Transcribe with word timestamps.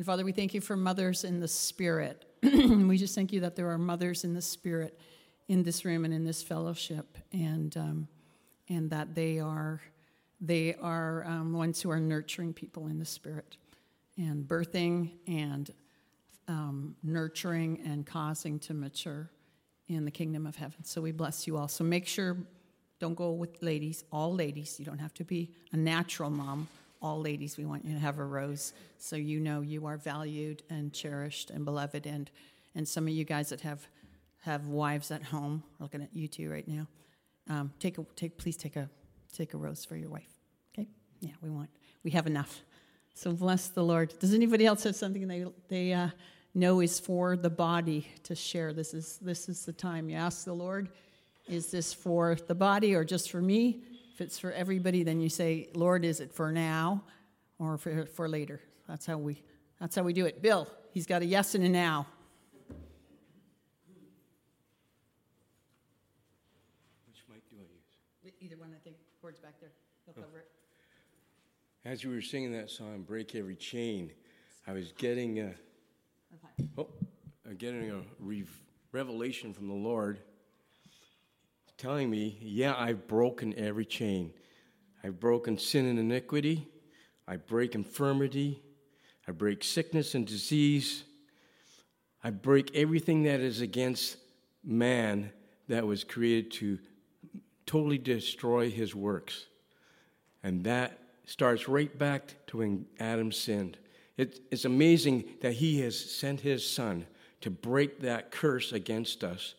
And 0.00 0.06
Father, 0.06 0.24
we 0.24 0.32
thank 0.32 0.54
you 0.54 0.62
for 0.62 0.78
mothers 0.78 1.24
in 1.24 1.40
the 1.40 1.46
spirit. 1.46 2.24
we 2.42 2.96
just 2.96 3.14
thank 3.14 3.34
you 3.34 3.40
that 3.40 3.54
there 3.54 3.68
are 3.68 3.76
mothers 3.76 4.24
in 4.24 4.32
the 4.32 4.40
spirit 4.40 4.98
in 5.48 5.62
this 5.62 5.84
room 5.84 6.06
and 6.06 6.14
in 6.14 6.24
this 6.24 6.42
fellowship, 6.42 7.18
and 7.34 7.76
um, 7.76 8.08
and 8.70 8.88
that 8.88 9.14
they 9.14 9.40
are 9.40 9.82
they 10.40 10.74
are 10.76 11.26
um, 11.26 11.52
ones 11.52 11.82
who 11.82 11.90
are 11.90 12.00
nurturing 12.00 12.54
people 12.54 12.86
in 12.86 12.98
the 12.98 13.04
spirit, 13.04 13.58
and 14.16 14.48
birthing 14.48 15.10
and 15.26 15.70
um, 16.48 16.96
nurturing 17.02 17.82
and 17.84 18.06
causing 18.06 18.58
to 18.60 18.72
mature 18.72 19.28
in 19.88 20.06
the 20.06 20.10
kingdom 20.10 20.46
of 20.46 20.56
heaven. 20.56 20.82
So 20.82 21.02
we 21.02 21.12
bless 21.12 21.46
you 21.46 21.58
all. 21.58 21.68
So 21.68 21.84
make 21.84 22.06
sure, 22.06 22.38
don't 23.00 23.14
go 23.14 23.32
with 23.32 23.62
ladies, 23.62 24.04
all 24.10 24.34
ladies. 24.34 24.78
You 24.78 24.86
don't 24.86 25.00
have 25.00 25.12
to 25.12 25.24
be 25.24 25.50
a 25.72 25.76
natural 25.76 26.30
mom. 26.30 26.68
All 27.02 27.20
ladies, 27.20 27.56
we 27.56 27.64
want 27.64 27.84
you 27.84 27.94
to 27.94 28.00
have 28.00 28.18
a 28.18 28.24
rose 28.24 28.72
so 28.98 29.16
you 29.16 29.40
know 29.40 29.60
you 29.60 29.86
are 29.86 29.96
valued 29.96 30.62
and 30.68 30.92
cherished 30.92 31.50
and 31.50 31.64
beloved. 31.64 32.06
And, 32.06 32.30
and 32.74 32.86
some 32.86 33.04
of 33.04 33.14
you 33.14 33.24
guys 33.24 33.48
that 33.50 33.62
have, 33.62 33.86
have 34.42 34.66
wives 34.66 35.10
at 35.10 35.22
home, 35.22 35.62
looking 35.78 36.02
at 36.02 36.14
you 36.14 36.28
two 36.28 36.50
right 36.50 36.68
now, 36.68 36.86
um, 37.48 37.72
take 37.78 37.98
a, 37.98 38.04
take, 38.16 38.36
please 38.36 38.56
take 38.56 38.76
a, 38.76 38.88
take 39.34 39.54
a 39.54 39.56
rose 39.56 39.84
for 39.84 39.96
your 39.96 40.10
wife. 40.10 40.28
Okay? 40.74 40.88
Yeah, 41.20 41.32
we 41.42 41.50
want, 41.50 41.70
we 42.04 42.10
have 42.10 42.26
enough. 42.26 42.62
So 43.14 43.32
bless 43.32 43.68
the 43.68 43.82
Lord. 43.82 44.14
Does 44.18 44.34
anybody 44.34 44.66
else 44.66 44.82
have 44.84 44.96
something 44.96 45.26
they, 45.26 45.46
they, 45.68 45.92
uh, 45.92 46.10
know 46.54 46.80
is 46.80 46.98
for 46.98 47.36
the 47.36 47.50
body 47.50 48.08
to 48.24 48.34
share. 48.34 48.72
This 48.72 48.94
is, 48.94 49.18
this 49.18 49.48
is 49.48 49.64
the 49.64 49.72
time. 49.72 50.08
You 50.08 50.16
ask 50.16 50.44
the 50.44 50.52
Lord, 50.52 50.88
is 51.48 51.70
this 51.70 51.92
for 51.92 52.36
the 52.46 52.54
body 52.54 52.94
or 52.94 53.04
just 53.04 53.30
for 53.30 53.40
me? 53.40 53.82
If 54.20 54.26
it's 54.26 54.38
for 54.38 54.52
everybody, 54.52 55.02
then 55.02 55.18
you 55.18 55.30
say, 55.30 55.70
Lord, 55.72 56.04
is 56.04 56.20
it 56.20 56.30
for 56.30 56.52
now 56.52 57.02
or 57.58 57.78
for, 57.78 58.04
for 58.04 58.28
later? 58.28 58.60
That's 58.86 59.06
how, 59.06 59.16
we, 59.16 59.42
that's 59.80 59.96
how 59.96 60.02
we 60.02 60.12
do 60.12 60.26
it. 60.26 60.42
Bill, 60.42 60.68
he's 60.92 61.06
got 61.06 61.22
a 61.22 61.24
yes 61.24 61.54
and 61.54 61.64
a 61.64 61.70
now. 61.70 62.06
Which 67.08 67.24
mic 67.32 67.48
do 67.48 67.56
I 67.56 67.62
use? 67.62 68.34
Either 68.42 68.58
one, 68.58 68.74
I 68.76 68.78
think. 68.84 68.96
Word's 69.22 69.40
back 69.40 69.58
there. 69.58 69.72
He'll 70.04 70.14
oh. 70.18 70.20
cover 70.20 70.40
it. 70.40 70.48
As 71.86 72.04
you 72.04 72.10
were 72.10 72.20
singing 72.20 72.52
that 72.52 72.68
song, 72.68 73.00
Break 73.00 73.34
Every 73.34 73.56
Chain, 73.56 74.12
I 74.66 74.72
was 74.72 74.92
getting 74.92 75.40
a, 75.40 75.54
oh, 76.76 76.88
I'm 77.48 77.56
getting 77.56 77.90
a 77.90 78.02
re- 78.18 78.44
revelation 78.92 79.54
from 79.54 79.66
the 79.66 79.72
Lord 79.72 80.20
telling 81.80 82.10
me, 82.10 82.36
yeah, 82.42 82.74
I've 82.76 83.08
broken 83.08 83.54
every 83.56 83.86
chain. 83.86 84.34
I've 85.02 85.18
broken 85.18 85.56
sin 85.56 85.86
and 85.86 85.98
iniquity. 85.98 86.68
I 87.26 87.36
break 87.36 87.74
infirmity. 87.74 88.62
I 89.26 89.32
break 89.32 89.64
sickness 89.64 90.14
and 90.14 90.26
disease. 90.26 91.04
I 92.22 92.30
break 92.30 92.76
everything 92.76 93.22
that 93.22 93.40
is 93.40 93.62
against 93.62 94.18
man 94.62 95.32
that 95.68 95.86
was 95.86 96.04
created 96.04 96.52
to 96.52 96.78
totally 97.64 97.96
destroy 97.96 98.68
his 98.68 98.94
works. 98.94 99.46
And 100.42 100.64
that 100.64 100.98
starts 101.24 101.66
right 101.66 101.96
back 101.98 102.34
to 102.48 102.58
when 102.58 102.84
Adam 102.98 103.32
sinned. 103.32 103.78
It, 104.18 104.40
it's 104.50 104.66
amazing 104.66 105.24
that 105.40 105.54
he 105.54 105.80
has 105.80 105.98
sent 105.98 106.40
his 106.40 106.68
son 106.68 107.06
to 107.40 107.48
break 107.48 108.00
that 108.00 108.30
curse 108.30 108.70
against 108.70 109.24
us. 109.24 109.54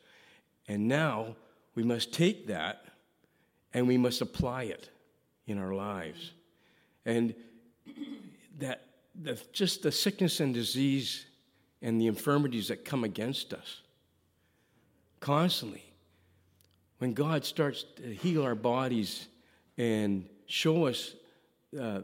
And 0.67 0.87
now 0.87 1.35
we 1.75 1.83
must 1.83 2.13
take 2.13 2.47
that 2.47 2.85
and 3.73 3.87
we 3.87 3.97
must 3.97 4.21
apply 4.21 4.63
it 4.63 4.89
in 5.47 5.57
our 5.57 5.73
lives. 5.73 6.31
And 7.05 7.33
that 8.59 8.85
the, 9.19 9.41
just 9.51 9.83
the 9.83 9.91
sickness 9.91 10.39
and 10.39 10.53
disease 10.53 11.25
and 11.81 11.99
the 11.99 12.07
infirmities 12.07 12.67
that 12.67 12.85
come 12.85 13.03
against 13.03 13.53
us 13.53 13.81
constantly. 15.19 15.83
When 16.97 17.13
God 17.13 17.45
starts 17.45 17.85
to 17.97 18.13
heal 18.13 18.43
our 18.43 18.55
bodies 18.55 19.27
and 19.77 20.27
show 20.45 20.85
us 20.87 21.15
uh, 21.79 22.01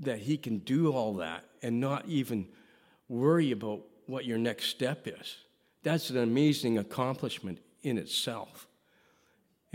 that 0.00 0.18
He 0.18 0.36
can 0.36 0.58
do 0.58 0.92
all 0.92 1.14
that 1.14 1.44
and 1.62 1.80
not 1.80 2.06
even 2.06 2.46
worry 3.08 3.52
about 3.52 3.80
what 4.06 4.24
your 4.24 4.38
next 4.38 4.66
step 4.66 5.06
is, 5.06 5.38
that's 5.82 6.10
an 6.10 6.18
amazing 6.18 6.78
accomplishment 6.78 7.58
in 7.82 7.96
itself. 7.96 8.66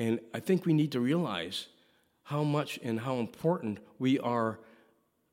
And 0.01 0.19
I 0.33 0.39
think 0.39 0.65
we 0.65 0.73
need 0.73 0.93
to 0.93 0.99
realize 0.99 1.67
how 2.23 2.43
much 2.43 2.79
and 2.81 2.99
how 2.99 3.17
important 3.17 3.77
we 3.99 4.17
are 4.17 4.59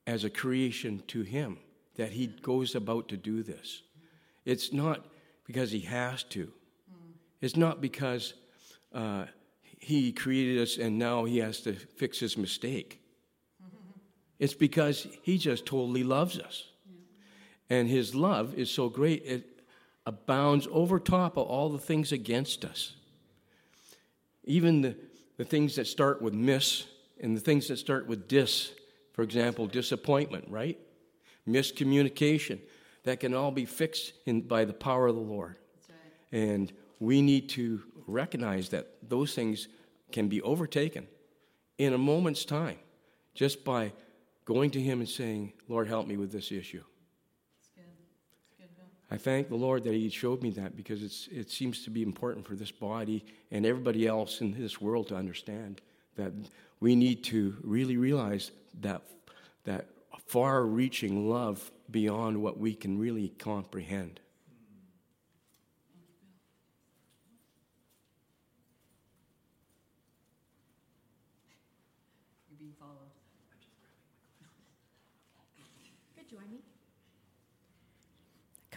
as 0.07 0.25
a 0.25 0.31
creation 0.31 1.03
to 1.07 1.23
Him, 1.23 1.57
that 1.97 2.13
He 2.13 2.27
goes 2.27 2.75
about 2.75 3.09
to 3.09 3.17
do 3.17 3.43
this. 3.43 3.81
It's 4.45 4.71
not 4.71 5.07
because 5.47 5.71
He 5.71 5.81
has 5.81 6.23
to, 6.25 6.53
it's 7.41 7.57
not 7.57 7.81
because 7.81 8.35
uh, 8.93 9.25
He 9.63 10.13
created 10.13 10.61
us 10.61 10.77
and 10.77 10.99
now 10.99 11.25
He 11.25 11.39
has 11.39 11.63
to 11.63 11.73
fix 11.73 12.19
His 12.19 12.37
mistake. 12.37 13.01
It's 14.39 14.53
because 14.53 15.07
He 15.23 15.39
just 15.39 15.65
totally 15.65 16.05
loves 16.05 16.39
us. 16.39 16.65
And 17.71 17.89
His 17.89 18.15
love 18.15 18.53
is 18.53 18.71
so 18.71 18.91
great, 18.91 19.23
it 19.25 19.63
abounds 20.05 20.69
over 20.71 21.01
top 21.01 21.39
of 21.39 21.47
all 21.47 21.71
the 21.71 21.79
things 21.79 22.13
against 22.13 22.67
us. 22.67 22.97
Even 24.49 24.81
the, 24.83 24.97
the 25.37 25.45
things 25.45 25.77
that 25.77 25.87
start 25.87 26.21
with 26.21 26.35
miss 26.35 26.87
and 27.21 27.37
the 27.37 27.41
things 27.41 27.69
that 27.69 27.77
start 27.77 28.09
with 28.09 28.27
dis, 28.27 28.73
for 29.13 29.23
example, 29.23 29.67
disappointment, 29.67 30.47
right? 30.49 30.79
Miscommunication. 31.47 32.59
That 33.05 33.21
can 33.21 33.33
all 33.33 33.53
be 33.53 33.65
fixed 33.65 34.13
in, 34.27 34.43
by 34.43 34.65
the 34.65 34.73
power 34.73 35.07
of 35.07 35.15
the 35.15 35.21
Lord. 35.21 35.57
Right. 35.89 36.41
And 36.41 36.73
we 36.99 37.23
need 37.23 37.49
to 37.51 37.83
recognize 38.07 38.71
that 38.71 38.89
those 39.09 39.35
things 39.35 39.69
can 40.11 40.29
be 40.29 40.43
overtaken 40.43 41.07
in 41.79 41.93
a 41.93 41.99
moment's 41.99 42.45
time 42.45 42.79
just 43.35 43.65
by 43.65 43.93
going 44.45 44.71
to 44.73 44.81
Him 44.81 45.01
and 45.01 45.09
saying, 45.09 45.53
Lord, 45.69 45.89
help 45.89 46.07
me 46.07 46.17
with 46.17 46.33
this 46.33 46.51
issue. 46.51 46.83
I 49.11 49.17
thank 49.17 49.49
the 49.49 49.57
Lord 49.57 49.85
that 49.85 49.95
He 49.95 50.09
showed 50.11 50.43
me 50.43 50.51
that 50.51 50.77
because 50.77 51.03
it's, 51.03 51.29
it 51.33 51.51
seems 51.51 51.85
to 51.85 51.91
be 51.91 52.03
important 52.03 52.47
for 52.47 52.55
this 52.55 52.71
body 52.71 53.25
and 53.51 53.65
everybody 53.65 54.07
else 54.07 54.41
in 54.41 54.53
this 54.53 54.81
world 54.81 55.09
to 55.09 55.17
understand 55.17 55.81
that 56.17 56.33
we 56.81 56.95
need 56.95 57.25
to 57.25 57.57
really 57.63 57.97
realize 57.97 58.51
that, 58.81 59.03
that 59.65 59.87
far 60.27 60.67
reaching 60.67 61.31
love 61.31 61.71
beyond 61.91 62.41
what 62.43 62.59
we 62.59 62.75
can 62.75 62.99
really 62.99 63.31
comprehend. 63.39 64.21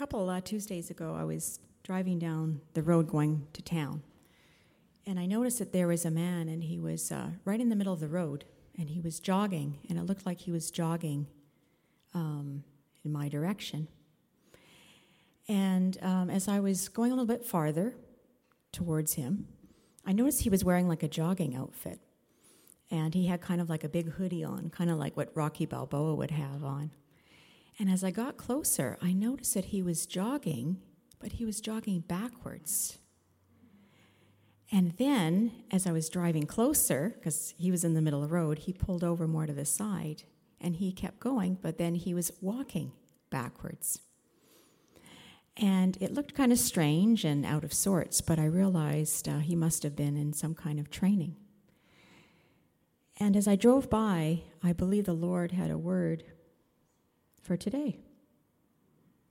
Couple 0.01 0.31
uh, 0.31 0.41
Tuesdays 0.41 0.89
ago, 0.89 1.15
I 1.15 1.23
was 1.23 1.59
driving 1.83 2.17
down 2.17 2.59
the 2.73 2.81
road 2.81 3.07
going 3.07 3.45
to 3.53 3.61
town, 3.61 4.01
and 5.05 5.19
I 5.19 5.27
noticed 5.27 5.59
that 5.59 5.73
there 5.73 5.87
was 5.87 6.05
a 6.05 6.09
man, 6.09 6.49
and 6.49 6.63
he 6.63 6.79
was 6.79 7.11
uh, 7.11 7.27
right 7.45 7.61
in 7.61 7.69
the 7.69 7.75
middle 7.75 7.93
of 7.93 7.99
the 7.99 8.07
road, 8.07 8.45
and 8.79 8.89
he 8.89 8.99
was 8.99 9.19
jogging, 9.19 9.77
and 9.87 9.99
it 9.99 10.07
looked 10.07 10.25
like 10.25 10.39
he 10.39 10.49
was 10.49 10.71
jogging 10.71 11.27
um, 12.15 12.63
in 13.05 13.11
my 13.11 13.29
direction. 13.29 13.89
And 15.47 15.99
um, 16.01 16.31
as 16.31 16.47
I 16.47 16.61
was 16.61 16.89
going 16.89 17.11
a 17.11 17.13
little 17.13 17.27
bit 17.27 17.45
farther 17.45 17.93
towards 18.71 19.13
him, 19.13 19.49
I 20.03 20.13
noticed 20.13 20.41
he 20.41 20.49
was 20.49 20.65
wearing 20.65 20.87
like 20.87 21.03
a 21.03 21.07
jogging 21.07 21.55
outfit. 21.55 21.99
And 22.89 23.13
he 23.13 23.27
had 23.27 23.39
kind 23.39 23.61
of 23.61 23.69
like 23.69 23.83
a 23.83 23.89
big 23.89 24.13
hoodie 24.13 24.43
on, 24.43 24.71
kind 24.71 24.89
of 24.89 24.97
like 24.97 25.15
what 25.15 25.29
Rocky 25.35 25.67
Balboa 25.67 26.15
would 26.15 26.31
have 26.31 26.63
on. 26.63 26.89
And 27.81 27.89
as 27.89 28.03
I 28.03 28.11
got 28.11 28.37
closer, 28.37 28.95
I 29.01 29.11
noticed 29.11 29.55
that 29.55 29.65
he 29.65 29.81
was 29.81 30.05
jogging, 30.05 30.77
but 31.19 31.31
he 31.31 31.45
was 31.45 31.59
jogging 31.59 32.01
backwards. 32.01 32.99
And 34.71 34.91
then, 34.99 35.51
as 35.71 35.87
I 35.87 35.91
was 35.91 36.07
driving 36.07 36.45
closer, 36.45 37.15
because 37.17 37.55
he 37.57 37.71
was 37.71 37.83
in 37.83 37.95
the 37.95 38.01
middle 38.01 38.21
of 38.21 38.29
the 38.29 38.35
road, 38.35 38.59
he 38.59 38.71
pulled 38.71 39.03
over 39.03 39.27
more 39.27 39.47
to 39.47 39.53
the 39.53 39.65
side 39.65 40.25
and 40.61 40.75
he 40.75 40.91
kept 40.91 41.19
going, 41.19 41.57
but 41.59 41.79
then 41.79 41.95
he 41.95 42.13
was 42.13 42.31
walking 42.39 42.91
backwards. 43.31 44.01
And 45.57 45.97
it 45.99 46.13
looked 46.13 46.35
kind 46.35 46.51
of 46.51 46.59
strange 46.59 47.25
and 47.25 47.43
out 47.43 47.63
of 47.63 47.73
sorts, 47.73 48.21
but 48.21 48.37
I 48.37 48.45
realized 48.45 49.27
uh, 49.27 49.39
he 49.39 49.55
must 49.55 49.81
have 49.81 49.95
been 49.95 50.17
in 50.17 50.33
some 50.33 50.53
kind 50.53 50.79
of 50.79 50.91
training. 50.91 51.35
And 53.19 53.35
as 53.35 53.47
I 53.47 53.55
drove 53.55 53.89
by, 53.89 54.43
I 54.61 54.71
believe 54.71 55.05
the 55.05 55.13
Lord 55.13 55.53
had 55.53 55.71
a 55.71 55.79
word 55.79 56.23
for 57.41 57.57
today. 57.57 57.99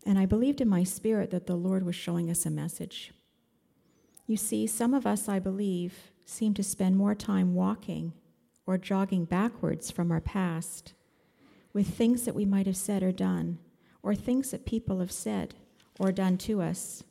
And 0.07 0.19
I 0.19 0.27
believed 0.27 0.61
in 0.61 0.69
my 0.69 0.85
spirit 0.85 1.31
that 1.31 1.47
the 1.47 1.57
Lord 1.57 1.85
was 1.85 1.95
showing 1.95 2.31
us 2.31 2.47
a 2.47 2.51
message. 2.51 3.13
You 4.27 4.37
see, 4.37 4.67
some 4.67 4.95
of 4.95 5.07
us, 5.07 5.29
I 5.29 5.39
believe, 5.39 6.13
seem 6.25 6.55
to 6.55 6.63
spend 6.63 6.97
more 6.97 7.15
time 7.15 7.55
walking 7.55 8.13
or 8.67 8.79
jogging 8.79 9.25
backwards 9.25 9.91
from 9.91 10.11
our 10.13 10.21
past 10.21 10.95
with 11.73 11.89
things 11.89 12.25
that 12.25 12.35
we 12.35 12.45
might 12.45 12.67
have 12.67 12.77
said 12.77 13.03
or 13.03 13.13
done, 13.13 13.59
or 14.03 14.15
things 14.15 14.51
that 14.51 14.67
people 14.67 15.01
have 15.01 15.13
said 15.13 15.55
or 15.99 16.11
done 16.11 16.39
to 16.39 16.63
us. 16.63 17.05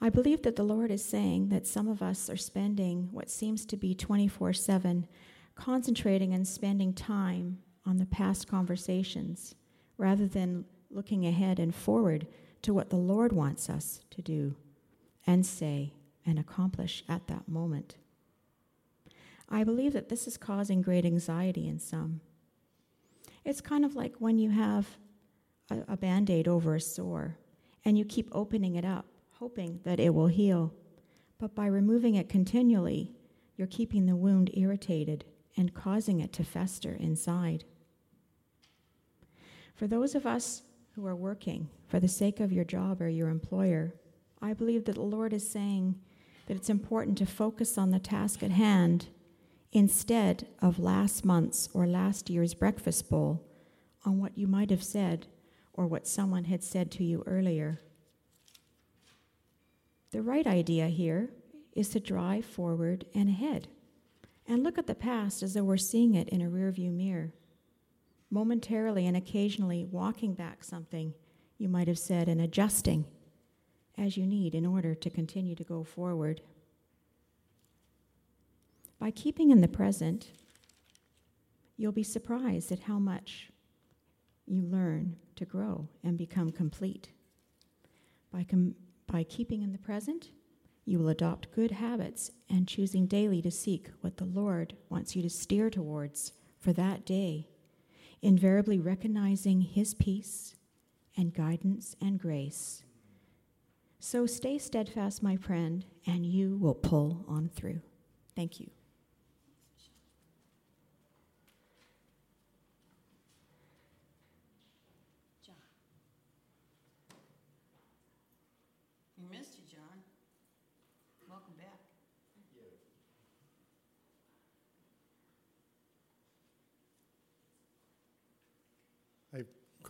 I 0.00 0.08
believe 0.08 0.42
that 0.42 0.56
the 0.56 0.64
Lord 0.64 0.90
is 0.90 1.04
saying 1.04 1.48
that 1.50 1.66
some 1.66 1.88
of 1.88 2.02
us 2.02 2.28
are 2.28 2.36
spending 2.36 3.08
what 3.12 3.30
seems 3.30 3.64
to 3.66 3.76
be 3.76 3.94
24 3.94 4.52
7 4.52 5.06
concentrating 5.54 6.34
and 6.34 6.46
spending 6.46 6.92
time 6.92 7.58
on 7.86 7.98
the 7.98 8.06
past 8.06 8.48
conversations 8.48 9.54
rather 10.02 10.26
than 10.26 10.64
looking 10.90 11.24
ahead 11.24 11.60
and 11.60 11.72
forward 11.72 12.26
to 12.60 12.74
what 12.74 12.90
the 12.90 12.96
Lord 12.96 13.32
wants 13.32 13.70
us 13.70 14.00
to 14.10 14.20
do 14.20 14.56
and 15.28 15.46
say 15.46 15.92
and 16.26 16.40
accomplish 16.40 17.04
at 17.08 17.28
that 17.28 17.46
moment. 17.46 17.94
I 19.48 19.62
believe 19.62 19.92
that 19.92 20.08
this 20.08 20.26
is 20.26 20.36
causing 20.36 20.82
great 20.82 21.04
anxiety 21.06 21.68
in 21.68 21.78
some. 21.78 22.20
It's 23.44 23.60
kind 23.60 23.84
of 23.84 23.94
like 23.94 24.16
when 24.18 24.38
you 24.38 24.50
have 24.50 24.88
a, 25.70 25.82
a 25.86 25.96
band 25.96 26.30
aid 26.30 26.48
over 26.48 26.74
a 26.74 26.80
sore 26.80 27.38
and 27.84 27.96
you 27.96 28.04
keep 28.04 28.28
opening 28.32 28.74
it 28.74 28.84
up, 28.84 29.06
hoping 29.34 29.78
that 29.84 30.00
it 30.00 30.12
will 30.12 30.26
heal. 30.26 30.74
But 31.38 31.54
by 31.54 31.66
removing 31.66 32.16
it 32.16 32.28
continually, 32.28 33.12
you're 33.56 33.68
keeping 33.68 34.06
the 34.06 34.16
wound 34.16 34.50
irritated 34.54 35.24
and 35.56 35.74
causing 35.74 36.18
it 36.18 36.32
to 36.32 36.42
fester 36.42 36.96
inside. 36.98 37.62
For 39.82 39.88
those 39.88 40.14
of 40.14 40.26
us 40.26 40.62
who 40.94 41.04
are 41.08 41.16
working 41.16 41.68
for 41.88 41.98
the 41.98 42.06
sake 42.06 42.38
of 42.38 42.52
your 42.52 42.64
job 42.64 43.02
or 43.02 43.08
your 43.08 43.30
employer, 43.30 43.96
I 44.40 44.52
believe 44.52 44.84
that 44.84 44.94
the 44.94 45.02
Lord 45.02 45.32
is 45.32 45.50
saying 45.50 45.96
that 46.46 46.56
it's 46.56 46.70
important 46.70 47.18
to 47.18 47.26
focus 47.26 47.76
on 47.76 47.90
the 47.90 47.98
task 47.98 48.44
at 48.44 48.52
hand 48.52 49.06
instead 49.72 50.46
of 50.60 50.78
last 50.78 51.24
month's 51.24 51.68
or 51.74 51.88
last 51.88 52.30
year's 52.30 52.54
breakfast 52.54 53.10
bowl 53.10 53.44
on 54.04 54.20
what 54.20 54.38
you 54.38 54.46
might 54.46 54.70
have 54.70 54.84
said 54.84 55.26
or 55.72 55.88
what 55.88 56.06
someone 56.06 56.44
had 56.44 56.62
said 56.62 56.92
to 56.92 57.02
you 57.02 57.24
earlier. 57.26 57.80
The 60.12 60.22
right 60.22 60.46
idea 60.46 60.86
here 60.86 61.30
is 61.72 61.88
to 61.88 61.98
drive 61.98 62.44
forward 62.44 63.04
and 63.16 63.28
ahead 63.28 63.66
and 64.46 64.62
look 64.62 64.78
at 64.78 64.86
the 64.86 64.94
past 64.94 65.42
as 65.42 65.54
though 65.54 65.64
we're 65.64 65.76
seeing 65.76 66.14
it 66.14 66.28
in 66.28 66.40
a 66.40 66.48
rearview 66.48 66.92
mirror. 66.92 67.32
Momentarily 68.32 69.06
and 69.06 69.14
occasionally 69.14 69.84
walking 69.84 70.32
back 70.32 70.64
something 70.64 71.12
you 71.58 71.68
might 71.68 71.86
have 71.86 71.98
said 71.98 72.28
and 72.28 72.40
adjusting 72.40 73.04
as 73.98 74.16
you 74.16 74.26
need 74.26 74.54
in 74.54 74.64
order 74.64 74.94
to 74.94 75.10
continue 75.10 75.54
to 75.54 75.62
go 75.62 75.84
forward. 75.84 76.40
By 78.98 79.10
keeping 79.10 79.50
in 79.50 79.60
the 79.60 79.68
present, 79.68 80.28
you'll 81.76 81.92
be 81.92 82.02
surprised 82.02 82.72
at 82.72 82.80
how 82.80 82.98
much 82.98 83.50
you 84.46 84.62
learn 84.62 85.16
to 85.36 85.44
grow 85.44 85.88
and 86.02 86.16
become 86.16 86.50
complete. 86.50 87.10
By, 88.32 88.44
com- 88.44 88.76
by 89.06 89.24
keeping 89.24 89.60
in 89.60 89.72
the 89.72 89.78
present, 89.78 90.30
you 90.86 90.98
will 90.98 91.10
adopt 91.10 91.52
good 91.52 91.72
habits 91.72 92.30
and 92.48 92.66
choosing 92.66 93.06
daily 93.06 93.42
to 93.42 93.50
seek 93.50 93.90
what 94.00 94.16
the 94.16 94.24
Lord 94.24 94.74
wants 94.88 95.14
you 95.14 95.20
to 95.20 95.28
steer 95.28 95.68
towards 95.68 96.32
for 96.58 96.72
that 96.72 97.04
day, 97.04 97.48
invariably 98.22 98.78
recognizing 98.78 99.60
His 99.60 99.94
peace 99.94 100.54
and 101.16 101.34
guidance 101.34 101.96
and 102.00 102.18
grace. 102.18 102.84
So 103.98 104.26
stay 104.26 104.58
steadfast, 104.58 105.22
my 105.22 105.36
friend, 105.36 105.84
and 106.06 106.24
you 106.24 106.56
will 106.56 106.74
pull 106.74 107.24
on 107.28 107.48
through. 107.48 107.82
Thank 108.34 108.58
you. 108.58 108.70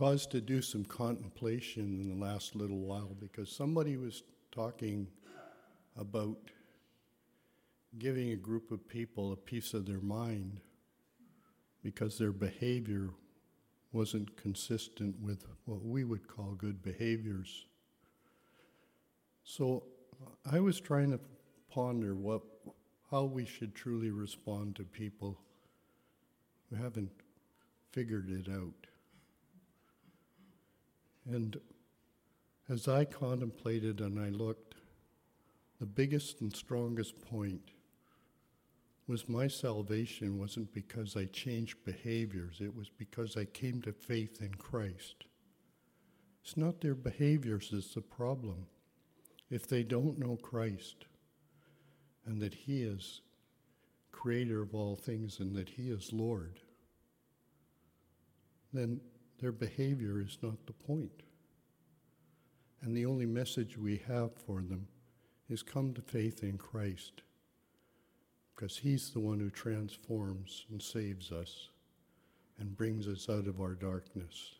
Caused 0.02 0.32
to 0.32 0.40
do 0.40 0.60
some 0.60 0.84
contemplation 0.84 2.00
in 2.00 2.08
the 2.08 2.26
last 2.26 2.56
little 2.56 2.80
while 2.80 3.14
because 3.20 3.48
somebody 3.48 3.96
was 3.96 4.24
talking 4.50 5.06
about 5.96 6.36
giving 8.00 8.32
a 8.32 8.36
group 8.36 8.72
of 8.72 8.88
people 8.88 9.32
a 9.32 9.36
piece 9.36 9.74
of 9.74 9.86
their 9.86 10.00
mind 10.00 10.58
because 11.84 12.18
their 12.18 12.32
behavior 12.32 13.10
wasn't 13.92 14.36
consistent 14.36 15.14
with 15.20 15.46
what 15.66 15.84
we 15.84 16.02
would 16.02 16.26
call 16.26 16.50
good 16.58 16.82
behaviors. 16.82 17.66
So 19.44 19.84
I 20.50 20.58
was 20.58 20.80
trying 20.80 21.12
to 21.12 21.20
ponder 21.70 22.16
what, 22.16 22.42
how 23.08 23.22
we 23.22 23.44
should 23.46 23.72
truly 23.72 24.10
respond 24.10 24.74
to 24.74 24.82
people 24.82 25.38
who 26.70 26.74
haven't 26.74 27.12
figured 27.92 28.30
it 28.30 28.50
out. 28.52 28.88
And 31.30 31.58
as 32.68 32.88
I 32.88 33.04
contemplated 33.04 34.00
and 34.00 34.18
I 34.18 34.28
looked, 34.28 34.74
the 35.78 35.86
biggest 35.86 36.40
and 36.40 36.54
strongest 36.54 37.20
point 37.20 37.70
was 39.06 39.28
my 39.28 39.48
salvation 39.48 40.38
wasn't 40.38 40.72
because 40.72 41.16
I 41.16 41.24
changed 41.26 41.84
behaviors, 41.84 42.60
it 42.60 42.74
was 42.74 42.88
because 42.88 43.36
I 43.36 43.44
came 43.44 43.82
to 43.82 43.92
faith 43.92 44.40
in 44.40 44.54
Christ. 44.54 45.24
It's 46.42 46.56
not 46.56 46.80
their 46.80 46.94
behaviors 46.94 47.70
that's 47.72 47.94
the 47.94 48.00
problem. 48.00 48.66
If 49.50 49.68
they 49.68 49.82
don't 49.82 50.18
know 50.18 50.36
Christ 50.36 51.06
and 52.24 52.40
that 52.40 52.54
He 52.54 52.82
is 52.82 53.20
creator 54.12 54.62
of 54.62 54.74
all 54.74 54.96
things 54.96 55.40
and 55.40 55.54
that 55.56 55.68
He 55.68 55.90
is 55.90 56.12
Lord, 56.12 56.60
then 58.72 59.00
their 59.42 59.52
behavior 59.52 60.20
is 60.20 60.38
not 60.40 60.66
the 60.66 60.72
point. 60.72 61.24
And 62.80 62.96
the 62.96 63.06
only 63.06 63.26
message 63.26 63.76
we 63.76 64.00
have 64.06 64.30
for 64.46 64.62
them 64.62 64.86
is 65.50 65.64
come 65.64 65.92
to 65.94 66.00
faith 66.00 66.44
in 66.44 66.56
Christ, 66.56 67.22
because 68.54 68.78
He's 68.78 69.10
the 69.10 69.20
one 69.20 69.40
who 69.40 69.50
transforms 69.50 70.64
and 70.70 70.80
saves 70.80 71.32
us 71.32 71.70
and 72.58 72.76
brings 72.76 73.08
us 73.08 73.28
out 73.28 73.48
of 73.48 73.60
our 73.60 73.74
darkness. 73.74 74.54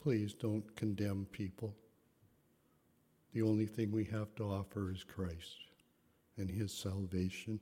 Please 0.00 0.32
don't 0.34 0.76
condemn 0.76 1.26
people. 1.32 1.74
The 3.32 3.42
only 3.42 3.66
thing 3.66 3.90
we 3.90 4.04
have 4.04 4.32
to 4.36 4.44
offer 4.44 4.92
is 4.92 5.02
Christ 5.02 5.56
and 6.36 6.48
His 6.48 6.72
salvation. 6.72 7.58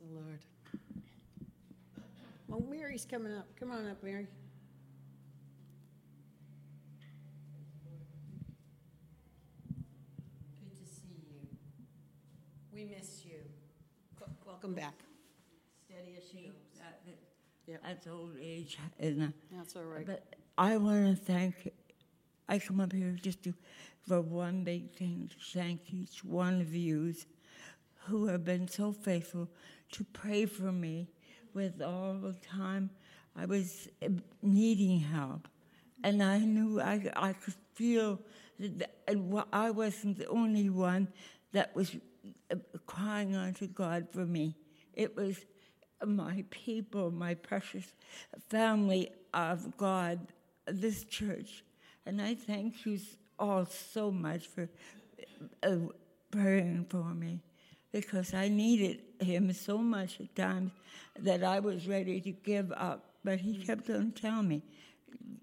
The 0.00 0.14
Lord. 0.14 0.40
Oh, 2.52 2.60
Mary's 2.70 3.04
coming 3.04 3.32
up. 3.32 3.46
Come 3.58 3.70
on 3.70 3.88
up, 3.88 4.02
Mary. 4.02 4.26
Good 10.60 10.76
to 10.76 10.84
see 10.84 11.16
you. 11.28 11.48
We 12.72 12.84
miss 12.84 13.24
you. 13.24 13.40
Welcome 14.46 14.74
back. 14.74 14.94
Steady 15.84 16.16
as 16.16 16.24
she 16.30 16.46
goes. 16.46 16.54
That, 16.78 17.00
yep. 17.66 17.82
That's 17.82 18.06
old 18.06 18.36
age, 18.40 18.78
isn't 18.98 19.22
it? 19.22 19.32
That's 19.52 19.76
all 19.76 19.84
right. 19.84 20.06
But 20.06 20.36
I 20.56 20.76
want 20.76 21.06
to 21.06 21.16
thank. 21.16 21.70
I 22.48 22.58
come 22.58 22.80
up 22.80 22.92
here 22.92 23.16
just 23.20 23.42
to 23.42 23.54
for 24.06 24.20
one 24.20 24.62
big 24.62 24.92
thing 24.94 25.28
to 25.30 25.58
thank 25.58 25.92
each 25.92 26.24
one 26.24 26.60
of 26.60 26.74
you 26.74 27.12
who 28.04 28.26
have 28.26 28.44
been 28.44 28.68
so 28.68 28.92
faithful 28.92 29.48
to 29.92 30.04
pray 30.12 30.46
for 30.46 30.72
me 30.72 31.08
with 31.54 31.80
all 31.80 32.14
the 32.14 32.34
time 32.34 32.90
I 33.34 33.46
was 33.46 33.88
eh, 34.02 34.08
needing 34.42 35.00
help. 35.00 35.48
And 36.04 36.22
I 36.22 36.38
knew 36.38 36.80
I, 36.80 37.10
I 37.16 37.32
could 37.32 37.54
feel 37.74 38.20
that 38.58 38.90
I 39.52 39.70
wasn't 39.70 40.18
the 40.18 40.28
only 40.28 40.70
one 40.70 41.08
that 41.52 41.74
was 41.74 41.94
eh, 42.50 42.54
crying 42.86 43.34
unto 43.34 43.66
God 43.66 44.08
for 44.12 44.24
me. 44.24 44.56
It 44.94 45.16
was 45.16 45.36
my 46.04 46.44
people, 46.50 47.10
my 47.10 47.34
precious 47.34 47.92
family 48.48 49.10
of 49.32 49.76
God, 49.76 50.26
this 50.66 51.04
church. 51.04 51.64
And 52.04 52.20
I 52.20 52.34
thank 52.34 52.86
you 52.86 52.98
all 53.38 53.66
so 53.66 54.10
much 54.10 54.46
for 54.46 54.68
uh, 55.62 55.76
praying 56.30 56.86
for 56.88 57.14
me. 57.14 57.40
Because 58.00 58.34
I 58.34 58.48
needed 58.48 59.00
him 59.20 59.50
so 59.54 59.78
much 59.78 60.20
at 60.20 60.34
times 60.36 60.70
that 61.18 61.42
I 61.42 61.60
was 61.60 61.88
ready 61.88 62.20
to 62.20 62.30
give 62.30 62.70
up. 62.72 63.04
But 63.24 63.40
he 63.40 63.56
kept 63.56 63.88
on 63.88 64.12
telling 64.12 64.48
me, 64.48 64.62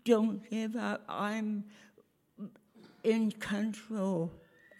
don't 0.05 0.47
give 0.49 0.75
up. 0.75 1.01
I'm 1.09 1.63
in 3.03 3.31
control. 3.31 4.31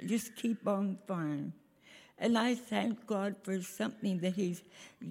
Just 0.05 0.35
keep 0.35 0.67
on 0.67 0.99
fighting. 1.07 1.53
And 2.19 2.37
I 2.37 2.53
thank 2.53 3.07
God 3.07 3.35
for 3.41 3.59
something 3.61 4.19
that 4.19 4.35
He's 4.35 4.61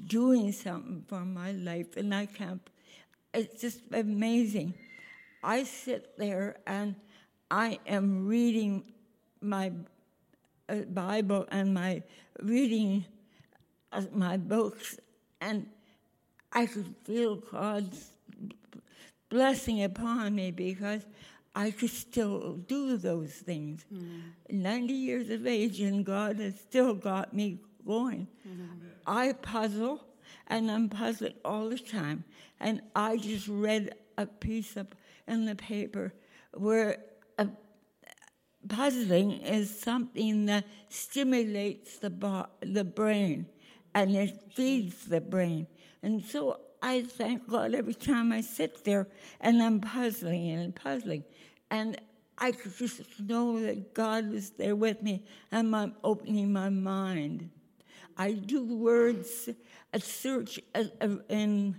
doing 0.07 0.53
something 0.53 1.05
for 1.09 1.25
my 1.25 1.51
life. 1.51 1.97
And 1.97 2.15
I 2.15 2.27
can't, 2.27 2.63
it's 3.35 3.61
just 3.61 3.81
amazing. 3.93 4.75
I 5.43 5.65
sit 5.65 6.17
there 6.17 6.59
and 6.67 6.95
I 7.51 7.81
am 7.89 8.29
reading 8.29 8.85
my 9.41 9.73
Bible 10.81 11.47
and 11.51 11.75
my 11.75 12.03
reading 12.41 13.05
uh, 13.93 14.03
my 14.13 14.37
books, 14.37 14.99
and 15.41 15.67
I 16.53 16.67
could 16.67 16.95
feel 17.05 17.37
God's 17.37 18.11
blessing 19.29 19.83
upon 19.83 20.35
me 20.35 20.51
because 20.51 21.03
I 21.55 21.71
could 21.71 21.91
still 21.91 22.55
do 22.57 22.97
those 22.97 23.33
things. 23.33 23.85
Mm-hmm. 23.93 24.63
90 24.63 24.93
years 24.95 25.31
of 25.31 25.47
age, 25.47 25.81
and 25.81 26.05
God 26.05 26.37
has 26.37 26.59
still 26.59 26.95
got 26.95 27.35
me 27.35 27.59
going. 27.87 28.27
Mm-hmm. 28.49 28.65
I 29.07 29.33
puzzle, 29.33 30.05
and 30.47 30.71
I'm 30.71 30.89
puzzling 30.89 31.35
all 31.45 31.69
the 31.69 31.79
time. 31.79 32.25
And 32.61 32.81
I 32.97 33.19
just 33.19 33.49
read 33.49 33.95
a 34.17 34.27
piece 34.27 34.77
of 34.77 34.87
in 35.29 35.45
the 35.45 35.55
paper 35.55 36.13
where 36.55 36.99
puzzling 38.73 39.33
is 39.33 39.79
something 39.79 40.47
that 40.47 40.65
stimulates 40.89 41.99
the, 41.99 42.49
the 42.63 42.83
brain 42.83 43.47
and 43.95 44.17
it 44.17 44.35
feeds 44.55 45.05
the 45.05 45.21
brain. 45.21 45.67
And 46.03 46.25
so 46.25 46.59
I 46.83 47.03
thank 47.03 47.49
God 47.49 47.75
every 47.75 47.95
time 47.95 48.33
I 48.33 48.41
sit 48.41 48.83
there 48.85 49.09
and 49.41 49.63
I'm 49.63 49.81
puzzling 49.81 50.51
and 50.51 50.75
puzzling. 50.75 51.23
And 51.71 52.01
I 52.39 52.53
just 52.53 53.03
know 53.21 53.61
that 53.61 53.93
God 53.93 54.31
was 54.31 54.51
there 54.51 54.75
with 54.75 55.03
me 55.03 55.23
and 55.53 55.77
I'm 55.77 55.95
opening 56.03 56.51
my 56.51 56.71
mind. 56.71 57.51
I 58.17 58.33
do 58.33 58.65
words, 58.65 59.51
a 59.93 60.01
search 60.01 60.59
in, 61.29 61.77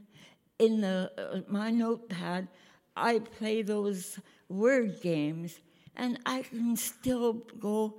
in 0.60 0.82
the, 0.82 1.12
uh, 1.18 1.42
my 1.52 1.72
notepad. 1.72 2.48
I 2.96 3.18
play 3.18 3.64
those 3.64 4.20
word 4.48 5.02
games 5.02 5.60
and 5.96 6.20
I 6.26 6.44
can 6.44 6.76
still 6.76 7.34
go 7.60 7.96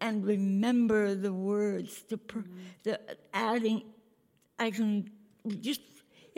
and 0.00 0.24
remember 0.24 1.14
the 1.14 1.32
words, 1.32 2.02
the, 2.08 2.20
the 2.84 3.00
adding, 3.32 3.82
I 4.58 4.70
can 4.70 5.10
just 5.60 5.80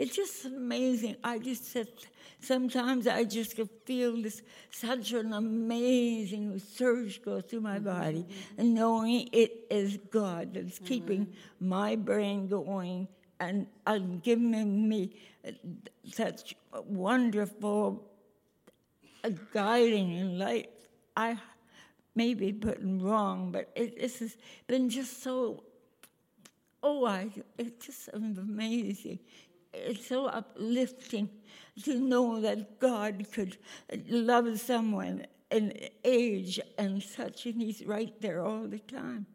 it's 0.01 0.15
just 0.15 0.45
amazing. 0.45 1.15
I 1.23 1.37
just 1.37 1.71
said, 1.71 1.87
sometimes 2.39 3.05
I 3.05 3.23
just 3.23 3.55
feel 3.85 4.19
this 4.19 4.41
such 4.71 5.13
an 5.13 5.31
amazing 5.31 6.57
surge 6.57 7.21
go 7.23 7.39
through 7.39 7.61
my 7.61 7.77
body, 7.77 8.25
and 8.57 8.73
knowing 8.73 9.29
it 9.31 9.67
is 9.69 9.99
God 10.09 10.55
that's 10.55 10.79
keeping 10.79 11.27
my 11.59 11.95
brain 11.95 12.47
going 12.47 13.09
and, 13.39 13.67
and 13.85 14.23
giving 14.23 14.89
me 14.89 15.15
such 16.11 16.55
wonderful 16.87 18.03
guiding 19.53 20.13
in 20.13 20.39
life. 20.39 20.65
I 21.15 21.37
may 22.15 22.33
be 22.33 22.51
putting 22.53 23.01
wrong, 23.01 23.51
but 23.51 23.71
it, 23.75 23.99
this 23.99 24.19
has 24.19 24.37
been 24.67 24.89
just 24.89 25.23
so. 25.23 25.63
Oh, 26.83 27.05
I, 27.05 27.29
it's 27.57 27.85
just 27.85 28.09
amazing 28.13 29.19
it's 29.73 30.07
so 30.07 30.25
uplifting 30.25 31.29
to 31.83 31.99
know 31.99 32.41
that 32.41 32.79
God 32.79 33.25
could 33.31 33.57
love 34.09 34.59
someone 34.59 35.25
in 35.49 35.73
age 36.03 36.59
and 36.77 37.01
such, 37.01 37.45
and 37.45 37.61
He's 37.61 37.85
right 37.85 38.13
there 38.21 38.41
all 38.41 38.67
the 38.67 38.79
time. 38.79 39.25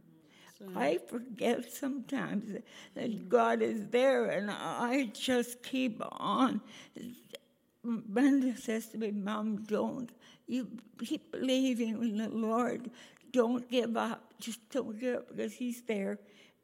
So. 0.58 0.66
I 0.74 0.98
forget 1.06 1.70
sometimes 1.70 2.58
that 2.94 3.28
God 3.28 3.60
is 3.60 3.86
there, 3.88 4.26
and 4.26 4.50
I 4.50 5.10
just 5.12 5.62
keep 5.62 6.00
on. 6.12 6.60
Brenda 7.84 8.56
says 8.56 8.88
to 8.88 8.98
me, 8.98 9.10
Mom, 9.10 9.64
don't. 9.64 10.10
You 10.46 10.68
keep 10.98 11.32
believing 11.32 12.00
in 12.02 12.18
the 12.18 12.28
Lord. 12.28 12.90
Don't 13.32 13.68
give 13.68 13.96
up. 13.96 14.32
Just 14.38 14.68
don't 14.70 14.98
give 14.98 15.16
up 15.16 15.28
because 15.28 15.52
He's 15.52 15.82
there 15.82 16.18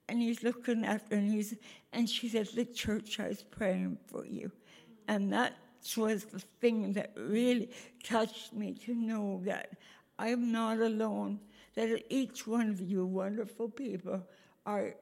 and 0.08 0.20
he's 0.20 0.42
looking 0.42 0.84
after 0.84 1.16
and 1.16 1.30
he's 1.30 1.54
and 1.92 2.08
she 2.08 2.28
said 2.28 2.46
the 2.54 2.64
church 2.64 3.18
is 3.18 3.42
praying 3.42 3.96
for 4.06 4.26
you 4.26 4.50
and 5.08 5.32
that 5.32 5.54
was 5.96 6.24
the 6.24 6.38
thing 6.60 6.92
that 6.92 7.12
really 7.16 7.70
touched 8.04 8.52
me 8.52 8.72
to 8.72 8.94
know 8.94 9.40
that 9.44 9.70
i'm 10.18 10.52
not 10.52 10.78
alone 10.78 11.40
that 11.74 12.02
each 12.10 12.46
one 12.46 12.68
of 12.68 12.80
you 12.80 13.06
wonderful 13.06 13.68
people 13.68 14.22
are 14.66 14.94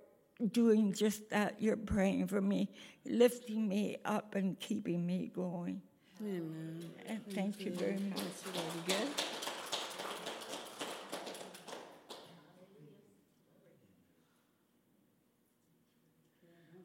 doing 0.53 0.93
just 0.93 1.29
that 1.29 1.61
you're 1.61 1.77
praying 1.77 2.27
for 2.27 2.41
me 2.41 2.69
lifting 3.05 3.69
me 3.69 3.97
up 4.05 4.35
and 4.37 4.59
keeping 4.61 5.05
me 5.05 5.31
going 5.35 5.83
amen 6.23 6.91
and 7.09 7.25
thank, 7.27 7.57
thank 7.57 7.61
you, 7.61 7.73
you 7.73 7.79
very 7.79 7.99
much 7.99 8.21
good 8.87 9.09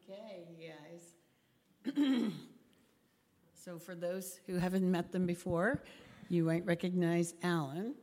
Okay, 0.08 0.72
guys. 1.84 1.96
so, 3.54 3.80
for 3.80 3.96
those 3.96 4.40
who 4.46 4.58
haven't 4.58 4.90
met 4.90 5.12
them 5.12 5.26
before, 5.26 5.82
you 6.30 6.44
might 6.44 6.66
recognize 6.66 7.34
Alan. 7.42 7.96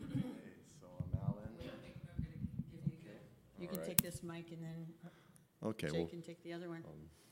so 0.00 0.06
I'm 0.06 1.18
Alan. 1.26 1.48
You 3.58 3.68
can 3.68 3.84
take 3.84 4.00
this 4.00 4.22
mic 4.22 4.52
and 4.52 4.62
then 4.62 4.86
okay, 5.64 5.88
Jake 5.88 5.96
well, 5.96 6.06
can 6.06 6.22
take 6.22 6.42
the 6.44 6.52
other 6.52 6.68
one. 6.68 6.78
Um, 6.78 6.82
talk 6.84 6.94
for, 6.94 7.29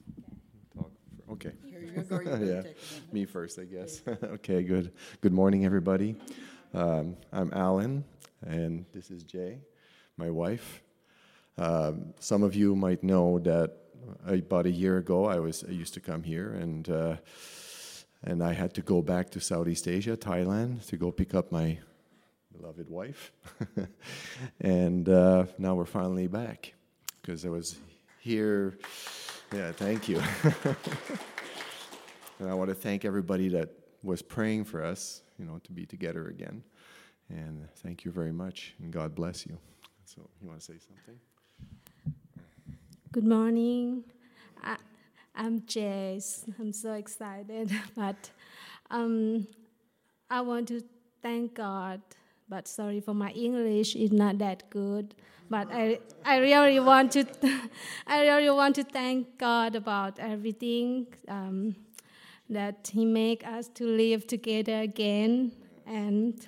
okay. 1.33 1.53
Here 1.71 1.81
you 1.81 2.03
go. 2.03 2.21
yeah, 2.43 2.63
me 3.13 3.25
first, 3.25 3.59
I 3.59 3.65
guess. 3.65 4.03
okay, 4.23 4.63
good. 4.63 4.93
Good 5.21 5.33
morning, 5.33 5.65
everybody. 5.65 6.17
Um, 6.75 7.17
I'm 7.33 7.53
Alan, 7.55 8.05
and 8.47 8.85
this 8.95 9.11
is 9.11 9.23
Jay, 9.23 9.61
my 10.17 10.31
wife. 10.31 10.83
Um, 11.57 12.15
some 12.21 12.43
of 12.43 12.55
you 12.55 12.77
might 12.77 13.03
know 13.03 13.39
that 13.41 13.77
about 14.27 14.67
a 14.67 14.71
year 14.71 14.99
ago, 14.99 15.27
I 15.27 15.39
was 15.39 15.65
I 15.65 15.73
used 15.73 15.95
to 15.95 16.01
come 16.01 16.23
here 16.23 16.53
and 16.53 16.89
uh, 16.89 17.17
and 18.23 18.43
I 18.43 18.53
had 18.53 18.75
to 18.75 18.83
go 18.83 19.03
back 19.03 19.31
to 19.31 19.41
Southeast 19.41 19.89
Asia, 19.89 20.17
Thailand, 20.17 20.87
to 20.87 20.97
go 20.97 21.11
pick 21.11 21.35
up 21.35 21.53
my 21.53 21.79
beloved 22.57 22.89
wife. 22.89 23.33
and 24.61 25.09
uh, 25.09 25.47
now 25.59 25.75
we're 25.75 25.85
finally 25.85 26.27
back 26.27 26.75
because 27.21 27.45
I 27.45 27.49
was 27.49 27.77
here. 28.21 28.79
Yeah, 29.53 29.73
thank 29.73 30.09
you. 30.09 30.21
and 32.39 32.51
I 32.51 32.55
want 32.55 32.69
to 32.69 32.75
thank 32.75 33.07
everybody 33.07 33.49
that 33.49 33.71
was 34.03 34.21
praying 34.21 34.65
for 34.65 34.85
us, 34.85 35.23
you 35.39 35.47
know, 35.47 35.59
to 35.65 35.73
be 35.73 35.87
together 35.87 36.29
again. 36.29 36.63
And 37.31 37.67
thank 37.77 38.05
you 38.05 38.11
very 38.11 38.33
much, 38.33 38.75
and 38.83 38.93
God 38.93 39.15
bless 39.15 39.47
you. 39.47 39.59
So, 40.05 40.29
you 40.41 40.49
want 40.49 40.61
to 40.61 40.67
say 40.67 40.79
something? 40.79 41.19
Good 43.11 43.27
morning. 43.27 44.05
I, 44.63 44.77
am 45.35 45.65
Jess. 45.67 46.45
I'm 46.59 46.73
so 46.73 46.93
excited, 46.93 47.71
but 47.97 48.31
um, 48.91 49.47
I 50.31 50.43
want 50.43 50.69
to 50.69 50.83
thank 51.23 51.55
God. 51.55 52.03
But 52.49 52.67
sorry 52.67 53.01
for 53.01 53.15
my 53.15 53.31
English; 53.31 53.95
it's 53.95 54.13
not 54.13 54.39
that 54.39 54.71
good. 54.71 55.15
But 55.51 55.69
I, 55.73 55.99
I 56.25 56.39
really 56.39 56.81
want 56.81 57.13
to, 57.13 57.25
I 58.07 58.23
really 58.23 58.51
want 58.51 58.75
to 58.77 58.85
thank 58.85 59.39
God 59.39 59.75
about 59.75 60.19
everything 60.19 61.07
um, 61.27 61.75
that 62.51 62.91
He 62.93 63.05
make 63.05 63.47
us 63.47 63.69
to 63.75 63.85
live 63.87 64.27
together 64.27 64.81
again, 64.81 65.53
and 65.87 66.47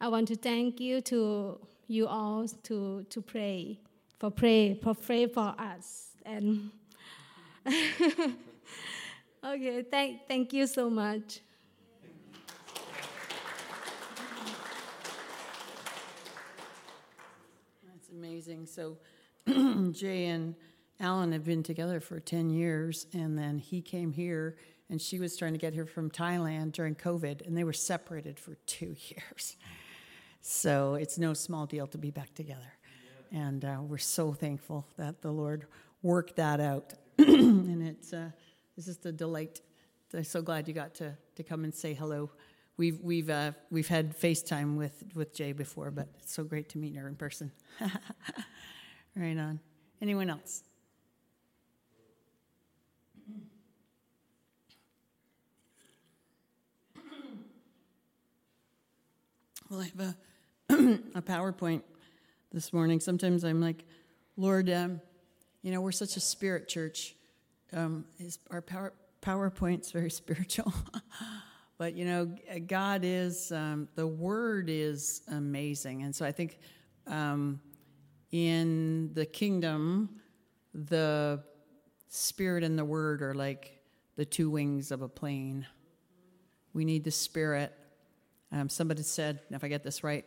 I 0.00 0.08
want 0.08 0.28
to 0.28 0.36
thank 0.36 0.80
you 0.80 1.00
to 1.02 1.58
you 1.88 2.06
all 2.06 2.46
to 2.64 3.04
to 3.08 3.22
pray 3.22 3.78
for 4.18 4.30
pray 4.30 4.74
for 4.74 4.94
pray 4.94 5.26
for 5.26 5.54
us. 5.58 6.10
And 6.24 6.70
okay 9.44 9.82
thank 9.82 10.26
thank 10.28 10.52
you 10.52 10.66
so 10.66 10.90
much 10.90 11.40
that's 17.86 18.08
amazing 18.48 18.66
so 18.66 18.96
jay 19.92 20.26
and 20.26 20.54
alan 21.00 21.32
have 21.32 21.44
been 21.44 21.62
together 21.62 22.00
for 22.00 22.18
10 22.18 22.48
years 22.48 23.06
and 23.12 23.36
then 23.36 23.58
he 23.58 23.82
came 23.82 24.10
here 24.10 24.56
and 24.88 25.02
she 25.02 25.18
was 25.18 25.36
trying 25.36 25.52
to 25.52 25.58
get 25.58 25.74
here 25.74 25.84
from 25.84 26.10
thailand 26.10 26.72
during 26.72 26.94
covid 26.94 27.46
and 27.46 27.54
they 27.54 27.64
were 27.64 27.74
separated 27.74 28.40
for 28.40 28.54
two 28.64 28.96
years 29.08 29.56
so 30.40 30.94
it's 30.94 31.18
no 31.18 31.34
small 31.34 31.66
deal 31.66 31.86
to 31.88 31.98
be 31.98 32.10
back 32.10 32.34
together 32.34 32.72
And 33.30 33.62
uh, 33.66 33.80
we're 33.82 33.98
so 33.98 34.32
thankful 34.32 34.86
that 34.96 35.20
the 35.20 35.30
Lord 35.30 35.66
worked 36.02 36.36
that 36.36 36.60
out. 36.60 36.94
and 37.18 37.82
it's, 37.86 38.14
uh, 38.14 38.30
it's 38.74 38.86
just 38.86 39.04
a 39.04 39.12
delight. 39.12 39.60
I'm 40.14 40.24
so 40.24 40.40
glad 40.40 40.66
you 40.66 40.72
got 40.72 40.94
to, 40.94 41.14
to 41.36 41.42
come 41.42 41.64
and 41.64 41.74
say 41.74 41.92
hello. 41.92 42.30
We've, 42.78 43.00
we've, 43.00 43.28
uh, 43.28 43.52
we've 43.70 43.88
had 43.88 44.16
FaceTime 44.16 44.76
with, 44.76 45.02
with 45.16 45.34
Jay 45.34 45.52
before, 45.52 45.90
but 45.90 46.06
it's 46.20 46.32
so 46.32 46.44
great 46.44 46.68
to 46.70 46.78
meet 46.78 46.94
her 46.94 47.08
in 47.08 47.16
person. 47.16 47.50
right 49.16 49.36
on. 49.36 49.58
Anyone 50.00 50.30
else? 50.30 50.62
Well, 59.68 59.80
I 59.80 59.84
have 59.84 60.00
a, 60.00 60.16
a 61.16 61.22
PowerPoint 61.22 61.82
this 62.52 62.72
morning. 62.72 63.00
Sometimes 63.00 63.44
I'm 63.44 63.60
like, 63.60 63.84
Lord, 64.36 64.70
um, 64.70 65.00
you 65.62 65.72
know, 65.72 65.80
we're 65.80 65.90
such 65.90 66.16
a 66.16 66.20
spirit 66.20 66.68
church. 66.68 67.16
Um, 67.72 68.04
is 68.20 68.38
our 68.52 68.62
power, 68.62 68.92
PowerPoint's 69.20 69.90
very 69.90 70.10
spiritual. 70.22 70.72
But, 71.78 71.94
you 71.94 72.04
know, 72.04 72.34
God 72.66 73.02
is, 73.04 73.52
um, 73.52 73.88
the 73.94 74.06
Word 74.06 74.68
is 74.68 75.22
amazing. 75.28 76.02
And 76.02 76.14
so 76.14 76.26
I 76.26 76.32
think 76.32 76.58
um, 77.06 77.60
in 78.30 79.14
the 79.14 79.24
kingdom, 79.24 80.20
the 80.74 81.42
Spirit 82.08 82.64
and 82.64 82.78
the 82.78 82.84
Word 82.84 83.22
are 83.22 83.34
like 83.34 83.80
the 84.16 84.24
two 84.24 84.50
wings 84.50 84.90
of 84.90 85.02
a 85.02 85.08
plane. 85.08 85.66
We 86.74 86.84
need 86.84 87.04
the 87.04 87.10
Spirit 87.10 87.72
um, 88.50 88.68
somebody 88.68 89.02
said, 89.02 89.40
if 89.50 89.62
I 89.62 89.68
get 89.68 89.84
this 89.84 90.02
right, 90.02 90.24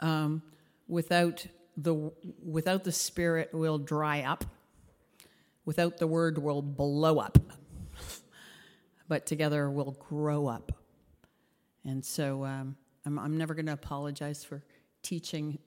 um, 0.00 0.42
without 0.88 1.46
the 1.76 2.12
without 2.44 2.84
the 2.84 2.92
Spirit, 2.92 3.50
we'll 3.52 3.78
dry 3.78 4.22
up. 4.22 4.44
Without 5.66 5.98
the 5.98 6.06
Word, 6.06 6.38
we'll 6.38 6.62
blow 6.62 7.18
up. 7.18 7.38
But 9.10 9.26
together, 9.26 9.68
we'll 9.68 9.96
grow 9.98 10.46
up. 10.46 10.70
And 11.84 12.04
so, 12.04 12.44
um, 12.44 12.76
I'm, 13.04 13.18
I'm 13.18 13.36
never 13.36 13.54
going 13.54 13.66
to 13.66 13.72
apologize 13.72 14.44
for 14.44 14.62
teaching 15.02 15.58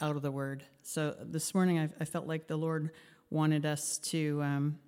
out 0.00 0.16
of 0.16 0.22
the 0.22 0.32
Word. 0.32 0.64
So 0.82 1.14
this 1.22 1.54
morning, 1.54 1.78
I, 1.78 1.88
I 2.00 2.04
felt 2.04 2.26
like 2.26 2.48
the 2.48 2.56
Lord 2.56 2.90
wanted 3.30 3.64
us 3.64 3.98
to 3.98 4.42
um, 4.42 4.78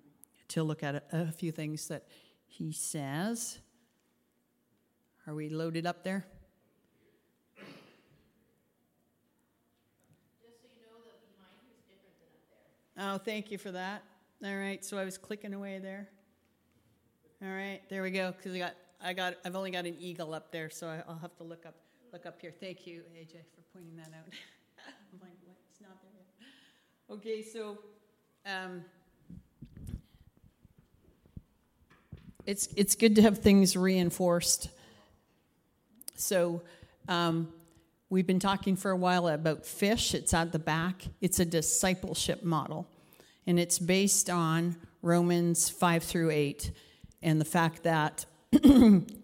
to 0.49 0.61
look 0.61 0.83
at 0.83 0.95
a, 0.95 1.03
a 1.13 1.31
few 1.31 1.53
things 1.53 1.87
that 1.87 2.03
He 2.47 2.73
says. 2.73 3.59
Are 5.25 5.33
we 5.33 5.47
loaded 5.47 5.87
up 5.87 6.03
there? 6.03 6.25
Oh, 12.99 13.17
thank 13.19 13.51
you 13.51 13.57
for 13.57 13.71
that. 13.71 14.03
All 14.43 14.57
right, 14.57 14.83
so 14.83 14.97
I 14.97 15.05
was 15.05 15.17
clicking 15.17 15.53
away 15.53 15.79
there. 15.79 16.09
All 17.43 17.49
right, 17.51 17.81
there 17.89 18.03
we 18.03 18.11
go. 18.11 18.33
Because 18.35 18.53
I 18.53 18.59
got, 18.59 18.73
I 19.01 19.13
got, 19.13 19.35
I've 19.43 19.55
only 19.55 19.71
got 19.71 19.85
an 19.85 19.95
eagle 19.99 20.33
up 20.33 20.51
there, 20.51 20.69
so 20.69 20.87
I'll 21.07 21.19
have 21.19 21.35
to 21.37 21.43
look 21.43 21.65
up, 21.65 21.75
look 22.13 22.25
up 22.25 22.39
here. 22.39 22.53
Thank 22.59 22.85
you, 22.85 23.01
AJ, 23.17 23.31
for 23.31 23.61
pointing 23.73 23.95
that 23.97 24.11
out. 24.17 24.27
I'm 24.87 25.19
like, 25.21 25.31
what? 25.43 25.57
It's 25.71 25.81
not 25.81 26.01
there 26.01 26.11
yet. 26.13 27.17
Okay, 27.17 27.41
so, 27.41 27.77
um, 28.45 28.83
it's 32.45 32.69
it's 32.75 32.95
good 32.95 33.15
to 33.15 33.21
have 33.21 33.37
things 33.39 33.77
reinforced 33.77 34.69
so 36.21 36.61
um, 37.07 37.51
we've 38.09 38.27
been 38.27 38.39
talking 38.39 38.75
for 38.75 38.91
a 38.91 38.95
while 38.95 39.27
about 39.27 39.65
fish. 39.65 40.13
It's 40.13 40.33
at 40.33 40.51
the 40.51 40.59
back. 40.59 41.05
It's 41.19 41.39
a 41.39 41.45
discipleship 41.45 42.43
model, 42.43 42.87
and 43.47 43.59
it's 43.59 43.79
based 43.79 44.29
on 44.29 44.75
Romans 45.01 45.69
five 45.69 46.03
through 46.03 46.29
eight, 46.29 46.71
and 47.21 47.39
the 47.39 47.45
fact 47.45 47.83
that 47.83 48.25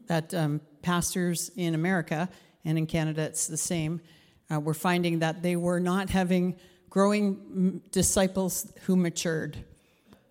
that 0.08 0.34
um, 0.34 0.62
pastors 0.82 1.52
in 1.56 1.76
America 1.76 2.30
and 2.64 2.78
in 2.78 2.86
Canada 2.86 3.24
it's 3.24 3.48
the 3.48 3.58
same. 3.58 4.02
Uh, 4.50 4.60
we're 4.60 4.74
finding 4.74 5.20
that 5.20 5.44
they 5.44 5.56
were 5.56 5.80
not 5.80 6.10
having 6.10 6.56
growing 6.90 7.82
disciples 7.92 8.72
who 8.86 8.96
matured 8.96 9.58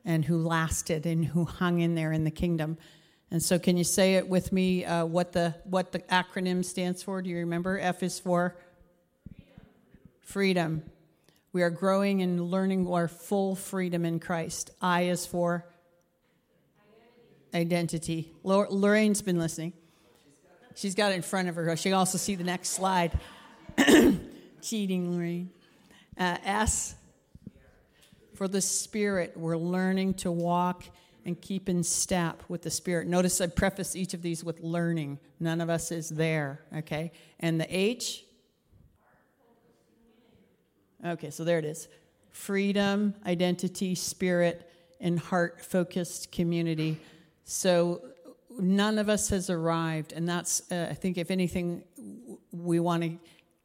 and 0.05 0.24
who 0.24 0.38
lasted 0.38 1.05
and 1.05 1.24
who 1.24 1.44
hung 1.44 1.81
in 1.81 1.94
there 1.94 2.12
in 2.12 2.24
the 2.24 2.31
kingdom. 2.31 2.79
And 3.31 3.42
so, 3.42 3.59
can 3.59 3.76
you 3.76 3.85
say 3.85 4.14
it 4.14 4.29
with 4.29 4.52
me? 4.52 4.85
Uh, 4.85 5.05
what 5.05 5.33
the 5.33 5.55
what 5.64 5.92
the 5.92 5.98
acronym 5.98 6.64
stands 6.64 7.02
for? 7.02 7.20
Do 7.20 7.29
you 7.29 7.38
remember? 7.38 7.79
F 7.79 8.02
is 8.02 8.18
for 8.20 8.57
freedom. 10.22 10.83
freedom. 10.83 10.83
We 11.52 11.62
are 11.62 11.70
growing 11.70 12.22
and 12.22 12.50
learning 12.50 12.87
our 12.87 13.09
full 13.09 13.57
freedom 13.57 14.05
in 14.05 14.20
Christ. 14.20 14.70
I 14.81 15.02
is 15.02 15.26
for 15.26 15.66
identity. 17.56 18.32
Lorraine's 18.44 19.22
been 19.22 19.38
listening. 19.38 19.72
She's 20.74 20.94
got 20.94 21.12
it 21.12 21.14
in 21.16 21.22
front 21.22 21.48
of 21.48 21.56
her. 21.56 21.76
She 21.76 21.88
can 21.88 21.94
also 21.94 22.18
see 22.18 22.34
the 22.34 22.44
next 22.44 22.70
slide. 22.70 23.18
Cheating, 24.62 25.16
Lorraine. 25.16 25.50
Uh, 26.18 26.36
S 26.44 26.94
for 28.34 28.46
the 28.46 28.60
Spirit. 28.60 29.32
We're 29.36 29.56
learning 29.56 30.14
to 30.14 30.30
walk 30.30 30.84
and 31.24 31.40
keep 31.40 31.68
in 31.68 31.82
step 31.82 32.42
with 32.48 32.62
the 32.62 32.70
Spirit. 32.70 33.08
Notice 33.08 33.40
I 33.40 33.46
preface 33.46 33.96
each 33.96 34.12
of 34.12 34.22
these 34.22 34.44
with 34.44 34.60
learning. 34.60 35.18
None 35.40 35.60
of 35.60 35.70
us 35.70 35.90
is 35.90 36.10
there, 36.10 36.60
okay? 36.76 37.10
And 37.40 37.58
the 37.58 37.66
H? 37.74 38.24
Okay, 41.04 41.30
so 41.30 41.42
there 41.42 41.58
it 41.58 41.64
is 41.64 41.88
freedom, 42.30 43.14
identity, 43.24 43.94
spirit, 43.94 44.70
and 45.00 45.18
heart 45.18 45.64
focused 45.64 46.30
community. 46.30 46.98
So 47.46 48.02
none 48.59 48.98
of 48.98 49.09
us 49.09 49.30
has 49.30 49.48
arrived. 49.48 50.12
And 50.12 50.28
that's, 50.28 50.70
uh, 50.70 50.88
I 50.90 50.94
think, 50.94 51.16
if 51.16 51.30
anything, 51.30 51.85
we 52.52 52.78
want 52.78 53.02
to 53.02 53.18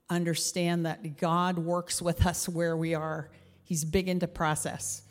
understand 0.09 0.85
that 0.85 1.17
God 1.17 1.57
works 1.57 2.01
with 2.01 2.25
us 2.25 2.47
where 2.47 2.77
we 2.77 2.95
are. 2.95 3.29
He's 3.63 3.83
big 3.83 4.07
into 4.07 4.27
process 4.27 5.03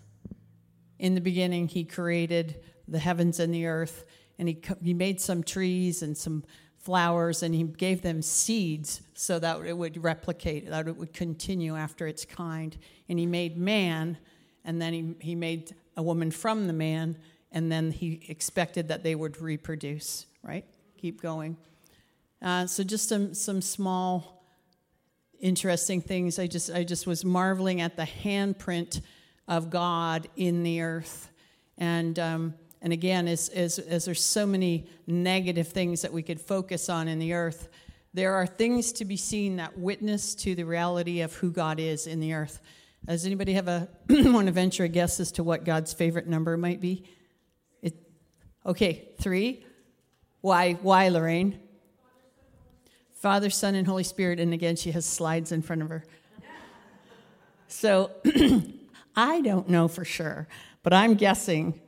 in 1.00 1.14
the 1.14 1.20
beginning, 1.20 1.66
he 1.66 1.83
created 1.83 2.61
the 2.87 2.98
heavens 2.98 3.40
and 3.40 3.52
the 3.52 3.66
earth, 3.66 4.04
and 4.38 4.48
he, 4.48 4.62
he 4.83 4.94
made 4.94 5.20
some 5.20 5.42
trees 5.42 6.02
and 6.02 6.16
some 6.16 6.44
flowers, 6.76 7.42
and 7.42 7.54
he 7.54 7.64
gave 7.64 8.02
them 8.02 8.22
seeds 8.22 9.00
so 9.14 9.38
that 9.38 9.61
it 9.64 9.76
would 9.76 10.02
replicate, 10.02 10.68
that 10.68 10.87
it 10.87 10.96
would 10.96 11.12
continue 11.12 11.74
after 11.74 12.06
its 12.06 12.24
kind. 12.24 12.76
And 13.09 13.18
he 13.18 13.26
made 13.26 13.56
man, 13.56 14.18
and 14.64 14.80
then 14.80 14.92
he, 14.92 15.14
he 15.20 15.35
made 15.35 15.74
a 15.96 16.02
woman 16.02 16.30
from 16.30 16.66
the 16.66 16.72
man, 16.72 17.16
and 17.52 17.70
then 17.70 17.90
he 17.90 18.24
expected 18.28 18.88
that 18.88 19.02
they 19.02 19.14
would 19.14 19.40
reproduce, 19.40 20.26
right? 20.42 20.64
Keep 20.98 21.20
going. 21.20 21.56
Uh, 22.42 22.66
so 22.66 22.82
just 22.82 23.08
some, 23.08 23.34
some 23.34 23.60
small 23.60 24.44
interesting 25.40 26.00
things. 26.00 26.38
I 26.38 26.46
just, 26.46 26.70
I 26.70 26.84
just 26.84 27.06
was 27.06 27.24
marveling 27.24 27.80
at 27.80 27.96
the 27.96 28.04
handprint 28.04 29.00
of 29.48 29.70
God 29.70 30.28
in 30.36 30.62
the 30.62 30.80
earth. 30.80 31.30
And, 31.76 32.18
um, 32.18 32.54
and 32.82 32.92
again, 32.92 33.26
as, 33.26 33.48
as, 33.50 33.78
as 33.78 34.04
there's 34.04 34.24
so 34.24 34.46
many 34.46 34.86
negative 35.06 35.68
things 35.68 36.02
that 36.02 36.12
we 36.12 36.22
could 36.22 36.40
focus 36.40 36.88
on 36.88 37.08
in 37.08 37.18
the 37.18 37.32
earth, 37.32 37.68
there 38.14 38.34
are 38.34 38.46
things 38.46 38.92
to 38.92 39.04
be 39.04 39.16
seen 39.16 39.56
that 39.56 39.78
witness 39.78 40.34
to 40.36 40.54
the 40.54 40.64
reality 40.64 41.20
of 41.20 41.34
who 41.34 41.50
God 41.50 41.78
is 41.78 42.06
in 42.06 42.20
the 42.20 42.34
earth. 42.34 42.60
Does 43.06 43.24
anybody 43.24 43.54
have 43.54 43.68
a 43.68 43.88
want 44.08 44.46
to 44.46 44.52
venture 44.52 44.84
a 44.84 44.88
guess 44.88 45.20
as 45.20 45.32
to 45.32 45.44
what 45.44 45.64
God's 45.64 45.92
favorite 45.92 46.26
number 46.26 46.56
might 46.56 46.80
be? 46.80 47.04
Okay, 48.70 49.09
three. 49.20 49.66
Why? 50.42 50.74
Why, 50.74 51.09
Lorraine? 51.09 51.59
Father, 53.14 53.50
Son, 53.50 53.74
and 53.74 53.85
Holy 53.85 54.04
Spirit. 54.04 54.38
And 54.38 54.54
again, 54.54 54.76
she 54.76 54.92
has 54.92 55.04
slides 55.04 55.50
in 55.50 55.61
front 55.61 55.83
of 55.83 55.88
her. 55.88 56.04
So 57.66 58.12
I 59.16 59.40
don't 59.40 59.68
know 59.68 59.88
for 59.88 60.04
sure, 60.04 60.46
but 60.85 60.92
I'm 60.92 61.14
guessing 61.14 61.80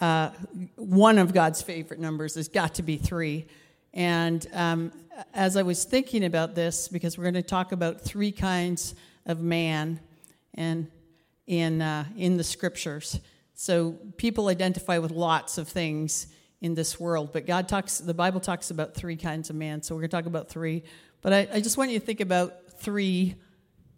uh, 0.00 0.30
one 0.74 1.18
of 1.18 1.32
God's 1.32 1.62
favorite 1.62 2.00
numbers 2.00 2.34
has 2.34 2.48
got 2.48 2.74
to 2.74 2.82
be 2.82 2.96
three. 2.96 3.46
And 3.94 4.44
um, 4.54 4.90
as 5.34 5.56
I 5.56 5.62
was 5.62 5.84
thinking 5.84 6.24
about 6.24 6.56
this, 6.56 6.88
because 6.88 7.16
we're 7.16 7.30
going 7.30 7.34
to 7.34 7.42
talk 7.42 7.70
about 7.70 8.00
three 8.00 8.32
kinds 8.32 8.96
of 9.24 9.40
man 9.40 10.00
and 10.54 10.90
in, 11.46 11.80
uh, 11.80 12.06
in 12.16 12.36
the 12.36 12.44
scriptures. 12.44 13.20
So 13.60 13.98
people 14.18 14.46
identify 14.46 14.98
with 14.98 15.10
lots 15.10 15.58
of 15.58 15.66
things 15.66 16.28
in 16.60 16.74
this 16.74 17.00
world, 17.00 17.32
but 17.32 17.44
God 17.44 17.68
talks, 17.68 17.98
the 17.98 18.14
Bible 18.14 18.38
talks 18.38 18.70
about 18.70 18.94
three 18.94 19.16
kinds 19.16 19.50
of 19.50 19.56
man. 19.56 19.82
So 19.82 19.96
we're 19.96 20.02
going 20.02 20.10
to 20.10 20.16
talk 20.16 20.26
about 20.26 20.48
three. 20.48 20.84
But 21.22 21.32
I, 21.32 21.48
I 21.54 21.60
just 21.60 21.76
want 21.76 21.90
you 21.90 21.98
to 21.98 22.06
think 22.06 22.20
about 22.20 22.70
three 22.78 23.34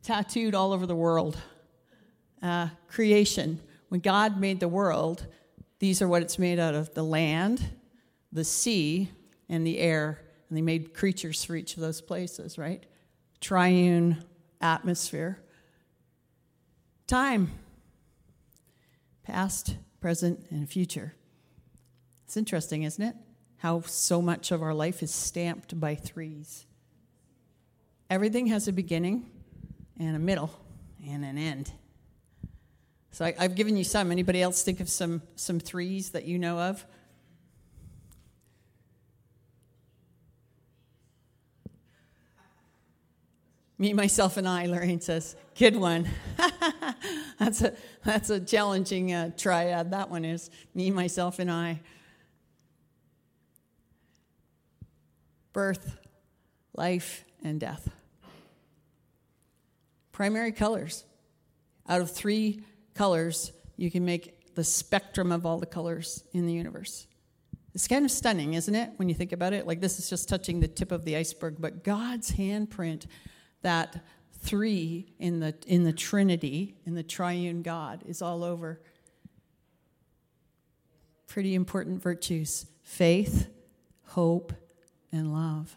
tattooed 0.02 0.54
all 0.54 0.72
over 0.72 0.86
the 0.86 0.96
world 0.96 1.36
uh, 2.42 2.68
creation. 2.88 3.60
When 3.90 4.00
God 4.00 4.40
made 4.40 4.60
the 4.60 4.68
world, 4.68 5.26
these 5.78 6.00
are 6.00 6.08
what 6.08 6.22
it's 6.22 6.38
made 6.38 6.58
out 6.58 6.74
of 6.74 6.94
the 6.94 7.04
land, 7.04 7.62
the 8.32 8.44
sea, 8.44 9.10
and 9.50 9.66
the 9.66 9.78
air. 9.78 10.22
And 10.48 10.56
they 10.56 10.62
made 10.62 10.94
creatures 10.94 11.44
for 11.44 11.54
each 11.54 11.74
of 11.74 11.82
those 11.82 12.00
places, 12.00 12.56
right? 12.56 12.82
Triune 13.42 14.24
atmosphere. 14.62 15.38
Time. 17.06 17.50
Past, 19.30 19.76
present, 20.00 20.44
and 20.50 20.68
future. 20.68 21.14
It's 22.24 22.36
interesting, 22.36 22.82
isn't 22.82 23.04
it? 23.04 23.14
How 23.58 23.82
so 23.82 24.20
much 24.20 24.50
of 24.50 24.60
our 24.60 24.74
life 24.74 25.04
is 25.04 25.14
stamped 25.14 25.78
by 25.78 25.94
threes. 25.94 26.66
Everything 28.10 28.48
has 28.48 28.66
a 28.66 28.72
beginning 28.72 29.30
and 30.00 30.16
a 30.16 30.18
middle 30.18 30.50
and 31.08 31.24
an 31.24 31.38
end. 31.38 31.70
So 33.12 33.24
I, 33.24 33.34
have 33.38 33.54
given 33.54 33.76
you 33.76 33.84
some. 33.84 34.10
Anybody 34.10 34.42
else 34.42 34.64
think 34.64 34.80
of 34.80 34.88
some, 34.88 35.22
some 35.36 35.60
threes 35.60 36.10
that 36.10 36.24
you 36.24 36.36
know 36.36 36.58
of? 36.58 36.84
Me, 43.80 43.94
myself, 43.94 44.36
and 44.36 44.46
I, 44.46 44.66
Lorraine 44.66 45.00
says. 45.00 45.36
Good 45.58 45.74
one. 45.74 46.06
that's, 47.38 47.62
a, 47.62 47.72
that's 48.04 48.28
a 48.28 48.38
challenging 48.38 49.10
uh, 49.10 49.30
triad, 49.38 49.92
that 49.92 50.10
one 50.10 50.26
is. 50.26 50.50
Me, 50.74 50.90
myself, 50.90 51.38
and 51.38 51.50
I. 51.50 51.80
Birth, 55.54 55.96
life, 56.74 57.24
and 57.42 57.58
death. 57.58 57.88
Primary 60.12 60.52
colors. 60.52 61.06
Out 61.88 62.02
of 62.02 62.10
three 62.10 62.62
colors, 62.92 63.50
you 63.78 63.90
can 63.90 64.04
make 64.04 64.54
the 64.54 64.62
spectrum 64.62 65.32
of 65.32 65.46
all 65.46 65.56
the 65.56 65.64
colors 65.64 66.22
in 66.34 66.46
the 66.46 66.52
universe. 66.52 67.06
It's 67.74 67.88
kind 67.88 68.04
of 68.04 68.10
stunning, 68.10 68.52
isn't 68.52 68.74
it, 68.74 68.90
when 68.96 69.08
you 69.08 69.14
think 69.14 69.32
about 69.32 69.54
it? 69.54 69.66
Like 69.66 69.80
this 69.80 69.98
is 69.98 70.10
just 70.10 70.28
touching 70.28 70.60
the 70.60 70.68
tip 70.68 70.92
of 70.92 71.06
the 71.06 71.16
iceberg, 71.16 71.56
but 71.58 71.82
God's 71.82 72.32
handprint 72.32 73.06
that 73.62 74.04
three 74.32 75.12
in 75.18 75.40
the, 75.40 75.54
in 75.66 75.84
the 75.84 75.92
Trinity, 75.92 76.76
in 76.86 76.94
the 76.94 77.02
triune 77.02 77.62
God, 77.62 78.02
is 78.06 78.22
all 78.22 78.42
over. 78.42 78.80
Pretty 81.26 81.54
important 81.54 82.02
virtues 82.02 82.66
faith, 82.82 83.48
hope, 84.06 84.52
and 85.12 85.32
love. 85.32 85.76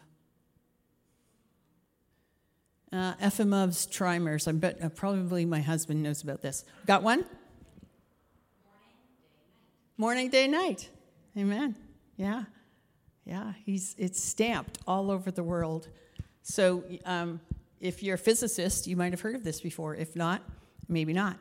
Uh, 2.92 3.14
Efimov's 3.14 3.86
trimers. 3.86 4.46
I 4.46 4.52
bet 4.52 4.82
uh, 4.82 4.88
probably 4.88 5.44
my 5.44 5.60
husband 5.60 6.02
knows 6.02 6.22
about 6.22 6.42
this. 6.42 6.64
Got 6.86 7.02
one? 7.02 7.24
Morning, 9.96 10.28
day, 10.28 10.48
night. 10.48 10.90
Amen. 11.36 11.76
Yeah. 12.16 12.44
Yeah. 13.24 13.52
He's, 13.64 13.94
it's 13.98 14.22
stamped 14.22 14.78
all 14.86 15.10
over 15.10 15.30
the 15.30 15.42
world. 15.42 15.88
So 16.42 16.84
um, 17.04 17.40
if 17.84 18.02
you're 18.02 18.14
a 18.14 18.18
physicist, 18.18 18.86
you 18.86 18.96
might 18.96 19.12
have 19.12 19.20
heard 19.20 19.34
of 19.34 19.44
this 19.44 19.60
before. 19.60 19.94
If 19.94 20.16
not, 20.16 20.40
maybe 20.88 21.12
not. 21.12 21.36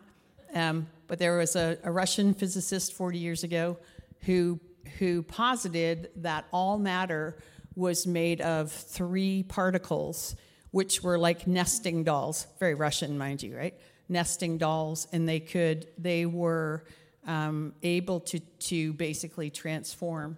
Um, 0.53 0.87
but 1.07 1.17
there 1.17 1.37
was 1.37 1.55
a, 1.55 1.77
a, 1.85 1.91
Russian 1.91 2.33
physicist 2.33 2.93
40 2.93 3.17
years 3.17 3.45
ago 3.45 3.77
who, 4.23 4.59
who 4.99 5.23
posited 5.23 6.09
that 6.17 6.45
all 6.51 6.77
matter 6.77 7.37
was 7.75 8.05
made 8.05 8.41
of 8.41 8.73
three 8.73 9.43
particles, 9.43 10.35
which 10.71 11.01
were 11.01 11.17
like 11.17 11.47
nesting 11.47 12.03
dolls. 12.03 12.45
Very 12.59 12.75
Russian, 12.75 13.17
mind 13.17 13.41
you, 13.41 13.55
right? 13.55 13.73
Nesting 14.09 14.57
dolls, 14.57 15.07
and 15.13 15.27
they 15.27 15.39
could, 15.39 15.87
they 15.97 16.25
were 16.25 16.83
um, 17.25 17.73
able 17.83 18.19
to, 18.19 18.39
to 18.39 18.91
basically 18.93 19.49
transform, 19.49 20.37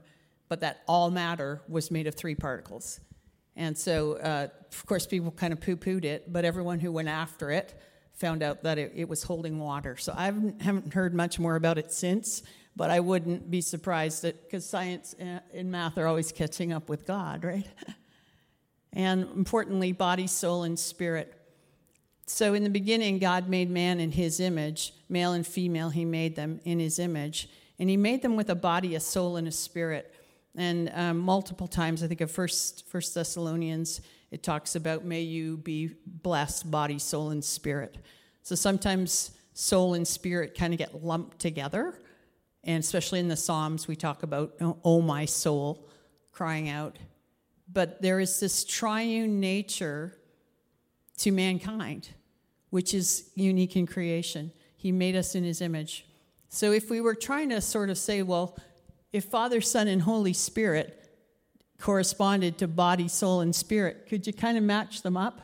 but 0.50 0.62
that 0.62 0.84
all 0.88 1.10
matter 1.10 1.63
was 1.68 1.89
made 1.89 2.06
of 2.06 2.13
three 2.13 2.36
particles. 2.36 3.00
And 3.56 3.78
so, 3.78 4.13
uh, 4.13 4.48
of 4.72 4.86
course, 4.86 5.06
people 5.06 5.32
kind 5.32 5.54
of 5.54 5.62
poo 5.62 5.78
pooed 5.78 6.06
it, 6.06 6.32
but 6.32 6.46
everyone 6.46 6.80
who 6.80 6.91
went 6.91 7.08
after 7.08 7.52
it 7.52 7.80
found 8.13 8.44
out 8.44 8.63
that 8.63 8.78
it, 8.78 8.94
it 8.96 9.10
was 9.10 9.24
holding 9.24 9.60
water. 9.60 9.98
So 9.98 10.13
I 10.15 10.26
haven't 10.26 10.94
heard 10.94 11.13
much 11.13 11.39
more 11.39 11.56
about 11.56 11.78
it 11.78 11.91
since, 11.91 12.44
but 12.76 12.89
I 12.89 13.00
wouldn't 13.00 13.50
be 13.52 13.62
surprised 13.62 14.24
because 14.24 14.65
science 14.65 15.15
and 15.54 15.72
math 15.72 15.98
are 15.98 16.08
always 16.08 16.32
catching 16.32 16.74
up 16.74 16.89
with 16.89 17.06
God, 17.06 17.44
right? 17.44 17.68
and 18.94 19.24
importantly, 19.36 19.91
body, 19.91 20.28
soul, 20.28 20.63
and 20.63 20.80
spirit. 20.80 21.34
So 22.28 22.54
in 22.54 22.63
the 22.63 22.70
beginning, 22.70 23.20
God 23.20 23.50
made 23.50 23.70
man 23.70 24.00
in 24.00 24.12
his 24.12 24.39
image, 24.39 24.94
male 25.10 25.34
and 25.34 25.46
female, 25.46 25.89
he 25.89 26.06
made 26.06 26.36
them 26.36 26.60
in 26.63 26.80
his 26.80 27.00
image. 27.00 27.50
And 27.78 27.89
he 27.89 27.98
made 27.98 28.22
them 28.22 28.38
with 28.38 28.50
a 28.50 28.56
body, 28.56 28.96
a 28.96 29.00
soul, 29.02 29.36
and 29.36 29.48
a 29.48 29.52
spirit. 29.52 30.14
And 30.58 30.91
um, 30.94 31.18
multiple 31.20 31.68
times, 31.68 32.04
I 32.04 32.08
think 32.08 32.22
of 32.22 32.32
First, 32.32 32.88
First 32.88 33.13
Thessalonians, 33.13 34.02
it 34.32 34.41
talks 34.41 34.76
about 34.76 35.04
may 35.04 35.22
you 35.22 35.58
be 35.58 35.91
blessed, 36.06 36.72
body, 36.72 37.00
soul, 37.00 37.30
and 37.30 37.44
spirit. 37.44 37.98
So 38.41 38.56
sometimes 38.56 39.32
soul 39.54 39.94
and 39.96 40.08
spirit 40.08 40.58
kind 40.58 40.74
of 40.74 40.78
get 40.78 41.04
lumped 41.04 41.39
together. 41.39 42.00
And 42.63 42.84
especially 42.84 43.20
in 43.20 43.28
the 43.28 43.36
Psalms, 43.36 43.88
we 43.88 43.96
talk 43.96 44.24
about, 44.24 44.54
oh, 44.62 44.78
oh, 44.84 45.02
my 45.02 45.26
soul, 45.26 45.88
crying 46.32 46.70
out. 46.70 46.98
But 47.72 48.02
there 48.02 48.20
is 48.20 48.39
this 48.39 48.63
triune 48.63 49.39
nature 49.39 50.18
to 51.18 51.32
mankind, 51.32 52.10
which 52.70 52.94
is 52.94 53.30
unique 53.36 53.76
in 53.76 53.88
creation. 53.88 54.52
He 54.76 54.91
made 54.91 55.15
us 55.15 55.36
in 55.36 55.44
his 55.44 55.62
image. 55.62 56.06
So 56.50 56.72
if 56.72 56.89
we 56.89 57.02
were 57.02 57.15
trying 57.15 57.50
to 57.50 57.62
sort 57.62 57.89
of 57.89 57.98
say, 57.98 58.22
well, 58.22 58.58
if 59.15 59.23
Father, 59.23 59.62
Son, 59.62 59.88
and 59.88 60.01
Holy 60.01 60.34
Spirit 60.34 61.10
corresponded 61.80 62.58
to 62.58 62.67
body, 62.67 63.08
soul, 63.08 63.39
and 63.39 63.56
spirit, 63.56 64.08
could 64.10 64.28
you 64.28 64.34
kind 64.34 64.58
of 64.58 64.63
match 64.65 65.04
them 65.04 65.15
up? 65.15 65.39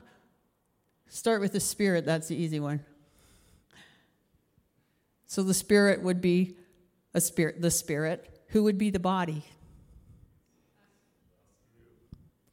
Start 1.07 1.39
with 1.39 1.53
the 1.53 1.62
spirit, 1.62 2.03
that's 2.03 2.27
the 2.27 2.36
easy 2.36 2.60
one. 2.60 2.81
So 5.25 5.41
the 5.41 5.53
spirit 5.53 6.03
would 6.03 6.19
be 6.19 6.57
a 7.13 7.21
spirit, 7.21 7.62
the 7.62 7.71
spirit. 7.71 8.41
Who 8.47 8.63
would 8.63 8.77
be 8.77 8.89
the 8.89 8.99
body? 8.99 9.45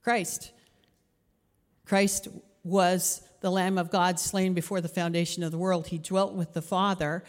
Christ. 0.04 0.52
Christ 1.84 2.28
was 2.62 3.22
the 3.40 3.50
Lamb 3.50 3.76
of 3.76 3.90
God 3.90 4.20
slain 4.20 4.54
before 4.54 4.80
the 4.80 4.88
foundation 4.88 5.42
of 5.42 5.50
the 5.50 5.58
world. 5.58 5.88
He 5.88 5.98
dwelt 5.98 6.34
with 6.34 6.52
the 6.52 6.62
Father. 6.62 7.24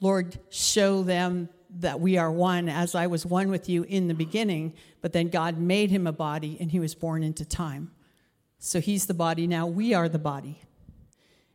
Lord, 0.00 0.38
show 0.48 1.02
them 1.02 1.50
that 1.80 2.00
we 2.00 2.16
are 2.16 2.30
one 2.30 2.68
as 2.68 2.94
I 2.94 3.06
was 3.06 3.26
one 3.26 3.50
with 3.50 3.68
you 3.68 3.82
in 3.84 4.08
the 4.08 4.14
beginning, 4.14 4.74
but 5.00 5.12
then 5.12 5.28
God 5.28 5.58
made 5.58 5.90
him 5.90 6.06
a 6.06 6.12
body 6.12 6.56
and 6.60 6.70
he 6.70 6.80
was 6.80 6.94
born 6.94 7.22
into 7.22 7.44
time. 7.44 7.90
So 8.58 8.80
he's 8.80 9.06
the 9.06 9.14
body 9.14 9.46
now, 9.46 9.66
we 9.66 9.92
are 9.92 10.08
the 10.08 10.18
body. 10.18 10.62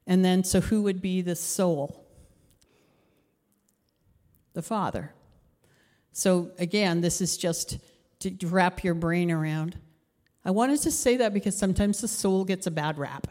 And 0.05 0.25
then, 0.25 0.43
so 0.43 0.59
who 0.59 0.81
would 0.83 1.01
be 1.01 1.21
the 1.21 1.35
soul? 1.35 2.05
The 4.53 4.61
Father. 4.61 5.13
So 6.11 6.51
again, 6.57 7.01
this 7.01 7.21
is 7.21 7.37
just 7.37 7.77
to 8.19 8.35
wrap 8.47 8.83
your 8.83 8.95
brain 8.95 9.31
around. 9.31 9.77
I 10.43 10.51
wanted 10.51 10.81
to 10.81 10.91
say 10.91 11.17
that 11.17 11.33
because 11.33 11.55
sometimes 11.55 12.01
the 12.01 12.07
soul 12.07 12.43
gets 12.43 12.67
a 12.67 12.71
bad 12.71 12.97
rap. 12.97 13.27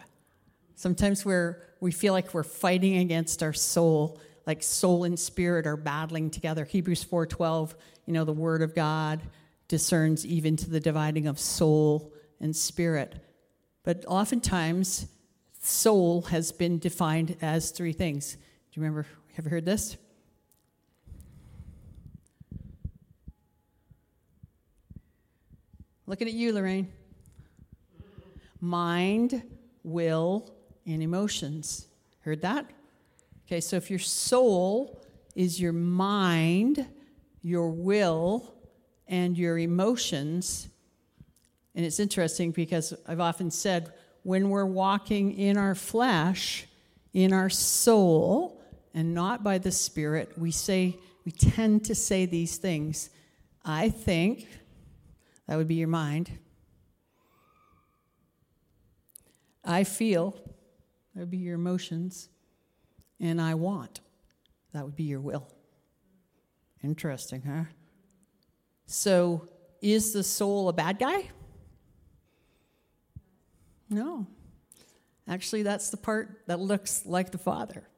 Sometimes 0.75 1.25
we're, 1.25 1.61
we 1.81 1.91
feel 1.91 2.13
like 2.13 2.33
we're 2.33 2.45
fighting 2.45 2.99
against 2.99 3.43
our 3.43 3.53
soul 3.53 4.21
like 4.49 4.63
soul 4.63 5.05
and 5.05 5.21
spirit 5.21 5.67
are 5.67 5.77
battling 5.77 6.31
together. 6.31 6.65
Hebrews 6.65 7.05
4:12, 7.05 7.77
you 8.07 8.15
know, 8.15 8.25
the 8.25 8.33
word 8.33 8.63
of 8.63 8.75
God 8.75 9.21
discerns 9.69 10.25
even 10.25 10.57
to 10.57 10.71
the 10.71 10.81
dividing 10.81 11.27
of 11.27 11.39
soul 11.39 12.15
and 12.41 12.57
spirit. 12.57 13.15
But 13.83 14.07
oftentimes 14.09 15.07
soul 15.61 16.23
has 16.23 16.51
been 16.51 16.79
defined 16.79 17.37
as 17.43 17.71
three 17.73 17.93
things. 17.93 18.37
Do 18.37 18.41
you 18.81 18.83
remember 18.83 19.07
have 19.35 19.45
you 19.45 19.51
heard 19.51 19.67
this? 19.67 19.99
Looking 26.07 26.27
at 26.27 26.33
you, 26.33 26.55
Lorraine. 26.55 26.91
Mind, 28.63 29.43
will, 29.85 30.51
and 30.87 31.03
emotions. 31.03 31.87
Heard 32.21 32.41
that? 32.41 32.71
Okay, 33.49 33.63
so 33.63 33.77
if 33.77 33.89
your 33.89 33.99
soul 33.99 35.03
is 35.35 35.59
your 35.59 35.73
mind, 35.73 36.87
your 37.41 37.71
will, 37.71 38.53
and 39.07 39.39
your 39.39 39.57
emotions, 39.59 40.69
and 41.75 41.83
it's 41.83 41.99
interesting 41.99 42.51
because 42.51 42.93
I've 43.07 43.21
often 43.21 43.51
said 43.51 43.95
when 44.23 44.51
we're 44.51 44.67
walking 44.67 45.33
in 45.33 45.57
our 45.57 45.75
flesh, 45.75 46.67
in 47.15 47.33
our 47.33 47.49
soul, 47.49 48.61
and 48.93 49.15
not 49.15 49.43
by 49.43 49.57
the 49.57 49.73
Spirit, 49.73 50.37
we 50.37 50.51
say, 50.51 50.99
we 51.25 51.33
tend 51.33 51.87
to 51.87 51.95
say 51.95 52.27
these 52.27 52.59
things. 52.59 53.09
I 53.65 53.89
think, 53.89 54.47
that 55.47 55.57
would 55.57 55.69
be 55.69 55.77
your 55.77 55.89
mind. 55.89 56.33
I 59.65 59.85
feel, 59.85 60.33
that 61.15 61.21
would 61.21 61.31
be 61.31 61.39
your 61.39 61.55
emotions 61.55 62.29
and 63.21 63.41
I 63.41 63.55
want. 63.55 64.01
That 64.73 64.85
would 64.85 64.97
be 64.97 65.05
your 65.05 65.21
will. 65.21 65.49
Interesting, 66.83 67.43
huh? 67.43 67.65
So, 68.87 69.49
is 69.81 70.13
the 70.13 70.23
soul 70.23 70.69
a 70.69 70.73
bad 70.73 70.99
guy? 70.99 71.29
No. 73.91 74.27
Actually, 75.29 75.63
that's 75.63 75.91
the 75.91 75.97
part 75.97 76.43
that 76.47 76.59
looks 76.59 77.05
like 77.05 77.31
the 77.31 77.39
Father. 77.39 77.89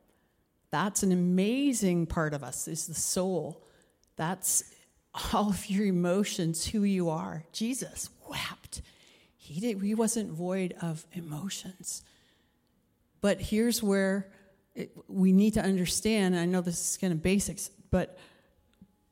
That's 0.70 1.02
an 1.02 1.12
amazing 1.12 2.06
part 2.06 2.34
of 2.34 2.42
us, 2.42 2.68
is 2.68 2.86
the 2.86 2.94
soul. 2.94 3.64
That's 4.16 4.64
all 5.32 5.50
of 5.50 5.68
your 5.68 5.86
emotions, 5.86 6.66
who 6.66 6.82
you 6.82 7.08
are. 7.08 7.44
Jesus 7.52 8.10
wept. 8.28 8.82
He, 9.36 9.60
did, 9.60 9.82
he 9.82 9.94
wasn't 9.94 10.30
void 10.30 10.74
of 10.80 11.06
emotions. 11.12 12.02
But 13.20 13.40
here's 13.40 13.82
where 13.82 14.30
it, 14.80 14.90
we 15.08 15.32
need 15.32 15.54
to 15.54 15.62
understand 15.62 16.36
I 16.36 16.44
know 16.46 16.60
this 16.60 16.92
is 16.92 16.96
kind 16.96 17.12
of 17.12 17.22
basics, 17.22 17.70
but 17.90 18.18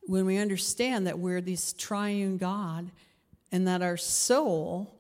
when 0.02 0.24
we 0.24 0.38
understand 0.38 1.06
that 1.06 1.18
we're 1.18 1.40
this 1.40 1.72
triune 1.72 2.38
God 2.38 2.90
and 3.52 3.66
that 3.68 3.82
our 3.82 3.96
soul 3.96 4.98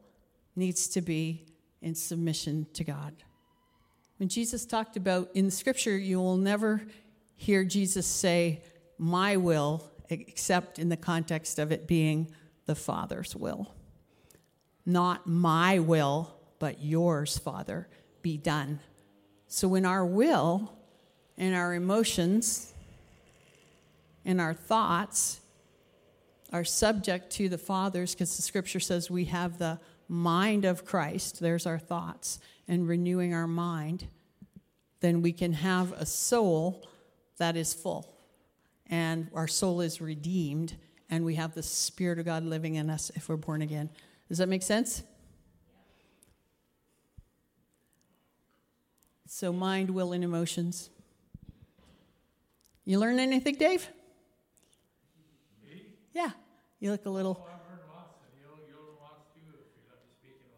needs 0.54 0.88
to 0.88 1.00
be 1.00 1.46
in 1.80 1.94
submission 1.94 2.66
to 2.74 2.84
God. 2.84 3.14
When 4.18 4.28
Jesus 4.28 4.66
talked 4.66 4.96
about 4.96 5.30
in 5.34 5.50
scripture, 5.50 5.96
you 5.96 6.18
will 6.18 6.36
never 6.36 6.82
hear 7.36 7.64
Jesus 7.64 8.06
say, 8.06 8.62
My 8.98 9.36
will, 9.36 9.90
except 10.08 10.78
in 10.78 10.88
the 10.88 10.96
context 10.96 11.58
of 11.58 11.70
it 11.70 11.86
being 11.86 12.34
the 12.66 12.74
Father's 12.74 13.36
will. 13.36 13.74
Not 14.84 15.26
my 15.26 15.78
will, 15.78 16.34
but 16.58 16.82
yours, 16.82 17.38
Father, 17.38 17.88
be 18.22 18.36
done. 18.36 18.80
So 19.48 19.66
when 19.66 19.86
our 19.86 20.04
will 20.04 20.70
and 21.38 21.54
our 21.54 21.74
emotions 21.74 22.74
and 24.24 24.40
our 24.40 24.52
thoughts 24.52 25.40
are 26.52 26.64
subject 26.64 27.30
to 27.32 27.48
the 27.48 27.58
Father's, 27.58 28.14
because 28.14 28.36
the 28.36 28.42
scripture 28.42 28.80
says 28.80 29.10
we 29.10 29.24
have 29.26 29.58
the 29.58 29.80
mind 30.06 30.66
of 30.66 30.84
Christ, 30.84 31.40
there's 31.40 31.66
our 31.66 31.78
thoughts, 31.78 32.38
and 32.68 32.86
renewing 32.86 33.32
our 33.32 33.46
mind, 33.46 34.06
then 35.00 35.22
we 35.22 35.32
can 35.32 35.54
have 35.54 35.92
a 35.92 36.04
soul 36.04 36.86
that 37.38 37.56
is 37.56 37.72
full. 37.72 38.14
And 38.86 39.28
our 39.34 39.48
soul 39.48 39.80
is 39.80 40.00
redeemed, 40.00 40.76
and 41.08 41.24
we 41.24 41.36
have 41.36 41.54
the 41.54 41.62
Spirit 41.62 42.18
of 42.18 42.26
God 42.26 42.44
living 42.44 42.74
in 42.74 42.90
us 42.90 43.10
if 43.14 43.28
we're 43.28 43.36
born 43.36 43.62
again. 43.62 43.88
Does 44.28 44.38
that 44.38 44.48
make 44.48 44.62
sense? 44.62 45.02
So, 49.30 49.52
mind, 49.52 49.90
will, 49.90 50.12
and 50.12 50.24
emotions. 50.24 50.88
You 52.86 52.98
learn 52.98 53.20
anything, 53.20 53.56
Dave? 53.56 53.86
Me? 55.62 55.82
Yeah. 56.14 56.30
You 56.80 56.92
look 56.92 57.04
a 57.04 57.10
little. 57.10 57.46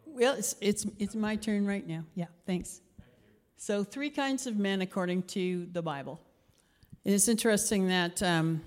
Well, 0.05 0.35
it's, 0.35 0.55
it's, 0.61 0.85
it's 0.99 1.15
my 1.15 1.35
turn 1.35 1.65
right 1.65 1.85
now. 1.85 2.05
Yeah, 2.15 2.27
thanks. 2.45 2.79
So, 3.57 3.83
three 3.83 4.09
kinds 4.09 4.47
of 4.47 4.55
men 4.55 4.81
according 4.81 5.23
to 5.23 5.67
the 5.73 5.81
Bible. 5.81 6.21
It's 7.03 7.27
interesting 7.27 7.89
that 7.89 8.23
um, 8.23 8.61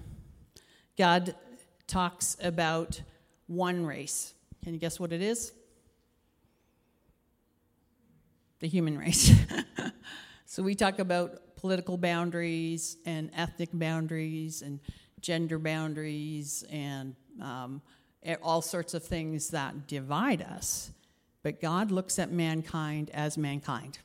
God 0.99 1.35
talks 1.87 2.37
about 2.43 3.01
one 3.47 3.87
race. 3.87 4.35
Can 4.63 4.75
you 4.75 4.79
guess 4.79 5.01
what 5.01 5.13
it 5.15 5.23
is? 5.23 5.53
The 8.65 8.71
human 8.71 8.97
race. 8.97 9.31
so, 10.47 10.63
we 10.63 10.75
talk 10.75 10.99
about 10.99 11.55
political 11.57 11.99
boundaries 11.99 12.97
and 13.05 13.31
ethnic 13.37 13.69
boundaries 13.75 14.63
and 14.63 14.81
gender 15.21 15.59
boundaries 15.59 16.65
and 16.71 17.15
um, 17.43 17.83
all 18.43 18.63
sorts 18.63 18.95
of 18.95 19.05
things 19.05 19.49
that 19.49 19.87
divide 19.87 20.41
us. 20.41 20.93
But 21.43 21.61
God 21.61 21.91
looks 21.91 22.19
at 22.19 22.33
mankind 22.33 23.11
as 23.13 23.37
mankind. 23.37 23.99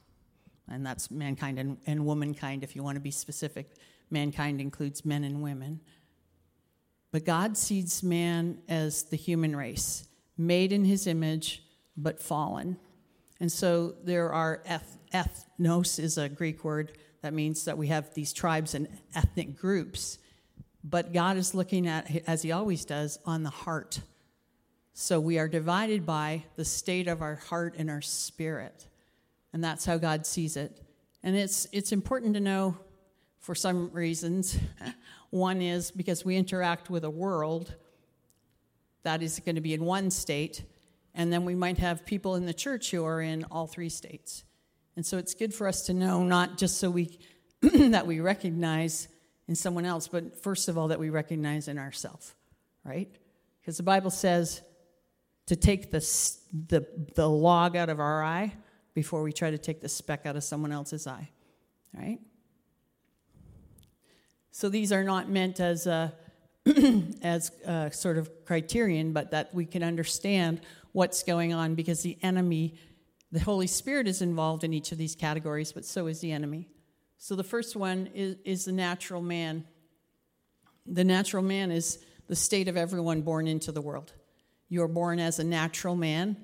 And 0.69 0.85
that's 0.85 1.09
mankind 1.09 1.57
and, 1.57 1.77
and 1.87 2.05
womankind, 2.05 2.61
if 2.61 2.75
you 2.75 2.83
want 2.83 2.95
to 2.97 3.01
be 3.01 3.11
specific. 3.11 3.71
Mankind 4.09 4.59
includes 4.59 5.05
men 5.05 5.23
and 5.23 5.41
women. 5.41 5.79
But 7.13 7.23
God 7.23 7.55
sees 7.55 8.03
man 8.03 8.57
as 8.67 9.03
the 9.03 9.15
human 9.15 9.55
race, 9.55 10.05
made 10.37 10.73
in 10.73 10.83
his 10.83 11.07
image, 11.07 11.63
but 11.95 12.19
fallen. 12.21 12.75
And 13.39 13.51
so 13.51 13.95
there 14.03 14.31
are 14.31 14.61
eth- 14.65 14.97
ethnos 15.13 15.99
is 15.99 16.17
a 16.17 16.29
Greek 16.29 16.63
word 16.63 16.97
that 17.21 17.33
means 17.33 17.65
that 17.65 17.77
we 17.77 17.87
have 17.87 18.13
these 18.13 18.33
tribes 18.33 18.75
and 18.75 18.87
ethnic 19.15 19.57
groups. 19.57 20.19
But 20.83 21.13
God 21.13 21.37
is 21.37 21.53
looking 21.53 21.87
at, 21.87 22.23
as 22.27 22.41
he 22.41 22.51
always 22.51 22.85
does, 22.85 23.19
on 23.25 23.43
the 23.43 23.49
heart 23.49 23.99
so 25.01 25.17
we 25.17 25.39
are 25.39 25.47
divided 25.47 26.05
by 26.05 26.43
the 26.57 26.65
state 26.65 27.07
of 27.07 27.21
our 27.21 27.35
heart 27.35 27.75
and 27.77 27.89
our 27.89 28.01
spirit. 28.01 28.85
And 29.53 29.63
that's 29.63 29.85
how 29.85 29.97
God 29.97 30.25
sees 30.25 30.57
it. 30.57 30.81
And 31.23 31.37
it's, 31.37 31.67
it's 31.71 31.93
important 31.93 32.33
to 32.33 32.41
know 32.41 32.77
for 33.39 33.55
some 33.55 33.89
reasons. 33.93 34.59
one 35.29 35.61
is 35.61 35.89
because 35.89 36.25
we 36.25 36.35
interact 36.35 36.89
with 36.89 37.05
a 37.05 37.09
world 37.09 37.73
that 39.03 39.23
is 39.23 39.39
going 39.39 39.55
to 39.55 39.61
be 39.61 39.73
in 39.73 39.85
one 39.85 40.11
state, 40.11 40.63
and 41.19 41.33
then 41.33 41.43
we 41.43 41.53
might 41.53 41.79
have 41.79 42.05
people 42.05 42.35
in 42.35 42.45
the 42.45 42.53
church 42.53 42.91
who 42.91 43.03
are 43.03 43.21
in 43.21 43.43
all 43.51 43.67
three 43.67 43.89
states. 43.89 44.45
And 44.95 45.05
so 45.05 45.17
it's 45.17 45.33
good 45.33 45.53
for 45.53 45.67
us 45.67 45.85
to 45.87 45.93
know, 45.93 46.23
not 46.23 46.57
just 46.57 46.77
so 46.77 46.89
we 46.89 47.19
that 47.61 48.07
we 48.07 48.21
recognize 48.21 49.09
in 49.45 49.53
someone 49.53 49.83
else, 49.83 50.07
but 50.07 50.41
first 50.41 50.69
of 50.69 50.77
all 50.77 50.87
that 50.87 50.97
we 50.97 51.09
recognize 51.09 51.67
in 51.67 51.77
ourselves, 51.77 52.33
right? 52.85 53.13
Because 53.59 53.75
the 53.75 53.83
Bible 53.83 54.11
says 54.11 54.61
to 55.47 55.57
take 55.57 55.91
the, 55.91 55.99
the, 56.69 56.87
the 57.15 57.29
log 57.29 57.75
out 57.75 57.89
of 57.89 57.99
our 57.99 58.23
eye 58.23 58.53
before 58.93 59.21
we 59.21 59.33
try 59.33 59.51
to 59.51 59.57
take 59.57 59.81
the 59.81 59.89
speck 59.89 60.25
out 60.25 60.37
of 60.37 60.43
someone 60.45 60.71
else's 60.71 61.05
eye, 61.05 61.29
right? 61.93 62.19
So 64.51 64.69
these 64.69 64.93
are 64.93 65.03
not 65.03 65.27
meant 65.27 65.59
as 65.59 65.85
a, 65.85 66.13
as 67.21 67.51
a 67.65 67.91
sort 67.91 68.17
of 68.17 68.45
criterion, 68.45 69.11
but 69.11 69.31
that 69.31 69.53
we 69.53 69.65
can 69.65 69.83
understand 69.83 70.61
what's 70.99 71.23
going 71.23 71.53
on 71.53 71.75
because 71.75 72.01
the 72.01 72.17
enemy, 72.21 72.73
the 73.31 73.39
Holy 73.39 73.67
Spirit 73.67 74.05
is 74.05 74.21
involved 74.21 74.65
in 74.65 74.73
each 74.73 74.91
of 74.91 74.97
these 74.97 75.15
categories, 75.15 75.71
but 75.71 75.85
so 75.85 76.07
is 76.07 76.19
the 76.19 76.33
enemy. 76.33 76.67
So 77.17 77.37
the 77.37 77.43
first 77.43 77.77
one 77.77 78.09
is, 78.13 78.35
is 78.43 78.65
the 78.65 78.73
natural 78.73 79.21
man. 79.21 79.63
The 80.85 81.05
natural 81.05 81.41
man 81.41 81.71
is 81.71 81.99
the 82.27 82.35
state 82.35 82.67
of 82.67 82.75
everyone 82.75 83.21
born 83.21 83.47
into 83.47 83.71
the 83.71 83.79
world. 83.79 84.11
You're 84.67 84.89
born 84.89 85.21
as 85.21 85.39
a 85.39 85.43
natural 85.45 85.95
man, 85.95 86.35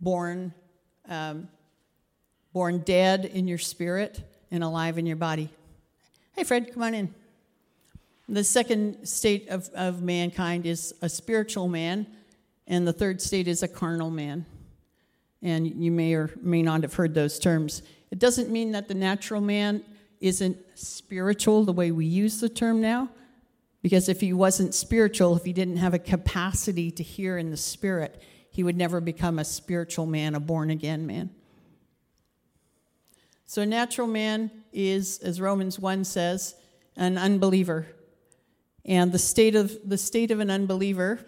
born, 0.00 0.54
um, 1.08 1.48
born 2.52 2.78
dead 2.78 3.24
in 3.24 3.48
your 3.48 3.58
spirit 3.58 4.20
and 4.52 4.62
alive 4.62 4.98
in 4.98 5.06
your 5.06 5.16
body. 5.16 5.48
Hey, 6.36 6.44
Fred, 6.44 6.72
come 6.72 6.84
on 6.84 6.94
in. 6.94 7.12
The 8.28 8.44
second 8.44 9.04
state 9.08 9.48
of, 9.48 9.68
of 9.74 10.00
mankind 10.00 10.64
is 10.64 10.94
a 11.02 11.08
spiritual 11.08 11.66
man, 11.66 12.06
and 12.66 12.86
the 12.86 12.92
third 12.92 13.20
state 13.20 13.48
is 13.48 13.62
a 13.62 13.68
carnal 13.68 14.10
man. 14.10 14.44
And 15.42 15.66
you 15.66 15.90
may 15.90 16.14
or 16.14 16.30
may 16.40 16.62
not 16.62 16.82
have 16.82 16.94
heard 16.94 17.14
those 17.14 17.38
terms. 17.38 17.82
It 18.10 18.18
doesn't 18.18 18.50
mean 18.50 18.72
that 18.72 18.88
the 18.88 18.94
natural 18.94 19.40
man 19.40 19.82
isn't 20.20 20.56
spiritual 20.74 21.64
the 21.64 21.72
way 21.72 21.90
we 21.90 22.06
use 22.06 22.40
the 22.40 22.48
term 22.48 22.80
now. 22.80 23.10
Because 23.82 24.08
if 24.08 24.20
he 24.20 24.32
wasn't 24.32 24.74
spiritual, 24.74 25.36
if 25.36 25.44
he 25.44 25.52
didn't 25.52 25.76
have 25.76 25.94
a 25.94 25.98
capacity 25.98 26.90
to 26.90 27.02
hear 27.02 27.38
in 27.38 27.50
the 27.50 27.56
spirit, 27.56 28.20
he 28.50 28.64
would 28.64 28.76
never 28.76 29.00
become 29.00 29.38
a 29.38 29.44
spiritual 29.44 30.06
man, 30.06 30.34
a 30.34 30.40
born 30.40 30.70
again 30.70 31.06
man. 31.06 31.30
So, 33.44 33.62
a 33.62 33.66
natural 33.66 34.08
man 34.08 34.50
is, 34.72 35.18
as 35.18 35.40
Romans 35.40 35.78
1 35.78 36.02
says, 36.02 36.56
an 36.96 37.16
unbeliever. 37.16 37.86
And 38.84 39.12
the 39.12 39.20
state 39.20 39.54
of, 39.54 39.78
the 39.84 39.98
state 39.98 40.32
of 40.32 40.40
an 40.40 40.50
unbeliever 40.50 41.20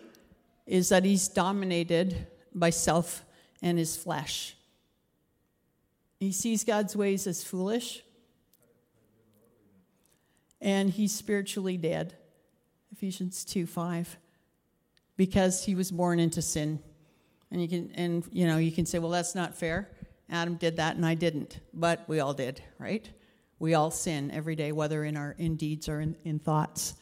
is 0.68 0.90
that 0.90 1.04
he's 1.04 1.26
dominated 1.28 2.28
by 2.54 2.70
self 2.70 3.24
and 3.62 3.78
his 3.78 3.96
flesh. 3.96 4.54
He 6.20 6.30
sees 6.30 6.62
God's 6.62 6.94
ways 6.94 7.26
as 7.26 7.42
foolish, 7.42 8.02
and 10.60 10.90
he's 10.90 11.14
spiritually 11.14 11.76
dead. 11.76 12.14
Ephesians 12.92 13.44
2 13.44 13.66
5. 13.66 14.18
Because 15.16 15.64
he 15.64 15.74
was 15.74 15.90
born 15.90 16.20
into 16.20 16.42
sin. 16.42 16.80
And 17.50 17.62
you 17.62 17.68
can 17.68 17.90
and 17.94 18.24
you 18.30 18.46
know, 18.46 18.58
you 18.58 18.70
can 18.70 18.84
say, 18.84 18.98
well, 18.98 19.10
that's 19.10 19.34
not 19.34 19.56
fair. 19.56 19.88
Adam 20.30 20.56
did 20.56 20.76
that 20.76 20.96
and 20.96 21.06
I 21.06 21.14
didn't. 21.14 21.60
But 21.72 22.04
we 22.08 22.20
all 22.20 22.34
did, 22.34 22.60
right? 22.78 23.08
We 23.58 23.74
all 23.74 23.90
sin 23.90 24.30
every 24.30 24.54
day, 24.54 24.72
whether 24.72 25.04
in 25.04 25.16
our 25.16 25.34
in 25.38 25.56
deeds 25.56 25.88
or 25.88 26.00
in, 26.00 26.16
in 26.24 26.38
thoughts. 26.38 26.94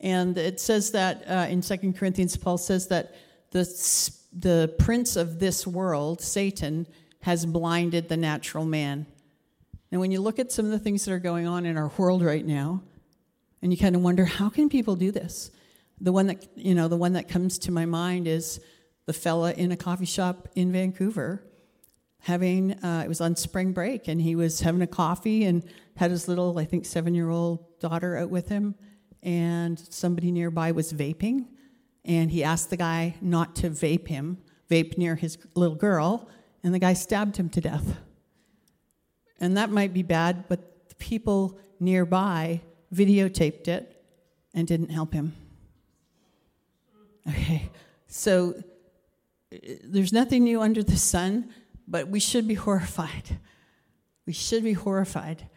And 0.00 0.38
it 0.38 0.60
says 0.60 0.92
that 0.92 1.24
uh, 1.28 1.46
in 1.50 1.60
2 1.60 1.92
Corinthians, 1.92 2.36
Paul 2.36 2.58
says 2.58 2.88
that 2.88 3.14
the, 3.50 3.64
the 4.32 4.74
prince 4.78 5.16
of 5.16 5.38
this 5.38 5.66
world, 5.66 6.20
Satan, 6.20 6.86
has 7.20 7.44
blinded 7.44 8.08
the 8.08 8.16
natural 8.16 8.64
man. 8.64 9.06
And 9.90 10.00
when 10.00 10.10
you 10.10 10.20
look 10.20 10.38
at 10.38 10.52
some 10.52 10.66
of 10.66 10.70
the 10.70 10.78
things 10.78 11.04
that 11.04 11.12
are 11.12 11.18
going 11.18 11.46
on 11.46 11.66
in 11.66 11.76
our 11.76 11.90
world 11.96 12.22
right 12.22 12.46
now, 12.46 12.82
and 13.60 13.72
you 13.72 13.78
kind 13.78 13.96
of 13.96 14.02
wonder, 14.02 14.24
how 14.24 14.48
can 14.48 14.68
people 14.68 14.94
do 14.94 15.10
this? 15.10 15.50
The 16.00 16.12
one 16.12 16.28
that, 16.28 16.46
you 16.54 16.74
know, 16.74 16.86
the 16.86 16.96
one 16.96 17.14
that 17.14 17.28
comes 17.28 17.58
to 17.60 17.72
my 17.72 17.86
mind 17.86 18.28
is 18.28 18.60
the 19.06 19.12
fella 19.12 19.52
in 19.52 19.72
a 19.72 19.76
coffee 19.76 20.04
shop 20.04 20.48
in 20.54 20.70
Vancouver 20.70 21.42
having, 22.20 22.72
uh, 22.84 23.02
it 23.04 23.08
was 23.08 23.20
on 23.20 23.36
spring 23.36 23.72
break, 23.72 24.08
and 24.08 24.20
he 24.20 24.36
was 24.36 24.60
having 24.60 24.82
a 24.82 24.86
coffee 24.86 25.44
and 25.44 25.64
had 25.96 26.10
his 26.10 26.28
little, 26.28 26.58
I 26.58 26.64
think, 26.64 26.84
seven 26.84 27.14
year 27.14 27.30
old 27.30 27.80
daughter 27.80 28.16
out 28.16 28.30
with 28.30 28.48
him. 28.48 28.74
And 29.22 29.78
somebody 29.78 30.30
nearby 30.30 30.72
was 30.72 30.92
vaping. 30.92 31.46
And 32.04 32.30
he 32.30 32.42
asked 32.44 32.70
the 32.70 32.76
guy 32.76 33.16
not 33.20 33.56
to 33.56 33.70
vape 33.70 34.08
him, 34.08 34.38
vape 34.70 34.96
near 34.96 35.16
his 35.16 35.38
little 35.54 35.76
girl. 35.76 36.28
And 36.62 36.72
the 36.72 36.78
guy 36.78 36.94
stabbed 36.94 37.36
him 37.36 37.48
to 37.50 37.60
death. 37.60 37.98
And 39.40 39.56
that 39.56 39.70
might 39.70 39.92
be 39.92 40.02
bad, 40.02 40.48
but 40.48 40.88
the 40.88 40.94
people 40.96 41.58
nearby 41.78 42.60
videotaped 42.92 43.68
it 43.68 44.02
and 44.54 44.66
didn't 44.66 44.90
help 44.90 45.12
him. 45.12 45.34
Okay, 47.28 47.70
so 48.06 48.54
uh, 49.52 49.56
there's 49.84 50.12
nothing 50.12 50.44
new 50.44 50.62
under 50.62 50.82
the 50.82 50.96
sun, 50.96 51.50
but 51.86 52.08
we 52.08 52.20
should 52.20 52.48
be 52.48 52.54
horrified. 52.54 53.38
We 54.26 54.32
should 54.32 54.64
be 54.64 54.72
horrified 54.72 55.48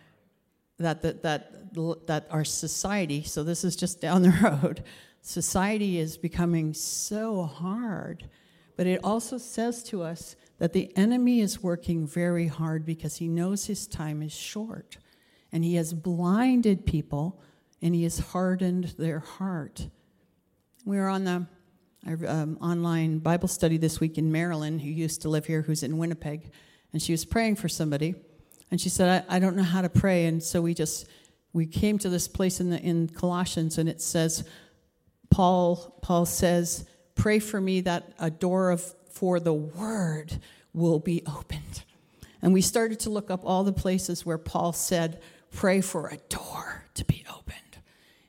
that, 0.81 1.01
that, 1.01 1.21
that, 1.23 2.07
that 2.07 2.27
our 2.29 2.43
society, 2.43 3.23
so 3.23 3.43
this 3.43 3.63
is 3.63 3.75
just 3.75 4.01
down 4.01 4.21
the 4.21 4.29
road, 4.41 4.83
society 5.21 5.99
is 5.99 6.17
becoming 6.17 6.73
so 6.73 7.43
hard. 7.43 8.29
But 8.75 8.87
it 8.87 9.01
also 9.03 9.37
says 9.37 9.83
to 9.83 10.01
us 10.01 10.35
that 10.57 10.73
the 10.73 10.95
enemy 10.97 11.41
is 11.41 11.61
working 11.61 12.07
very 12.07 12.47
hard 12.47 12.85
because 12.85 13.17
he 13.17 13.27
knows 13.27 13.65
his 13.65 13.87
time 13.87 14.21
is 14.21 14.31
short. 14.31 14.97
And 15.51 15.63
he 15.63 15.75
has 15.75 15.93
blinded 15.93 16.85
people 16.85 17.41
and 17.81 17.93
he 17.93 18.03
has 18.03 18.19
hardened 18.19 18.95
their 18.97 19.19
heart. 19.19 19.87
We 20.85 20.97
were 20.97 21.09
on 21.09 21.23
the 21.25 21.47
um, 22.27 22.57
online 22.61 23.19
Bible 23.19 23.47
study 23.47 23.77
this 23.77 23.99
week 23.99 24.17
in 24.17 24.31
Marilyn 24.31 24.79
who 24.79 24.89
used 24.89 25.21
to 25.23 25.29
live 25.29 25.45
here, 25.45 25.61
who's 25.61 25.83
in 25.83 25.97
Winnipeg, 25.97 26.51
and 26.93 27.01
she 27.01 27.11
was 27.11 27.25
praying 27.25 27.55
for 27.55 27.69
somebody, 27.69 28.15
and 28.71 28.79
she 28.79 28.89
said, 28.89 29.25
I, 29.29 29.35
I 29.35 29.39
don't 29.39 29.55
know 29.57 29.63
how 29.63 29.81
to 29.81 29.89
pray, 29.89 30.25
and 30.25 30.41
so 30.41 30.61
we 30.61 30.73
just 30.73 31.05
we 31.53 31.65
came 31.65 31.99
to 31.99 32.09
this 32.09 32.27
place 32.27 32.61
in 32.61 32.69
the 32.69 32.79
in 32.79 33.09
Colossians, 33.09 33.77
and 33.77 33.89
it 33.89 34.01
says, 34.01 34.47
Paul 35.29 35.99
Paul 36.01 36.25
says, 36.25 36.85
pray 37.15 37.39
for 37.39 37.59
me 37.59 37.81
that 37.81 38.13
a 38.17 38.31
door 38.31 38.71
of 38.71 38.81
for 39.11 39.39
the 39.39 39.53
word 39.53 40.39
will 40.73 40.99
be 40.99 41.21
opened, 41.27 41.83
and 42.41 42.53
we 42.53 42.61
started 42.61 43.01
to 43.01 43.09
look 43.09 43.29
up 43.29 43.41
all 43.43 43.63
the 43.63 43.73
places 43.73 44.25
where 44.25 44.37
Paul 44.37 44.71
said, 44.71 45.21
pray 45.51 45.81
for 45.81 46.07
a 46.07 46.17
door 46.29 46.85
to 46.93 47.03
be 47.05 47.25
opened, 47.29 47.77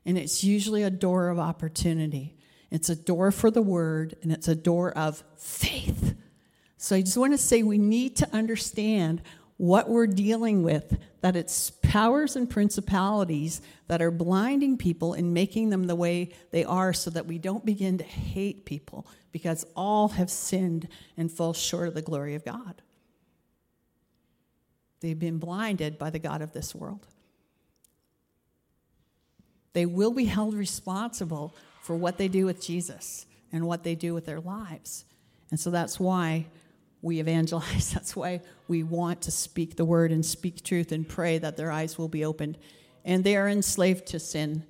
and 0.05 0.19
it's 0.19 0.43
usually 0.43 0.83
a 0.83 0.91
door 0.91 1.29
of 1.29 1.39
opportunity. 1.39 2.37
It's 2.73 2.89
a 2.89 2.97
door 2.97 3.31
for 3.31 3.51
the 3.51 3.61
word, 3.61 4.17
and 4.23 4.33
it's 4.33 4.49
a 4.49 4.55
door 4.55 4.97
of 4.97 5.23
faith. 5.37 6.15
So 6.79 6.97
I 6.97 7.03
just 7.03 7.19
want 7.19 7.35
to 7.35 7.39
say 7.39 7.63
we 7.63 7.77
need 7.77 8.17
to 8.17 8.35
understand 8.35 9.21
what 9.63 9.89
we're 9.89 10.09
dealing 10.09 10.65
with, 10.65 10.99
that 11.21 11.37
it's 11.37 11.71
powers 11.71 12.35
and 12.35 12.51
principalities 12.51 13.63
that 13.87 14.03
are 14.03 14.11
blinding 14.11 14.77
people 14.77 15.13
and 15.13 15.33
making 15.33 15.71
them 15.71 15.85
the 15.85 15.95
way 15.95 16.31
they 16.51 16.65
are 16.65 16.93
so 16.93 17.11
that 17.11 17.27
we 17.27 17.39
don't 17.39 17.65
begin 17.65 17.97
to 17.97 18.03
hate 18.03 18.65
people 18.65 19.07
because 19.31 19.65
all 19.77 20.09
have 20.09 20.29
sinned 20.29 20.89
and 21.17 21.31
fall 21.31 21.53
short 21.53 21.87
of 21.87 21.95
the 21.95 22.03
glory 22.03 22.35
of 22.35 22.45
God. 22.45 22.83
They've 24.99 25.17
been 25.17 25.39
blinded 25.39 25.97
by 25.97 26.11
the 26.11 26.19
God 26.19 26.43
of 26.43 26.53
this 26.53 26.75
world. 26.75 27.07
They 29.75 29.87
will 29.87 30.11
be 30.11 30.25
held 30.25 30.55
responsible 30.55 31.55
for 31.83 31.95
what 31.95 32.19
they 32.19 32.27
do 32.27 32.47
with 32.47 32.61
Jesus 32.61 33.27
and 33.53 33.69
what 33.69 33.85
they 33.85 33.95
do 33.95 34.13
with 34.13 34.27
their 34.27 34.41
lives. 34.41 35.05
And 35.53 35.61
so 35.61 35.71
that's 35.71 36.01
why 36.01 36.47
we 37.03 37.21
evangelize. 37.21 37.91
That's 37.95 38.17
why 38.17 38.41
we 38.69 38.83
want 38.83 39.23
to 39.23 39.31
speak 39.31 39.77
the 39.77 39.85
word 39.85 40.13
and 40.13 40.25
speak 40.25 40.63
truth 40.65 40.93
and 40.93 41.07
pray 41.07 41.39
that 41.39 41.57
their 41.57 41.71
eyes 41.71 41.99
will 41.99 42.09
be 42.09 42.25
opened. 42.25 42.57
And 43.05 43.25
they 43.25 43.37
are 43.37 43.49
enslaved 43.49 44.07
to 44.09 44.21
sin. 44.21 44.65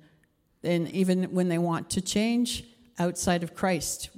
And 0.63 0.89
even 0.89 1.25
when 1.25 1.49
they 1.49 1.59
want 1.59 1.91
to 1.91 2.01
change 2.01 2.63
outside 2.97 3.43
of 3.43 3.53
Christ, 3.53 4.09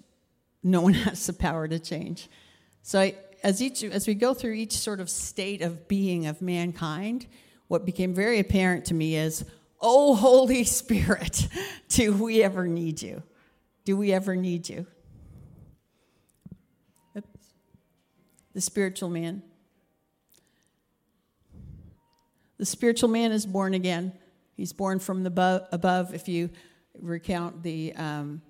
no 0.63 0.81
one 0.81 0.93
has 1.05 1.27
the 1.27 1.33
power 1.33 1.67
to 1.67 1.77
change. 1.77 2.29
So 2.81 2.99
I, 2.99 3.15
as 3.43 3.61
each 3.61 3.83
as 3.83 4.07
we 4.07 4.15
go 4.15 4.33
through 4.33 4.53
each 4.53 4.77
sort 4.77 4.99
of 4.99 5.09
state 5.09 5.61
of 5.61 5.87
being 5.87 6.25
of 6.25 6.41
mankind, 6.41 7.27
what 7.67 7.85
became 7.85 8.13
very 8.13 8.39
apparent 8.39 8.85
to 8.85 8.93
me 8.93 9.15
is 9.15 9.45
Oh, 9.81 10.15
Holy 10.15 10.63
Spirit, 10.65 11.47
do 11.89 12.13
we 12.13 12.41
ever 12.41 12.67
need 12.67 13.01
you? 13.01 13.23
Do 13.83 13.97
we 13.97 14.13
ever 14.13 14.35
need 14.35 14.69
you? 14.69 14.87
The 18.55 18.61
spiritual 18.61 19.09
man. 19.09 19.43
The 22.57 22.65
spiritual 22.65 23.09
man 23.09 23.33
is 23.33 23.45
born 23.45 23.73
again. 23.73 24.13
He's 24.55 24.71
born 24.71 24.99
from 24.99 25.23
the 25.23 25.67
above. 25.73 26.15
If 26.15 26.29
you 26.29 26.49
recount 26.99 27.61
the, 27.63 27.93
um, 27.97 28.41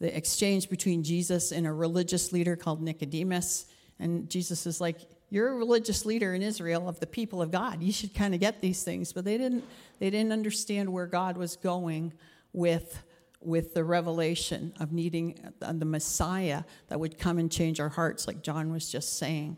the 0.00 0.16
exchange 0.16 0.70
between 0.70 1.02
Jesus 1.02 1.52
and 1.52 1.66
a 1.66 1.72
religious 1.72 2.32
leader 2.32 2.56
called 2.56 2.80
Nicodemus, 2.82 3.66
and 3.98 4.30
Jesus 4.30 4.66
is 4.66 4.80
like, 4.80 5.00
you're 5.28 5.50
a 5.50 5.54
religious 5.54 6.06
leader 6.06 6.32
in 6.34 6.40
Israel 6.40 6.88
of 6.88 6.98
the 6.98 7.06
people 7.06 7.42
of 7.42 7.50
God. 7.50 7.82
You 7.82 7.92
should 7.92 8.14
kind 8.14 8.32
of 8.32 8.40
get 8.40 8.62
these 8.62 8.82
things. 8.82 9.12
But 9.12 9.26
they 9.26 9.36
didn't, 9.36 9.62
they 9.98 10.08
didn't 10.08 10.32
understand 10.32 10.90
where 10.90 11.06
God 11.06 11.36
was 11.36 11.56
going 11.56 12.14
with, 12.54 13.02
with 13.40 13.74
the 13.74 13.84
revelation 13.84 14.72
of 14.80 14.92
needing 14.92 15.52
uh, 15.62 15.72
the 15.72 15.84
Messiah 15.84 16.64
that 16.88 17.00
would 17.00 17.18
come 17.18 17.38
and 17.38 17.50
change 17.50 17.80
our 17.80 17.88
hearts, 17.88 18.26
like 18.26 18.42
John 18.42 18.70
was 18.72 18.90
just 18.90 19.18
saying. 19.18 19.56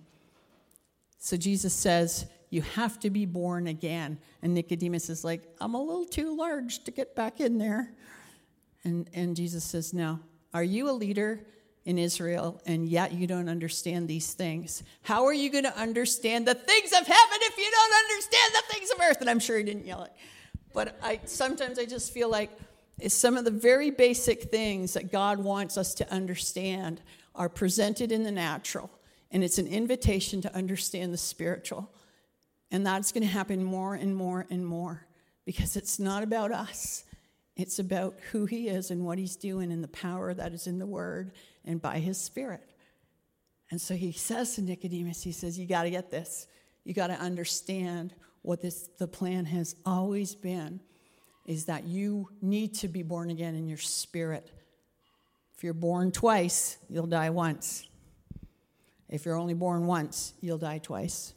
So 1.18 1.36
Jesus 1.36 1.74
says, 1.74 2.26
You 2.50 2.62
have 2.62 3.00
to 3.00 3.10
be 3.10 3.26
born 3.26 3.66
again. 3.66 4.18
And 4.42 4.54
Nicodemus 4.54 5.10
is 5.10 5.24
like, 5.24 5.42
I'm 5.60 5.74
a 5.74 5.82
little 5.82 6.04
too 6.04 6.36
large 6.36 6.84
to 6.84 6.90
get 6.90 7.16
back 7.16 7.40
in 7.40 7.58
there. 7.58 7.92
And, 8.84 9.08
and 9.12 9.34
Jesus 9.36 9.64
says, 9.64 9.92
No. 9.92 10.20
Are 10.54 10.64
you 10.64 10.90
a 10.90 10.92
leader? 10.92 11.46
in 11.84 11.98
Israel, 11.98 12.60
and 12.64 12.88
yet 12.88 13.12
you 13.12 13.26
don't 13.26 13.48
understand 13.48 14.06
these 14.06 14.34
things. 14.34 14.84
How 15.02 15.24
are 15.24 15.32
you 15.32 15.50
going 15.50 15.64
to 15.64 15.76
understand 15.76 16.46
the 16.46 16.54
things 16.54 16.92
of 16.92 17.06
heaven 17.06 17.38
if 17.40 17.58
you 17.58 17.68
don't 17.70 17.94
understand 18.04 18.52
the 18.54 18.74
things 18.74 18.90
of 18.90 19.00
earth? 19.00 19.20
And 19.20 19.28
I'm 19.28 19.40
sure 19.40 19.58
he 19.58 19.64
didn't 19.64 19.86
yell 19.86 20.04
it. 20.04 20.12
But 20.72 20.96
I 21.02 21.20
sometimes 21.24 21.78
I 21.78 21.84
just 21.84 22.12
feel 22.12 22.30
like 22.30 22.50
some 23.08 23.36
of 23.36 23.44
the 23.44 23.50
very 23.50 23.90
basic 23.90 24.44
things 24.44 24.94
that 24.94 25.10
God 25.10 25.38
wants 25.38 25.76
us 25.76 25.94
to 25.94 26.12
understand 26.12 27.00
are 27.34 27.48
presented 27.48 28.12
in 28.12 28.22
the 28.22 28.30
natural, 28.30 28.90
and 29.30 29.42
it's 29.42 29.58
an 29.58 29.66
invitation 29.66 30.40
to 30.42 30.54
understand 30.54 31.12
the 31.12 31.18
spiritual. 31.18 31.90
And 32.70 32.86
that's 32.86 33.12
going 33.12 33.22
to 33.22 33.28
happen 33.28 33.62
more 33.62 33.94
and 33.94 34.14
more 34.16 34.46
and 34.50 34.64
more 34.64 35.06
because 35.44 35.76
it's 35.76 35.98
not 35.98 36.22
about 36.22 36.52
us. 36.52 37.04
It's 37.56 37.78
about 37.78 38.14
who 38.30 38.46
he 38.46 38.68
is 38.68 38.90
and 38.90 39.04
what 39.04 39.18
he's 39.18 39.36
doing 39.36 39.72
and 39.72 39.84
the 39.84 39.88
power 39.88 40.32
that 40.32 40.52
is 40.52 40.66
in 40.66 40.78
the 40.78 40.86
word 40.86 41.32
and 41.64 41.82
by 41.82 41.98
his 41.98 42.18
spirit. 42.18 42.62
And 43.70 43.80
so 43.80 43.94
he 43.94 44.12
says 44.12 44.54
to 44.54 44.62
Nicodemus, 44.62 45.22
he 45.22 45.32
says, 45.32 45.58
You 45.58 45.66
got 45.66 45.82
to 45.84 45.90
get 45.90 46.10
this. 46.10 46.46
You 46.84 46.94
got 46.94 47.08
to 47.08 47.14
understand 47.14 48.14
what 48.42 48.60
this 48.60 48.88
the 48.98 49.06
plan 49.06 49.44
has 49.46 49.76
always 49.86 50.34
been 50.34 50.80
is 51.46 51.66
that 51.66 51.84
you 51.84 52.28
need 52.40 52.74
to 52.74 52.88
be 52.88 53.02
born 53.02 53.30
again 53.30 53.54
in 53.54 53.68
your 53.68 53.78
spirit. 53.78 54.50
If 55.56 55.64
you're 55.64 55.74
born 55.74 56.12
twice, 56.12 56.78
you'll 56.88 57.06
die 57.06 57.30
once. 57.30 57.88
If 59.08 59.24
you're 59.24 59.36
only 59.36 59.54
born 59.54 59.86
once, 59.86 60.34
you'll 60.40 60.58
die 60.58 60.78
twice. 60.78 61.34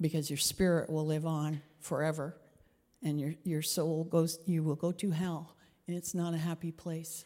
Because 0.00 0.30
your 0.30 0.38
spirit 0.38 0.90
will 0.90 1.06
live 1.06 1.26
on 1.26 1.62
forever 1.80 2.36
and 3.02 3.20
your, 3.20 3.34
your 3.44 3.62
soul 3.62 4.04
goes 4.04 4.38
you 4.46 4.62
will 4.62 4.74
go 4.74 4.92
to 4.92 5.10
hell 5.10 5.56
and 5.86 5.96
it's 5.96 6.14
not 6.14 6.34
a 6.34 6.38
happy 6.38 6.70
place 6.70 7.24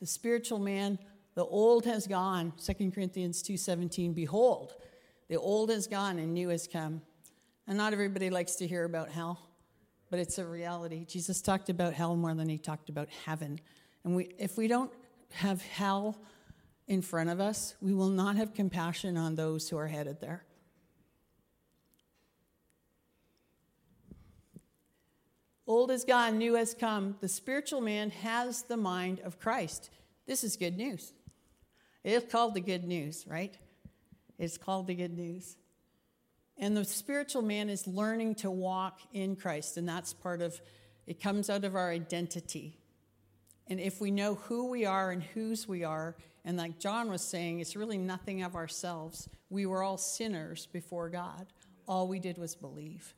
the 0.00 0.06
spiritual 0.06 0.58
man, 0.58 0.98
the 1.34 1.44
old 1.44 1.84
has 1.84 2.06
gone. 2.06 2.52
2 2.62 2.90
Corinthians 2.92 3.42
2:17, 3.42 4.14
behold, 4.14 4.74
the 5.28 5.36
old 5.36 5.70
has 5.70 5.86
gone 5.86 6.18
and 6.18 6.34
new 6.34 6.48
has 6.50 6.66
come. 6.66 7.02
And 7.66 7.76
not 7.76 7.92
everybody 7.92 8.30
likes 8.30 8.56
to 8.56 8.66
hear 8.66 8.84
about 8.84 9.10
hell, 9.10 9.40
but 10.10 10.18
it's 10.18 10.38
a 10.38 10.44
reality. 10.44 11.04
Jesus 11.04 11.42
talked 11.42 11.68
about 11.68 11.94
hell 11.94 12.16
more 12.16 12.34
than 12.34 12.48
he 12.48 12.58
talked 12.58 12.88
about 12.88 13.08
heaven. 13.24 13.60
And 14.04 14.14
we, 14.14 14.30
if 14.38 14.56
we 14.56 14.68
don't 14.68 14.92
have 15.32 15.62
hell 15.62 16.16
in 16.86 17.02
front 17.02 17.30
of 17.30 17.40
us, 17.40 17.74
we 17.80 17.92
will 17.92 18.08
not 18.08 18.36
have 18.36 18.54
compassion 18.54 19.16
on 19.16 19.34
those 19.34 19.68
who 19.68 19.76
are 19.76 19.88
headed 19.88 20.20
there. 20.20 20.44
Old 25.66 25.90
is 25.90 26.04
gone, 26.04 26.38
new 26.38 26.54
has 26.54 26.74
come. 26.74 27.16
The 27.20 27.28
spiritual 27.28 27.80
man 27.80 28.10
has 28.10 28.62
the 28.62 28.76
mind 28.76 29.20
of 29.24 29.40
Christ. 29.40 29.90
This 30.26 30.44
is 30.44 30.56
good 30.56 30.76
news. 30.76 31.12
It's 32.04 32.30
called 32.30 32.54
the 32.54 32.60
good 32.60 32.84
news, 32.84 33.24
right? 33.26 33.56
It's 34.38 34.56
called 34.56 34.86
the 34.86 34.94
good 34.94 35.16
news. 35.16 35.56
And 36.58 36.76
the 36.76 36.84
spiritual 36.84 37.42
man 37.42 37.68
is 37.68 37.86
learning 37.86 38.36
to 38.36 38.50
walk 38.50 39.00
in 39.12 39.36
Christ, 39.36 39.76
and 39.76 39.88
that's 39.88 40.12
part 40.14 40.40
of 40.40 40.60
it 41.06 41.20
comes 41.20 41.50
out 41.50 41.64
of 41.64 41.76
our 41.76 41.90
identity. 41.90 42.78
And 43.68 43.78
if 43.78 44.00
we 44.00 44.10
know 44.10 44.36
who 44.36 44.70
we 44.70 44.86
are 44.86 45.10
and 45.10 45.22
whose 45.22 45.68
we 45.68 45.84
are, 45.84 46.16
and 46.44 46.56
like 46.56 46.78
John 46.78 47.10
was 47.10 47.22
saying, 47.22 47.60
it's 47.60 47.76
really 47.76 47.98
nothing 47.98 48.42
of 48.42 48.54
ourselves. 48.54 49.28
We 49.50 49.66
were 49.66 49.82
all 49.82 49.98
sinners 49.98 50.66
before 50.66 51.10
God. 51.10 51.46
All 51.86 52.08
we 52.08 52.20
did 52.20 52.38
was 52.38 52.54
believe. 52.54 53.14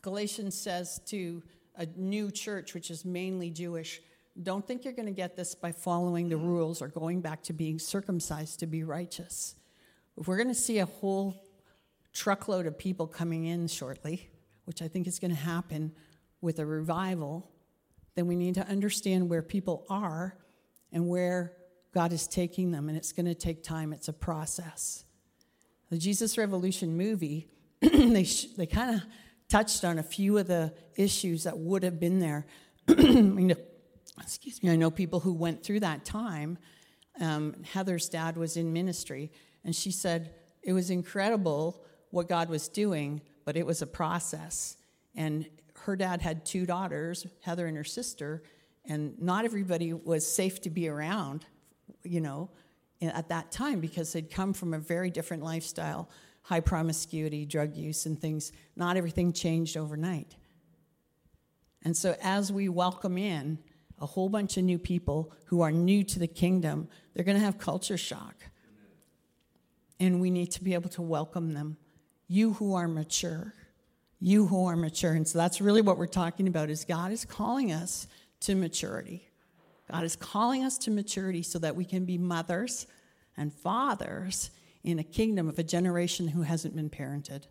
Galatians 0.00 0.58
says 0.58 1.00
to 1.06 1.42
a 1.76 1.86
new 1.96 2.30
church, 2.30 2.74
which 2.74 2.90
is 2.90 3.04
mainly 3.04 3.50
Jewish, 3.50 4.00
don't 4.42 4.66
think 4.66 4.84
you're 4.84 4.94
going 4.94 5.06
to 5.06 5.12
get 5.12 5.36
this 5.36 5.54
by 5.54 5.72
following 5.72 6.28
the 6.28 6.36
rules 6.36 6.80
or 6.80 6.88
going 6.88 7.20
back 7.20 7.42
to 7.44 7.52
being 7.52 7.78
circumcised 7.78 8.60
to 8.60 8.66
be 8.66 8.82
righteous. 8.82 9.54
If 10.16 10.26
we're 10.26 10.36
going 10.36 10.48
to 10.48 10.54
see 10.54 10.78
a 10.78 10.86
whole 10.86 11.44
truckload 12.12 12.66
of 12.66 12.78
people 12.78 13.06
coming 13.06 13.46
in 13.46 13.68
shortly, 13.68 14.30
which 14.64 14.82
I 14.82 14.88
think 14.88 15.06
is 15.06 15.18
going 15.18 15.30
to 15.30 15.40
happen 15.40 15.92
with 16.40 16.58
a 16.58 16.66
revival, 16.66 17.50
then 18.14 18.26
we 18.26 18.36
need 18.36 18.54
to 18.56 18.66
understand 18.68 19.28
where 19.28 19.42
people 19.42 19.86
are 19.88 20.36
and 20.92 21.08
where 21.08 21.52
God 21.94 22.12
is 22.12 22.26
taking 22.26 22.70
them, 22.70 22.88
and 22.88 22.96
it's 22.96 23.12
going 23.12 23.26
to 23.26 23.34
take 23.34 23.62
time. 23.62 23.92
It's 23.92 24.08
a 24.08 24.12
process. 24.12 25.04
The 25.90 25.98
Jesus 25.98 26.38
Revolution 26.38 26.96
movie, 26.96 27.48
they, 27.80 28.24
sh- 28.24 28.46
they 28.56 28.66
kind 28.66 28.96
of 28.96 29.02
touched 29.48 29.84
on 29.84 29.98
a 29.98 30.02
few 30.02 30.38
of 30.38 30.46
the 30.46 30.72
issues 30.96 31.44
that 31.44 31.58
would 31.58 31.82
have 31.82 32.00
been 32.00 32.18
there. 32.18 32.46
excuse 32.88 34.62
me, 34.62 34.70
I 34.70 34.76
know 34.76 34.90
people 34.90 35.20
who 35.20 35.34
went 35.34 35.62
through 35.62 35.80
that 35.80 36.04
time. 36.04 36.58
Um, 37.20 37.56
Heather's 37.72 38.08
dad 38.08 38.36
was 38.36 38.56
in 38.56 38.72
ministry, 38.72 39.30
and 39.64 39.76
she 39.76 39.90
said 39.90 40.34
it 40.62 40.72
was 40.72 40.90
incredible 40.90 41.84
what 42.12 42.28
God 42.28 42.48
was 42.48 42.68
doing, 42.68 43.20
but 43.44 43.56
it 43.56 43.66
was 43.66 43.82
a 43.82 43.86
process. 43.86 44.76
And 45.16 45.48
her 45.80 45.96
dad 45.96 46.22
had 46.22 46.44
two 46.44 46.64
daughters, 46.64 47.26
Heather 47.40 47.66
and 47.66 47.76
her 47.76 47.84
sister, 47.84 48.44
and 48.84 49.20
not 49.20 49.44
everybody 49.44 49.92
was 49.92 50.24
safe 50.24 50.60
to 50.62 50.70
be 50.70 50.88
around, 50.88 51.44
you 52.04 52.20
know, 52.20 52.50
at 53.00 53.28
that 53.30 53.50
time 53.50 53.80
because 53.80 54.12
they'd 54.12 54.30
come 54.30 54.52
from 54.52 54.74
a 54.74 54.78
very 54.78 55.10
different 55.10 55.42
lifestyle 55.42 56.08
high 56.42 56.60
promiscuity, 56.60 57.46
drug 57.46 57.76
use, 57.76 58.06
and 58.06 58.20
things. 58.20 58.52
Not 58.76 58.96
everything 58.96 59.32
changed 59.32 59.76
overnight. 59.76 60.36
And 61.82 61.96
so, 61.96 62.16
as 62.22 62.52
we 62.52 62.68
welcome 62.68 63.16
in 63.16 63.58
a 64.00 64.06
whole 64.06 64.28
bunch 64.28 64.56
of 64.56 64.64
new 64.64 64.78
people 64.78 65.32
who 65.46 65.60
are 65.60 65.70
new 65.70 66.02
to 66.04 66.18
the 66.18 66.26
kingdom, 66.26 66.88
they're 67.14 67.24
going 67.24 67.38
to 67.38 67.44
have 67.44 67.58
culture 67.58 67.96
shock. 67.96 68.34
And 70.00 70.20
we 70.20 70.30
need 70.30 70.50
to 70.52 70.64
be 70.64 70.74
able 70.74 70.90
to 70.90 71.02
welcome 71.02 71.54
them. 71.54 71.76
You 72.32 72.54
who 72.54 72.72
are 72.76 72.88
mature, 72.88 73.52
you 74.18 74.46
who 74.46 74.64
are 74.64 74.74
mature. 74.74 75.12
And 75.12 75.28
so 75.28 75.36
that's 75.36 75.60
really 75.60 75.82
what 75.82 75.98
we're 75.98 76.06
talking 76.06 76.48
about 76.48 76.70
is 76.70 76.86
God 76.86 77.12
is 77.12 77.26
calling 77.26 77.72
us 77.72 78.06
to 78.40 78.54
maturity. 78.54 79.28
God 79.90 80.02
is 80.02 80.16
calling 80.16 80.64
us 80.64 80.78
to 80.78 80.90
maturity 80.90 81.42
so 81.42 81.58
that 81.58 81.76
we 81.76 81.84
can 81.84 82.06
be 82.06 82.16
mothers 82.16 82.86
and 83.36 83.52
fathers 83.52 84.50
in 84.82 84.98
a 84.98 85.04
kingdom 85.04 85.46
of 85.46 85.58
a 85.58 85.62
generation 85.62 86.26
who 86.26 86.40
hasn't 86.40 86.74
been 86.74 86.88
parented. 86.88 87.48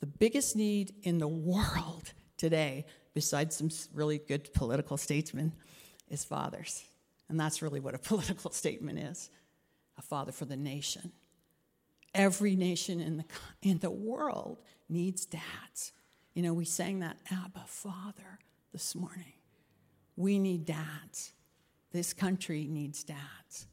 The 0.00 0.06
biggest 0.06 0.54
need 0.54 0.92
in 1.04 1.16
the 1.16 1.26
world 1.26 2.12
today, 2.36 2.84
besides 3.14 3.56
some 3.56 3.70
really 3.94 4.18
good 4.18 4.52
political 4.52 4.98
statesmen, 4.98 5.54
is 6.10 6.26
fathers. 6.26 6.84
And 7.30 7.40
that's 7.40 7.62
really 7.62 7.80
what 7.80 7.94
a 7.94 7.98
political 8.10 8.50
statement 8.50 8.98
is 8.98 9.30
a 9.96 10.02
father 10.02 10.30
for 10.30 10.44
the 10.44 10.58
nation. 10.58 11.10
Every 12.14 12.54
nation 12.56 13.00
in 13.00 13.16
the, 13.18 13.24
in 13.62 13.78
the 13.78 13.90
world 13.90 14.58
needs 14.88 15.26
dads. 15.26 15.92
You 16.34 16.42
know, 16.42 16.54
we 16.54 16.64
sang 16.64 17.00
that 17.00 17.18
Abba 17.30 17.64
Father 17.66 18.38
this 18.72 18.94
morning. 18.94 19.32
We 20.16 20.38
need 20.38 20.64
dads. 20.64 21.32
This 21.92 22.12
country 22.12 22.66
needs 22.68 23.04
dads. 23.04 23.66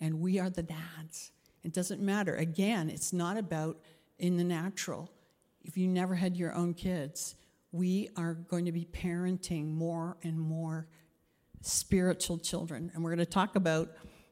And 0.00 0.20
we 0.20 0.38
are 0.38 0.50
the 0.50 0.62
dads. 0.62 1.32
It 1.62 1.72
doesn't 1.72 2.00
matter. 2.00 2.34
Again, 2.34 2.90
it's 2.90 3.12
not 3.12 3.36
about 3.36 3.78
in 4.18 4.36
the 4.36 4.44
natural. 4.44 5.10
If 5.64 5.76
you 5.76 5.88
never 5.88 6.14
had 6.14 6.36
your 6.36 6.54
own 6.54 6.74
kids, 6.74 7.34
we 7.72 8.08
are 8.16 8.34
going 8.34 8.64
to 8.66 8.72
be 8.72 8.84
parenting 8.84 9.72
more 9.72 10.16
and 10.22 10.38
more 10.38 10.86
spiritual 11.60 12.38
children. 12.38 12.90
And 12.94 13.02
we're 13.02 13.10
going 13.10 13.26
to 13.26 13.26
talk 13.26 13.56
about 13.56 13.90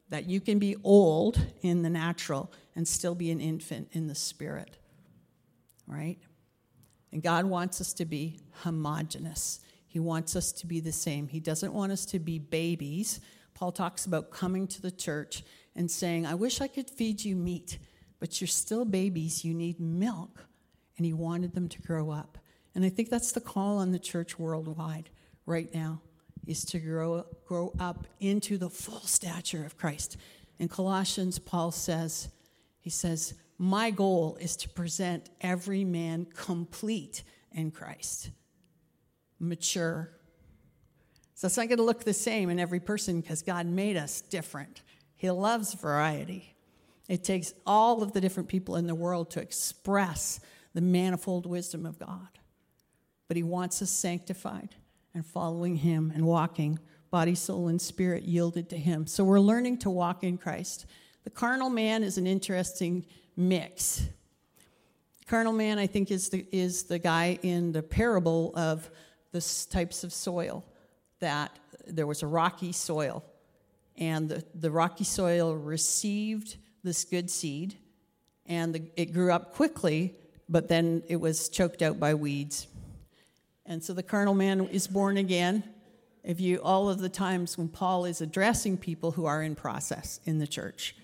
that 0.08 0.28
you 0.28 0.40
can 0.40 0.58
be 0.58 0.76
old 0.84 1.40
in 1.62 1.82
the 1.82 1.90
natural 1.90 2.52
and 2.76 2.86
still 2.86 3.14
be 3.14 3.30
an 3.30 3.40
infant 3.40 3.88
in 3.92 4.06
the 4.06 4.14
spirit. 4.14 4.76
Right? 5.86 6.18
And 7.12 7.22
God 7.22 7.44
wants 7.44 7.80
us 7.80 7.92
to 7.94 8.04
be 8.04 8.40
homogenous. 8.62 9.60
He 9.86 10.00
wants 10.00 10.34
us 10.34 10.52
to 10.52 10.66
be 10.66 10.80
the 10.80 10.92
same. 10.92 11.28
He 11.28 11.40
doesn't 11.40 11.72
want 11.72 11.92
us 11.92 12.04
to 12.06 12.18
be 12.18 12.38
babies. 12.38 13.20
Paul 13.54 13.72
talks 13.72 14.06
about 14.06 14.30
coming 14.30 14.66
to 14.68 14.82
the 14.82 14.90
church 14.90 15.44
and 15.76 15.90
saying, 15.90 16.26
I 16.26 16.34
wish 16.34 16.60
I 16.60 16.66
could 16.66 16.90
feed 16.90 17.24
you 17.24 17.36
meat, 17.36 17.78
but 18.18 18.40
you're 18.40 18.48
still 18.48 18.84
babies. 18.84 19.44
You 19.44 19.54
need 19.54 19.78
milk. 19.78 20.44
And 20.96 21.06
he 21.06 21.12
wanted 21.12 21.54
them 21.54 21.68
to 21.68 21.82
grow 21.82 22.10
up. 22.10 22.38
And 22.74 22.84
I 22.84 22.88
think 22.88 23.10
that's 23.10 23.32
the 23.32 23.40
call 23.40 23.78
on 23.78 23.92
the 23.92 23.98
church 23.98 24.38
worldwide 24.38 25.10
right 25.46 25.72
now 25.72 26.00
is 26.46 26.64
to 26.66 26.78
grow, 26.78 27.24
grow 27.46 27.72
up 27.78 28.06
into 28.20 28.58
the 28.58 28.70
full 28.70 29.00
stature 29.00 29.64
of 29.64 29.76
Christ. 29.76 30.16
In 30.58 30.68
Colossians, 30.68 31.38
Paul 31.38 31.70
says, 31.70 32.28
he 32.80 32.90
says, 32.90 33.34
My 33.58 33.90
goal 33.90 34.36
is 34.40 34.56
to 34.58 34.68
present 34.68 35.30
every 35.40 35.84
man 35.84 36.26
complete 36.34 37.22
in 37.52 37.70
Christ, 37.70 38.30
mature. 39.38 40.10
So 41.34 41.46
it's 41.46 41.56
not 41.56 41.68
going 41.68 41.78
to 41.78 41.84
look 41.84 42.04
the 42.04 42.12
same 42.12 42.50
in 42.50 42.60
every 42.60 42.80
person 42.80 43.20
because 43.20 43.42
God 43.42 43.66
made 43.66 43.96
us 43.96 44.20
different. 44.20 44.82
He 45.16 45.30
loves 45.30 45.74
variety. 45.74 46.54
It 47.08 47.24
takes 47.24 47.52
all 47.66 48.02
of 48.02 48.12
the 48.12 48.20
different 48.20 48.48
people 48.48 48.76
in 48.76 48.86
the 48.86 48.94
world 48.94 49.30
to 49.32 49.40
express 49.40 50.40
the 50.74 50.80
manifold 50.80 51.46
wisdom 51.46 51.86
of 51.86 51.98
God. 51.98 52.28
But 53.28 53.36
He 53.36 53.42
wants 53.42 53.82
us 53.82 53.90
sanctified 53.90 54.74
and 55.14 55.24
following 55.24 55.76
Him 55.76 56.12
and 56.14 56.24
walking, 56.26 56.78
body, 57.10 57.34
soul, 57.34 57.68
and 57.68 57.80
spirit 57.80 58.24
yielded 58.24 58.70
to 58.70 58.76
Him. 58.76 59.06
So 59.06 59.24
we're 59.24 59.40
learning 59.40 59.78
to 59.78 59.90
walk 59.90 60.24
in 60.24 60.38
Christ. 60.38 60.86
The 61.24 61.30
carnal 61.30 61.70
man 61.70 62.02
is 62.02 62.18
an 62.18 62.26
interesting 62.26 63.06
mix. 63.36 64.02
Carnal 65.26 65.52
man, 65.52 65.78
I 65.78 65.86
think, 65.86 66.10
is 66.10 66.28
the, 66.28 66.46
is 66.52 66.84
the 66.84 66.98
guy 66.98 67.38
in 67.42 67.72
the 67.72 67.82
parable 67.82 68.52
of 68.56 68.90
the 69.32 69.66
types 69.70 70.04
of 70.04 70.12
soil 70.12 70.64
that 71.20 71.58
there 71.86 72.06
was 72.06 72.22
a 72.22 72.26
rocky 72.26 72.72
soil 72.72 73.24
and 73.96 74.28
the, 74.28 74.44
the 74.54 74.70
rocky 74.70 75.04
soil 75.04 75.54
received 75.54 76.56
this 76.82 77.04
good 77.04 77.30
seed, 77.30 77.76
and 78.46 78.74
the, 78.74 78.82
it 78.96 79.12
grew 79.12 79.32
up 79.32 79.54
quickly, 79.54 80.14
but 80.48 80.68
then 80.68 81.02
it 81.08 81.16
was 81.16 81.48
choked 81.48 81.80
out 81.80 81.98
by 81.98 82.14
weeds. 82.14 82.66
And 83.66 83.82
so 83.82 83.92
the 83.92 84.02
carnal 84.02 84.34
man 84.34 84.66
is 84.66 84.86
born 84.86 85.16
again. 85.16 85.64
If 86.22 86.40
you, 86.40 86.58
all 86.62 86.88
of 86.88 87.00
the 87.00 87.08
times 87.08 87.58
when 87.58 87.68
Paul 87.68 88.04
is 88.04 88.20
addressing 88.20 88.78
people 88.78 89.12
who 89.12 89.26
are 89.26 89.42
in 89.42 89.54
process 89.54 90.20
in 90.24 90.38
the 90.38 90.46
church 90.46 90.96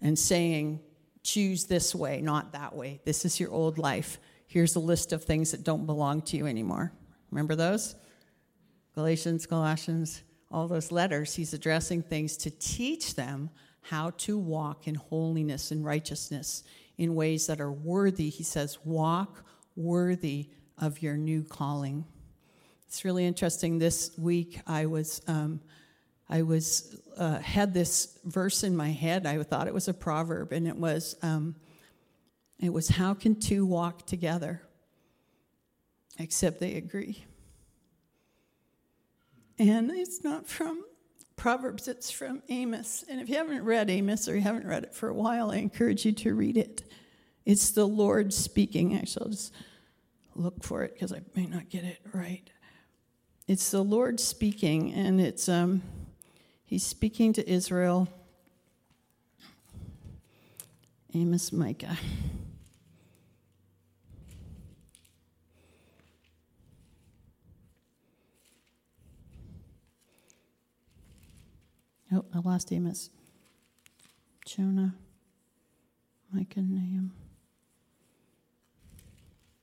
and 0.00 0.18
saying, 0.18 0.80
choose 1.22 1.64
this 1.66 1.94
way, 1.94 2.20
not 2.20 2.52
that 2.52 2.74
way. 2.74 3.00
This 3.04 3.24
is 3.24 3.38
your 3.38 3.50
old 3.50 3.78
life. 3.78 4.18
Here's 4.46 4.74
a 4.76 4.80
list 4.80 5.12
of 5.12 5.24
things 5.24 5.50
that 5.52 5.64
don't 5.64 5.86
belong 5.86 6.22
to 6.22 6.36
you 6.36 6.46
anymore. 6.46 6.92
Remember 7.30 7.54
those? 7.54 7.94
Galatians, 8.94 9.46
Colossians, 9.46 10.22
all 10.50 10.68
those 10.68 10.92
letters, 10.92 11.34
he's 11.34 11.54
addressing 11.54 12.02
things 12.02 12.36
to 12.38 12.50
teach 12.50 13.14
them 13.14 13.48
how 13.80 14.10
to 14.10 14.38
walk 14.38 14.86
in 14.86 14.94
holiness 14.94 15.70
and 15.70 15.84
righteousness 15.84 16.62
in 16.98 17.14
ways 17.14 17.46
that 17.46 17.60
are 17.60 17.72
worthy. 17.72 18.28
He 18.28 18.42
says, 18.42 18.78
walk 18.84 19.44
worthy 19.76 20.50
of 20.78 21.02
your 21.02 21.16
new 21.16 21.42
calling. 21.42 22.04
It's 22.86 23.04
really 23.04 23.24
interesting. 23.24 23.78
This 23.78 24.10
week, 24.18 24.60
I 24.66 24.86
was. 24.86 25.20
Um, 25.26 25.60
I 26.28 26.42
was 26.42 26.98
uh, 27.18 27.40
had 27.40 27.74
this 27.74 28.18
verse 28.24 28.64
in 28.64 28.74
my 28.74 28.90
head. 28.90 29.26
I 29.26 29.42
thought 29.42 29.66
it 29.68 29.74
was 29.74 29.88
a 29.88 29.92
proverb, 29.92 30.52
and 30.52 30.66
it 30.66 30.76
was, 30.76 31.14
um, 31.22 31.56
it 32.58 32.72
was, 32.72 32.88
"How 32.88 33.12
can 33.12 33.38
two 33.38 33.66
walk 33.66 34.06
together 34.06 34.62
except 36.18 36.58
they 36.58 36.76
agree?" 36.76 37.24
And 39.58 39.90
it's 39.90 40.24
not 40.24 40.46
from 40.46 40.84
Proverbs, 41.36 41.88
it's 41.88 42.10
from 42.10 42.42
Amos. 42.48 43.04
And 43.08 43.20
if 43.20 43.28
you 43.28 43.36
haven't 43.36 43.64
read 43.64 43.90
Amos 43.90 44.28
or 44.28 44.34
you 44.34 44.40
haven't 44.40 44.66
read 44.66 44.84
it 44.84 44.94
for 44.94 45.08
a 45.08 45.14
while, 45.14 45.50
I 45.50 45.56
encourage 45.56 46.04
you 46.04 46.12
to 46.12 46.34
read 46.34 46.56
it. 46.56 46.84
It's 47.44 47.70
the 47.70 47.86
Lord 47.86 48.32
speaking. 48.32 48.96
Actually, 48.96 49.26
I'll 49.26 49.32
just 49.32 49.52
look 50.34 50.62
for 50.62 50.82
it 50.82 50.94
because 50.94 51.12
I 51.12 51.20
may 51.34 51.46
not 51.46 51.68
get 51.68 51.84
it 51.84 51.98
right. 52.12 52.48
It's 53.46 53.70
the 53.70 53.82
Lord 53.82 54.20
speaking, 54.20 54.92
and 54.94 55.20
it's 55.20 55.48
um, 55.48 55.82
He's 56.64 56.84
speaking 56.84 57.34
to 57.34 57.46
Israel. 57.46 58.08
Amos 61.14 61.52
Micah. 61.52 61.98
Oh, 72.14 72.24
I 72.34 72.38
lost 72.38 72.72
Amos. 72.72 73.10
Jonah, 74.46 74.94
Micah, 76.32 76.60
Nahum. 76.60 77.12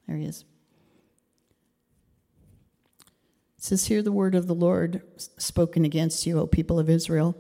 There 0.08 0.18
he 0.18 0.26
is. 0.26 0.46
It 3.60 3.66
says, 3.66 3.88
Hear 3.88 4.02
the 4.02 4.14
word 4.14 4.36
of 4.36 4.48
the 4.48 4.56
Lord 4.56 5.02
spoken 5.18 5.84
against 5.84 6.26
you, 6.26 6.40
O 6.40 6.48
people 6.48 6.80
of 6.80 6.90
Israel, 6.90 7.36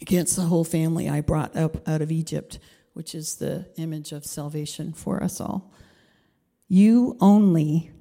against 0.00 0.34
the 0.34 0.42
whole 0.42 0.64
family 0.64 1.08
I 1.08 1.20
brought 1.20 1.54
up 1.54 1.88
out 1.88 2.02
of 2.02 2.10
Egypt, 2.10 2.58
which 2.92 3.14
is 3.14 3.36
the 3.36 3.68
image 3.76 4.10
of 4.10 4.26
salvation 4.26 4.92
for 4.92 5.22
us 5.22 5.40
all. 5.40 5.72
You 6.66 7.16
only 7.20 7.92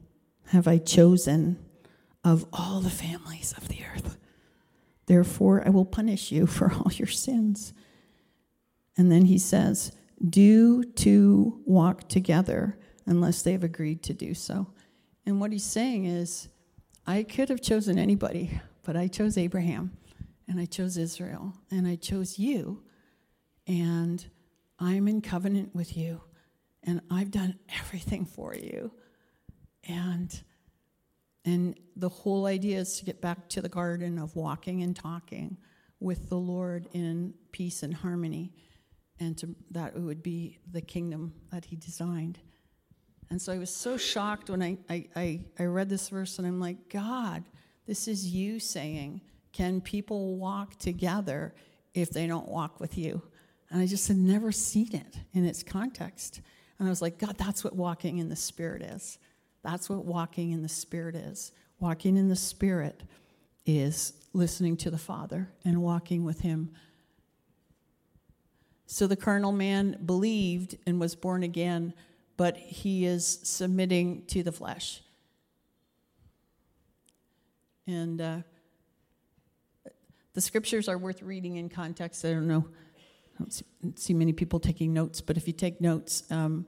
have 0.48 0.68
I 0.68 0.80
chosen 0.80 1.64
of 2.24 2.48
all 2.52 2.82
the 2.82 2.90
families 2.90 3.54
of 3.56 3.68
the 3.68 3.82
earth. 3.94 4.18
Therefore, 5.06 5.62
I 5.64 5.70
will 5.70 5.86
punish 5.86 6.32
you 6.32 6.48
for 6.48 6.74
all 6.74 6.92
your 6.92 7.08
sins. 7.08 7.72
And 8.98 9.12
then 9.12 9.26
he 9.26 9.38
says, 9.38 9.92
Do 10.28 10.84
two 10.84 11.62
walk 11.68 12.10
together 12.10 12.80
unless 13.06 13.44
they 13.44 13.52
have 13.52 13.64
agreed 13.64 14.02
to 14.04 14.16
do 14.16 14.34
so. 14.34 14.74
And 15.24 15.40
what 15.40 15.52
he's 15.52 15.64
saying 15.64 16.06
is, 16.06 16.48
I 17.06 17.24
could 17.24 17.50
have 17.50 17.62
chosen 17.62 17.98
anybody, 17.98 18.62
but 18.84 18.96
I 18.96 19.08
chose 19.08 19.38
Abraham 19.38 19.98
and 20.48 20.60
I 20.60 20.66
chose 20.66 20.98
Israel 20.98 21.54
and 21.70 21.88
I 21.88 21.96
chose 21.96 22.38
you. 22.38 22.84
And 23.68 24.26
I'm 24.80 25.08
in 25.08 25.22
covenant 25.22 25.76
with 25.76 25.96
you 25.98 26.22
and 26.84 27.02
I've 27.10 27.32
done 27.32 27.58
everything 27.80 28.26
for 28.26 28.56
you. 28.56 28.92
And 29.88 30.42
and 31.44 31.76
the 31.96 32.10
whole 32.10 32.46
idea 32.46 32.80
is 32.80 33.00
to 33.00 33.06
get 33.06 33.20
back 33.20 33.50
to 33.50 33.62
the 33.62 33.70
garden 33.70 34.20
of 34.20 34.36
walking 34.36 34.84
and 34.84 34.96
talking 34.96 35.58
with 36.00 36.30
the 36.30 36.38
Lord 36.38 36.88
in 36.94 37.34
peace 37.52 37.82
and 37.84 37.94
harmony, 37.94 38.54
and 39.20 39.38
to, 39.40 39.56
that 39.72 39.96
it 39.96 40.00
would 40.00 40.22
be 40.22 40.60
the 40.72 40.82
kingdom 40.82 41.34
that 41.52 41.66
He 41.66 41.76
designed. 41.76 42.40
And 43.32 43.42
so 43.42 43.54
I 43.54 43.58
was 43.58 43.74
so 43.74 43.96
shocked 43.96 44.50
when 44.50 44.62
I, 44.62 44.78
I, 44.90 45.06
I, 45.16 45.40
I 45.58 45.64
read 45.64 45.88
this 45.88 46.10
verse, 46.10 46.38
and 46.38 46.46
I'm 46.46 46.60
like, 46.60 46.90
God, 46.90 47.46
this 47.88 48.10
is 48.10 48.28
you 48.28 48.60
saying, 48.60 49.22
Can 49.54 49.80
people 49.80 50.36
walk 50.36 50.78
together 50.78 51.56
if 51.94 52.10
they 52.10 52.28
don't 52.28 52.50
walk 52.50 52.82
with 52.82 52.98
you? 52.98 53.22
And 53.70 53.82
I 53.82 53.88
just 53.88 54.10
had 54.10 54.18
never 54.18 54.52
seen 54.52 54.94
it 54.94 55.18
in 55.32 55.46
its 55.46 55.64
context. 55.64 56.42
And 56.78 56.90
I 56.90 56.92
was 56.92 57.02
like, 57.02 57.20
God, 57.20 57.38
that's 57.38 57.64
what 57.64 57.74
walking 57.74 58.18
in 58.18 58.28
the 58.28 58.36
Spirit 58.36 58.82
is. 58.82 59.18
That's 59.64 59.90
what 59.90 60.04
walking 60.04 60.52
in 60.52 60.62
the 60.62 60.68
Spirit 60.68 61.16
is. 61.16 61.54
Walking 61.80 62.18
in 62.18 62.28
the 62.28 62.36
Spirit 62.36 63.02
is 63.66 64.12
listening 64.34 64.76
to 64.76 64.92
the 64.92 64.98
Father 64.98 65.48
and 65.64 65.82
walking 65.82 66.26
with 66.26 66.42
Him. 66.42 66.72
So 68.88 69.08
the 69.08 69.16
carnal 69.16 69.54
man 69.54 70.02
believed 70.06 70.78
and 70.86 71.00
was 71.00 71.16
born 71.16 71.44
again, 71.44 71.94
but 72.42 72.58
he 72.58 73.06
is 73.06 73.40
submitting 73.44 74.26
to 74.26 74.42
the 74.42 74.52
flesh. 74.52 75.04
And 77.86 78.20
uh, 78.20 78.38
the 80.34 80.42
scriptures 80.42 80.90
are 80.90 80.98
worth 80.98 81.22
reading 81.22 81.58
in 81.58 81.70
context. 81.70 82.26
I 82.26 82.32
don't 82.32 82.48
know, 82.48 82.66
I 83.36 83.44
don't 83.84 84.00
see 84.00 84.16
many 84.16 84.34
people 84.34 84.60
taking 84.60 84.92
notes, 84.92 85.22
but 85.22 85.38
if 85.38 85.46
you 85.46 85.54
take 85.54 85.80
notes, 85.82 86.24
um, 86.32 86.66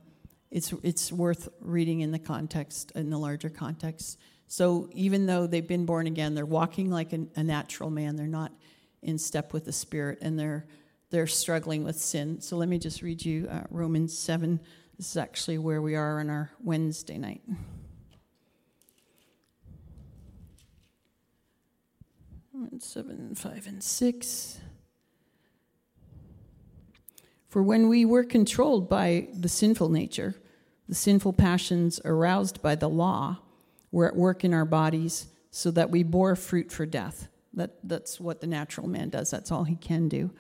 it's, 0.52 0.72
it's 0.84 1.12
worth 1.12 1.50
reading 1.60 2.02
in 2.02 2.12
the 2.12 2.20
context, 2.20 2.92
in 2.94 3.10
the 3.10 3.18
larger 3.18 3.50
context. 3.50 4.20
So 4.48 4.90
even 4.92 5.26
though 5.26 5.48
they've 5.48 5.68
been 5.68 5.88
born 5.88 6.06
again, 6.06 6.36
they're 6.36 6.46
walking 6.46 6.92
like 6.92 7.14
a, 7.14 7.26
a 7.36 7.44
natural 7.44 7.90
man. 7.90 8.16
They're 8.16 8.28
not 8.28 8.52
in 9.02 9.18
step 9.18 9.54
with 9.54 9.66
the 9.66 9.74
Spirit, 9.74 10.20
and 10.22 10.38
they're 10.38 10.68
they're 11.10 11.26
struggling 11.26 11.84
with 11.84 11.96
sin. 11.96 12.42
So 12.42 12.58
let 12.58 12.70
me 12.70 12.78
just 12.78 13.02
read 13.02 13.26
you 13.26 13.48
uh, 13.50 13.64
Romans 13.72 14.16
seven. 14.16 14.60
This 14.98 15.10
is 15.10 15.18
actually 15.18 15.58
where 15.58 15.82
we 15.82 15.96
are 15.96 16.20
on 16.20 16.30
our 16.30 16.52
Wednesday 16.64 17.18
night. 17.18 17.42
Seven, 22.80 23.36
five, 23.36 23.68
and 23.68 23.84
six. 23.84 24.60
For 27.50 27.62
when 27.62 27.88
we 27.88 28.04
were 28.04 28.24
controlled 28.24 28.90
by 28.90 29.28
the 29.34 29.50
sinful 29.50 29.90
nature, 29.90 30.36
the 30.90 30.96
sinful 30.96 31.34
passions 31.34 32.00
aroused 32.04 32.62
by 32.62 32.76
the 32.76 32.90
law 32.90 33.40
were 33.92 34.08
at 34.08 34.16
work 34.16 34.44
in 34.44 34.54
our 34.54 34.66
bodies 34.66 35.28
so 35.52 35.70
that 35.72 35.92
we 35.92 36.04
bore 36.04 36.36
fruit 36.36 36.72
for 36.72 36.86
death. 36.86 37.28
That, 37.54 37.76
that's 37.84 38.20
what 38.20 38.42
the 38.42 38.48
natural 38.48 38.88
man 38.88 39.10
does, 39.10 39.30
that's 39.30 39.52
all 39.52 39.66
he 39.66 39.76
can 39.76 40.08
do. 40.08 40.32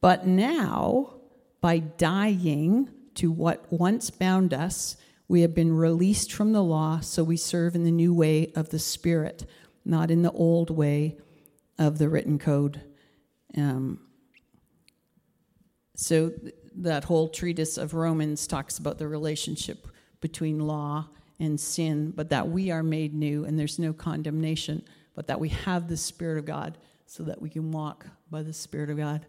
But 0.00 0.26
now, 0.26 1.14
by 1.60 1.78
dying 1.78 2.90
to 3.16 3.30
what 3.30 3.70
once 3.72 4.10
bound 4.10 4.54
us, 4.54 4.96
we 5.28 5.40
have 5.40 5.54
been 5.54 5.72
released 5.72 6.32
from 6.32 6.52
the 6.52 6.62
law, 6.62 7.00
so 7.00 7.24
we 7.24 7.36
serve 7.36 7.74
in 7.74 7.84
the 7.84 7.90
new 7.90 8.14
way 8.14 8.52
of 8.54 8.70
the 8.70 8.78
Spirit, 8.78 9.44
not 9.84 10.10
in 10.10 10.22
the 10.22 10.30
old 10.32 10.70
way 10.70 11.18
of 11.78 11.98
the 11.98 12.08
written 12.08 12.38
code. 12.38 12.80
Um, 13.56 14.00
so 15.96 16.32
that 16.76 17.04
whole 17.04 17.28
treatise 17.28 17.78
of 17.78 17.94
Romans 17.94 18.46
talks 18.46 18.78
about 18.78 18.98
the 18.98 19.08
relationship 19.08 19.88
between 20.20 20.60
law 20.60 21.08
and 21.38 21.58
sin, 21.58 22.12
but 22.14 22.30
that 22.30 22.48
we 22.48 22.70
are 22.70 22.82
made 22.82 23.14
new 23.14 23.44
and 23.44 23.58
there's 23.58 23.78
no 23.78 23.92
condemnation, 23.92 24.82
but 25.14 25.26
that 25.26 25.40
we 25.40 25.48
have 25.48 25.88
the 25.88 25.96
Spirit 25.96 26.38
of 26.38 26.44
God 26.44 26.78
so 27.06 27.22
that 27.24 27.40
we 27.40 27.48
can 27.48 27.72
walk 27.72 28.06
by 28.30 28.42
the 28.42 28.52
Spirit 28.52 28.90
of 28.90 28.96
God. 28.96 29.26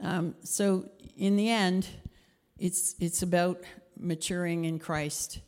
Um, 0.00 0.34
so, 0.42 0.90
in 1.16 1.36
the 1.36 1.48
end, 1.48 1.88
it's, 2.58 2.94
it's 3.00 3.22
about 3.22 3.62
maturing 3.96 4.64
in 4.64 4.78
Christ 4.78 5.40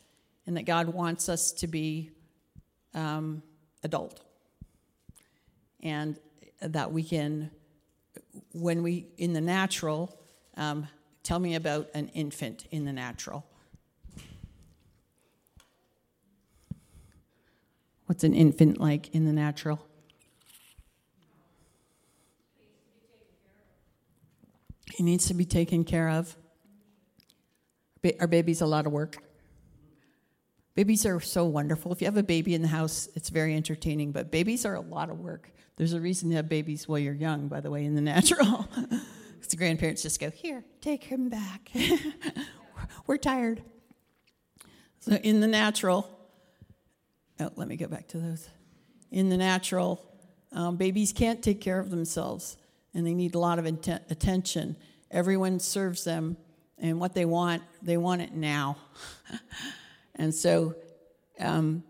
and 0.46 0.56
that 0.56 0.64
God 0.64 0.88
wants 0.88 1.28
us 1.28 1.52
to 1.52 1.66
be 1.66 2.10
um, 2.94 3.42
adult 3.82 4.20
and 5.82 6.18
that 6.60 6.92
we 6.92 7.02
can 7.02 7.50
when 8.52 8.82
we, 8.82 9.06
in 9.18 9.32
the 9.32 9.40
natural, 9.40 10.18
um, 10.56 10.88
tell 11.22 11.38
me 11.38 11.54
about 11.54 11.88
an 11.94 12.08
infant 12.08 12.66
in 12.70 12.84
the 12.84 12.92
natural. 12.92 13.44
What's 18.06 18.24
an 18.24 18.34
infant 18.34 18.80
like 18.80 19.14
in 19.14 19.24
the 19.24 19.32
natural? 19.32 19.84
He 24.94 25.02
needs 25.02 25.26
to 25.26 25.34
be 25.34 25.44
taken 25.44 25.84
care 25.84 26.08
of. 26.08 26.36
Are 28.20 28.26
babies 28.26 28.60
a 28.60 28.66
lot 28.66 28.86
of 28.86 28.92
work? 28.92 29.18
Babies 30.74 31.06
are 31.06 31.20
so 31.20 31.44
wonderful. 31.46 31.92
If 31.92 32.02
you 32.02 32.06
have 32.06 32.16
a 32.16 32.22
baby 32.22 32.54
in 32.54 32.62
the 32.62 32.68
house, 32.68 33.08
it's 33.14 33.30
very 33.30 33.54
entertaining, 33.54 34.12
but 34.12 34.30
babies 34.30 34.66
are 34.66 34.74
a 34.74 34.80
lot 34.80 35.08
of 35.08 35.20
work. 35.20 35.50
There's 35.76 35.94
a 35.94 36.00
reason 36.00 36.30
to 36.30 36.36
have 36.36 36.48
babies 36.48 36.86
while 36.86 36.98
you're 36.98 37.14
young, 37.14 37.48
by 37.48 37.60
the 37.60 37.70
way, 37.70 37.84
in 37.84 37.94
the 37.94 38.00
natural. 38.00 38.68
Because 39.36 39.50
the 39.50 39.56
grandparents 39.58 40.02
just 40.02 40.18
go, 40.18 40.30
Here, 40.30 40.64
take 40.80 41.04
him 41.04 41.28
back. 41.28 41.70
We're 43.06 43.18
tired. 43.18 43.62
So, 45.00 45.12
in 45.12 45.40
the 45.40 45.46
natural, 45.46 46.10
oh, 47.38 47.50
let 47.54 47.68
me 47.68 47.76
go 47.76 47.86
back 47.86 48.08
to 48.08 48.18
those. 48.18 48.48
In 49.10 49.28
the 49.28 49.36
natural, 49.36 50.02
um, 50.52 50.76
babies 50.76 51.12
can't 51.12 51.42
take 51.42 51.60
care 51.60 51.78
of 51.78 51.90
themselves 51.90 52.56
and 52.96 53.06
they 53.06 53.14
need 53.14 53.34
a 53.34 53.38
lot 53.38 53.58
of 53.58 53.66
inten- 53.66 54.10
attention. 54.10 54.74
Everyone 55.10 55.60
serves 55.60 56.04
them, 56.04 56.38
and 56.78 57.00
what 57.00 57.14
they 57.14 57.24
want, 57.24 57.62
they 57.82 57.96
want 57.96 58.22
it 58.22 58.34
now. 58.34 58.76
and 60.14 60.34
so, 60.34 60.74
um, 61.40 61.82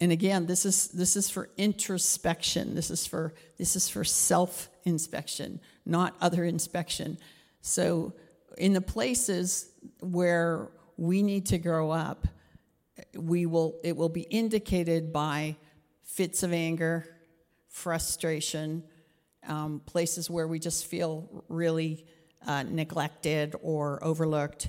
and 0.00 0.12
again 0.12 0.46
this 0.46 0.64
is 0.64 0.88
this 0.88 1.14
is 1.14 1.28
for 1.28 1.50
introspection 1.56 2.74
this 2.74 2.90
is 2.90 3.06
for 3.06 3.34
this 3.58 3.76
is 3.76 3.88
for 3.88 4.02
self 4.02 4.68
inspection 4.84 5.60
not 5.84 6.16
other 6.20 6.44
inspection 6.44 7.18
so 7.60 8.12
in 8.58 8.72
the 8.72 8.80
places 8.80 9.70
where 10.00 10.68
we 10.96 11.22
need 11.22 11.46
to 11.46 11.58
grow 11.58 11.90
up 11.90 12.26
we 13.14 13.46
will 13.46 13.78
it 13.84 13.96
will 13.96 14.08
be 14.08 14.22
indicated 14.22 15.12
by 15.12 15.56
fits 16.02 16.42
of 16.42 16.52
anger 16.52 17.06
frustration 17.68 18.82
um, 19.46 19.80
places 19.86 20.28
where 20.28 20.46
we 20.46 20.58
just 20.58 20.86
feel 20.86 21.44
really 21.48 22.06
uh, 22.46 22.62
neglected 22.64 23.54
or 23.62 24.02
overlooked 24.02 24.68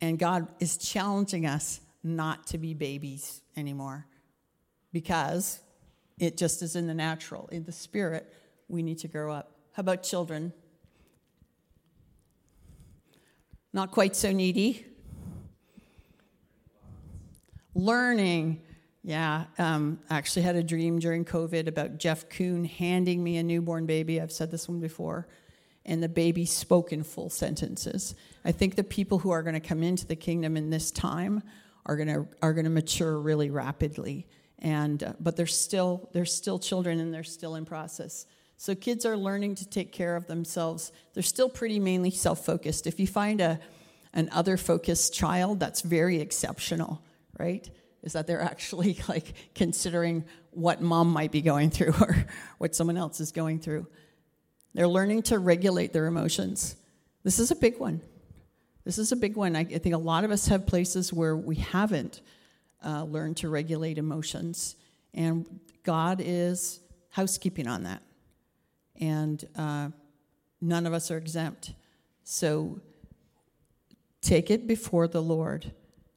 and 0.00 0.18
god 0.18 0.48
is 0.60 0.76
challenging 0.76 1.46
us 1.46 1.80
not 2.02 2.46
to 2.46 2.58
be 2.58 2.74
babies 2.74 3.40
anymore 3.56 4.06
because 4.92 5.60
it 6.18 6.36
just 6.36 6.62
is 6.62 6.76
in 6.76 6.86
the 6.86 6.94
natural. 6.94 7.48
In 7.52 7.64
the 7.64 7.72
spirit, 7.72 8.32
we 8.68 8.82
need 8.82 8.98
to 9.00 9.08
grow 9.08 9.32
up. 9.32 9.52
How 9.72 9.82
about 9.82 10.02
children? 10.02 10.52
Not 13.72 13.90
quite 13.90 14.16
so 14.16 14.32
needy. 14.32 14.86
Learning. 17.74 18.62
Yeah, 19.02 19.44
um, 19.58 20.00
I 20.08 20.16
actually 20.16 20.42
had 20.42 20.56
a 20.56 20.62
dream 20.62 20.98
during 20.98 21.24
COVID 21.24 21.68
about 21.68 21.98
Jeff 21.98 22.28
Kuhn 22.30 22.64
handing 22.64 23.22
me 23.22 23.36
a 23.36 23.42
newborn 23.42 23.84
baby. 23.84 24.20
I've 24.20 24.32
said 24.32 24.50
this 24.50 24.68
one 24.68 24.80
before. 24.80 25.28
And 25.86 26.02
the 26.02 26.08
baby 26.08 26.44
spoke 26.44 26.92
in 26.92 27.02
full 27.02 27.30
sentences. 27.30 28.14
I 28.44 28.52
think 28.52 28.74
the 28.74 28.84
people 28.84 29.18
who 29.18 29.30
are 29.30 29.42
going 29.42 29.54
to 29.54 29.60
come 29.60 29.82
into 29.82 30.06
the 30.06 30.16
kingdom 30.16 30.56
in 30.56 30.68
this 30.68 30.90
time 30.90 31.42
are 31.86 31.96
going 31.96 32.08
to 32.08 32.26
are 32.42 32.52
going 32.52 32.64
to 32.64 32.70
mature 32.70 33.18
really 33.18 33.50
rapidly. 33.50 34.26
And 34.58 35.02
uh, 35.02 35.12
but 35.20 35.36
they're 35.36 35.46
still 35.46 36.10
they're 36.12 36.24
still 36.24 36.58
children 36.58 37.00
and 37.00 37.14
they're 37.14 37.24
still 37.24 37.54
in 37.54 37.64
process. 37.64 38.26
So 38.56 38.74
kids 38.74 39.06
are 39.06 39.16
learning 39.16 39.56
to 39.56 39.68
take 39.68 39.92
care 39.92 40.16
of 40.16 40.26
themselves. 40.26 40.90
They're 41.14 41.22
still 41.22 41.48
pretty 41.48 41.78
mainly 41.78 42.10
self-focused. 42.10 42.86
If 42.86 42.98
you 42.98 43.06
find 43.06 43.40
a 43.40 43.60
an 44.12 44.28
other 44.32 44.56
focused 44.56 45.14
child, 45.14 45.60
that's 45.60 45.82
very 45.82 46.20
exceptional, 46.20 47.02
right? 47.38 47.70
is 48.06 48.12
that 48.12 48.26
they're 48.26 48.40
actually 48.52 48.98
like 49.08 49.34
considering 49.54 50.24
what 50.52 50.80
mom 50.80 51.12
might 51.12 51.32
be 51.32 51.42
going 51.42 51.68
through 51.68 51.94
or 52.00 52.24
what 52.56 52.74
someone 52.74 52.96
else 52.96 53.20
is 53.20 53.32
going 53.32 53.58
through. 53.58 53.86
They're 54.76 54.86
learning 54.86 55.22
to 55.22 55.38
regulate 55.38 55.94
their 55.94 56.04
emotions. 56.04 56.76
This 57.22 57.38
is 57.38 57.50
a 57.50 57.56
big 57.56 57.78
one. 57.78 58.02
This 58.84 58.98
is 58.98 59.10
a 59.10 59.16
big 59.16 59.34
one. 59.34 59.56
I, 59.56 59.64
think 59.64 59.94
a 59.94 59.98
lot 59.98 60.22
of 60.22 60.30
us 60.30 60.48
have 60.48 60.66
places 60.66 61.14
where 61.14 61.34
we 61.34 61.56
haven't 61.56 62.20
uh, 62.84 63.04
learned 63.04 63.38
to 63.38 63.48
regulate 63.48 63.96
emotions, 63.96 64.76
and 65.14 65.60
God 65.82 66.20
is 66.22 66.80
housekeeping 67.08 67.66
on 67.66 67.84
that. 67.84 68.02
And 69.00 69.42
uh, 69.56 69.88
none 70.60 70.84
of 70.84 70.92
us 70.92 71.10
are 71.10 71.16
exempt. 71.16 71.72
So 72.22 72.78
take 74.20 74.50
it 74.50 74.66
before 74.66 75.08
the 75.08 75.22
Lord 75.22 75.72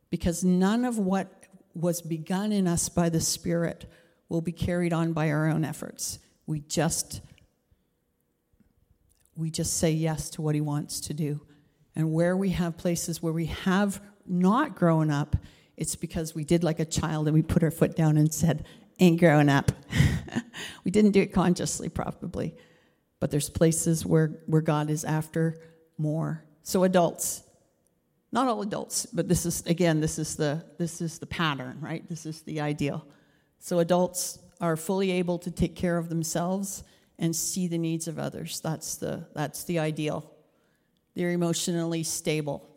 because 0.09 0.43
none 0.43 0.83
of 0.83 0.97
what 0.97 1.45
was 1.73 2.01
begun 2.01 2.51
in 2.51 2.67
us 2.67 2.89
by 2.89 3.07
the 3.07 3.21
Spirit 3.21 3.89
will 4.27 4.41
be 4.41 4.51
carried 4.51 4.91
on 4.91 5.13
by 5.13 5.31
our 5.31 5.47
own 5.47 5.63
efforts. 5.63 6.19
We 6.45 6.59
just 6.59 7.21
we 9.39 9.49
just 9.49 9.77
say 9.77 9.91
yes 9.91 10.29
to 10.31 10.41
what 10.41 10.55
he 10.55 10.61
wants 10.61 10.99
to 11.01 11.13
do. 11.13 11.41
And 11.95 12.11
where 12.13 12.35
we 12.37 12.49
have 12.51 12.77
places 12.77 13.21
where 13.21 13.33
we 13.33 13.47
have 13.47 14.01
not 14.25 14.75
grown 14.75 15.09
up, 15.09 15.35
it's 15.77 15.95
because 15.95 16.35
we 16.35 16.43
did 16.43 16.63
like 16.63 16.79
a 16.79 16.85
child 16.85 17.27
and 17.27 17.33
we 17.33 17.41
put 17.41 17.63
our 17.63 17.71
foot 17.71 17.95
down 17.95 18.17
and 18.17 18.33
said, 18.33 18.65
ain't 18.99 19.19
growing 19.19 19.49
up. 19.49 19.71
we 20.83 20.91
didn't 20.91 21.11
do 21.11 21.21
it 21.21 21.33
consciously, 21.33 21.89
probably. 21.89 22.55
But 23.19 23.31
there's 23.31 23.49
places 23.49 24.05
where, 24.05 24.41
where 24.45 24.61
God 24.61 24.89
is 24.89 25.03
after 25.03 25.59
more. 25.97 26.43
So, 26.63 26.83
adults, 26.83 27.43
not 28.31 28.47
all 28.47 28.61
adults, 28.61 29.05
but 29.07 29.27
this 29.27 29.45
is 29.45 29.65
again, 29.65 30.01
this 30.01 30.19
is 30.19 30.35
the 30.35 30.63
this 30.77 31.01
is 31.01 31.17
the 31.17 31.25
pattern, 31.25 31.79
right? 31.81 32.07
This 32.07 32.25
is 32.25 32.41
the 32.43 32.61
ideal. 32.61 33.07
So 33.57 33.79
adults 33.79 34.39
are 34.61 34.77
fully 34.77 35.11
able 35.11 35.39
to 35.39 35.51
take 35.51 35.75
care 35.75 35.97
of 35.97 36.09
themselves 36.09 36.83
and 37.19 37.35
see 37.35 37.67
the 37.67 37.77
needs 37.77 38.07
of 38.07 38.17
others. 38.17 38.61
That's 38.61 38.95
the 38.95 39.27
that's 39.35 39.65
the 39.65 39.77
ideal. 39.77 40.31
They're 41.15 41.31
emotionally 41.31 42.03
stable. 42.03 42.67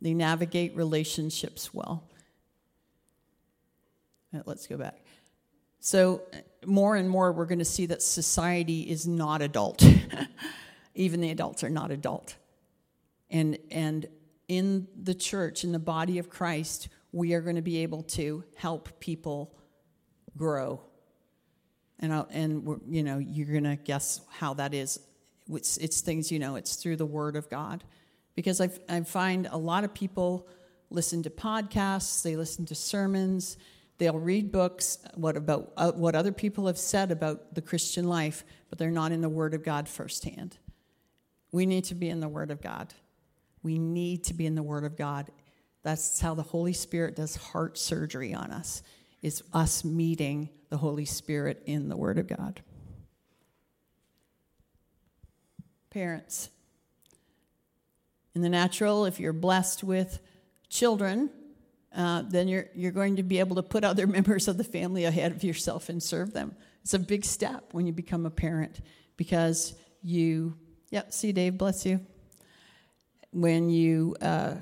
They 0.00 0.14
navigate 0.14 0.76
relationships 0.76 1.74
well. 1.74 2.08
Uh, 4.34 4.40
let's 4.46 4.66
go 4.66 4.76
back. 4.76 5.04
So, 5.80 6.22
more 6.64 6.96
and 6.96 7.10
more, 7.10 7.32
we're 7.32 7.44
going 7.44 7.58
to 7.58 7.64
see 7.64 7.86
that 7.86 8.02
society 8.02 8.82
is 8.82 9.06
not 9.06 9.42
adult. 9.42 9.84
Even 10.94 11.20
the 11.20 11.30
adults 11.30 11.62
are 11.64 11.70
not 11.70 11.90
adult. 11.90 12.36
And, 13.30 13.58
and 13.70 14.06
in 14.48 14.86
the 14.96 15.14
church, 15.14 15.64
in 15.64 15.72
the 15.72 15.78
body 15.78 16.18
of 16.18 16.30
Christ, 16.30 16.88
we 17.12 17.34
are 17.34 17.40
going 17.40 17.56
to 17.56 17.62
be 17.62 17.78
able 17.78 18.02
to 18.02 18.44
help 18.56 19.00
people 19.00 19.54
grow. 20.36 20.80
And, 22.00 22.12
I'll, 22.12 22.28
and 22.30 22.80
you 22.88 23.02
know, 23.02 23.18
you're 23.18 23.60
to 23.60 23.76
guess 23.76 24.20
how 24.30 24.54
that 24.54 24.74
is. 24.74 25.00
It's, 25.50 25.76
it's 25.76 26.00
things, 26.00 26.32
you 26.32 26.38
know, 26.38 26.56
it's 26.56 26.76
through 26.76 26.96
the 26.96 27.06
Word 27.06 27.36
of 27.36 27.48
God. 27.48 27.84
Because 28.34 28.60
i 28.60 28.68
I 28.88 29.00
find 29.02 29.48
a 29.50 29.56
lot 29.56 29.84
of 29.84 29.94
people 29.94 30.48
listen 30.90 31.22
to 31.22 31.30
podcasts, 31.30 32.22
they 32.22 32.36
listen 32.36 32.66
to 32.66 32.74
sermons, 32.74 33.56
they'll 33.98 34.18
read 34.18 34.50
books 34.50 34.98
what 35.14 35.36
about 35.36 35.72
uh, 35.76 35.92
what 35.92 36.14
other 36.14 36.32
people 36.32 36.66
have 36.66 36.78
said 36.78 37.10
about 37.10 37.54
the 37.54 37.62
Christian 37.62 38.08
life, 38.08 38.44
but 38.68 38.78
they're 38.78 38.90
not 38.90 39.12
in 39.12 39.20
the 39.20 39.28
Word 39.28 39.54
of 39.54 39.62
God 39.62 39.88
firsthand. 39.88 40.58
We 41.52 41.66
need 41.66 41.84
to 41.84 41.94
be 41.94 42.08
in 42.08 42.20
the 42.20 42.28
Word 42.28 42.50
of 42.50 42.60
God. 42.60 42.92
We 43.62 43.78
need 43.78 44.24
to 44.24 44.34
be 44.34 44.46
in 44.46 44.54
the 44.54 44.62
Word 44.62 44.84
of 44.84 44.96
God. 44.96 45.30
That's 45.82 46.20
how 46.20 46.34
the 46.34 46.42
Holy 46.42 46.72
Spirit 46.72 47.14
does 47.14 47.36
heart 47.36 47.78
surgery 47.78 48.34
on 48.34 48.50
us, 48.50 48.82
is 49.22 49.42
us 49.52 49.84
meeting 49.84 50.48
the 50.74 50.78
Holy 50.78 51.04
Spirit 51.04 51.62
in 51.66 51.88
the 51.88 51.96
Word 51.96 52.18
of 52.18 52.26
God. 52.26 52.60
Parents. 55.90 56.50
In 58.34 58.42
the 58.42 58.48
natural, 58.48 59.04
if 59.04 59.20
you're 59.20 59.32
blessed 59.32 59.84
with 59.84 60.18
children, 60.68 61.30
uh, 61.94 62.22
then 62.28 62.48
you're, 62.48 62.66
you're 62.74 62.90
going 62.90 63.14
to 63.14 63.22
be 63.22 63.38
able 63.38 63.54
to 63.54 63.62
put 63.62 63.84
other 63.84 64.04
members 64.18 64.48
of 64.48 64.56
the 64.56 64.64
family 64.64 65.04
ahead 65.04 65.30
of 65.30 65.44
yourself 65.44 65.88
and 65.88 66.02
serve 66.02 66.32
them. 66.32 66.56
It's 66.82 66.92
a 66.92 66.98
big 66.98 67.24
step 67.24 67.68
when 67.70 67.86
you 67.86 67.92
become 67.92 68.26
a 68.26 68.30
parent 68.30 68.80
because 69.16 69.74
you, 70.02 70.56
yep, 70.90 71.12
see 71.12 71.30
Dave, 71.30 71.56
bless 71.56 71.86
you 71.86 72.00
when 73.30 73.70
you 73.70 74.16
uh, 74.20 74.54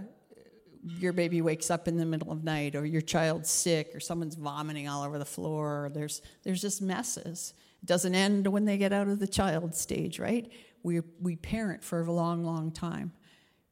your 0.82 1.12
baby 1.12 1.40
wakes 1.42 1.70
up 1.70 1.86
in 1.86 1.96
the 1.96 2.04
middle 2.04 2.32
of 2.32 2.42
night 2.42 2.74
or 2.74 2.84
your 2.84 3.00
child's 3.00 3.50
sick 3.50 3.94
or 3.94 4.00
someone's 4.00 4.34
vomiting 4.34 4.88
all 4.88 5.04
over 5.04 5.18
the 5.18 5.24
floor 5.24 5.86
or 5.86 5.90
there's 5.90 6.22
there's 6.42 6.60
just 6.60 6.82
messes. 6.82 7.54
It 7.82 7.86
doesn't 7.86 8.14
end 8.14 8.46
when 8.48 8.64
they 8.64 8.78
get 8.78 8.92
out 8.92 9.08
of 9.08 9.18
the 9.18 9.28
child 9.28 9.74
stage 9.74 10.18
right? 10.18 10.50
We 10.82 11.00
we 11.20 11.36
parent 11.36 11.84
for 11.84 12.00
a 12.00 12.12
long 12.12 12.44
long 12.44 12.72
time. 12.72 13.12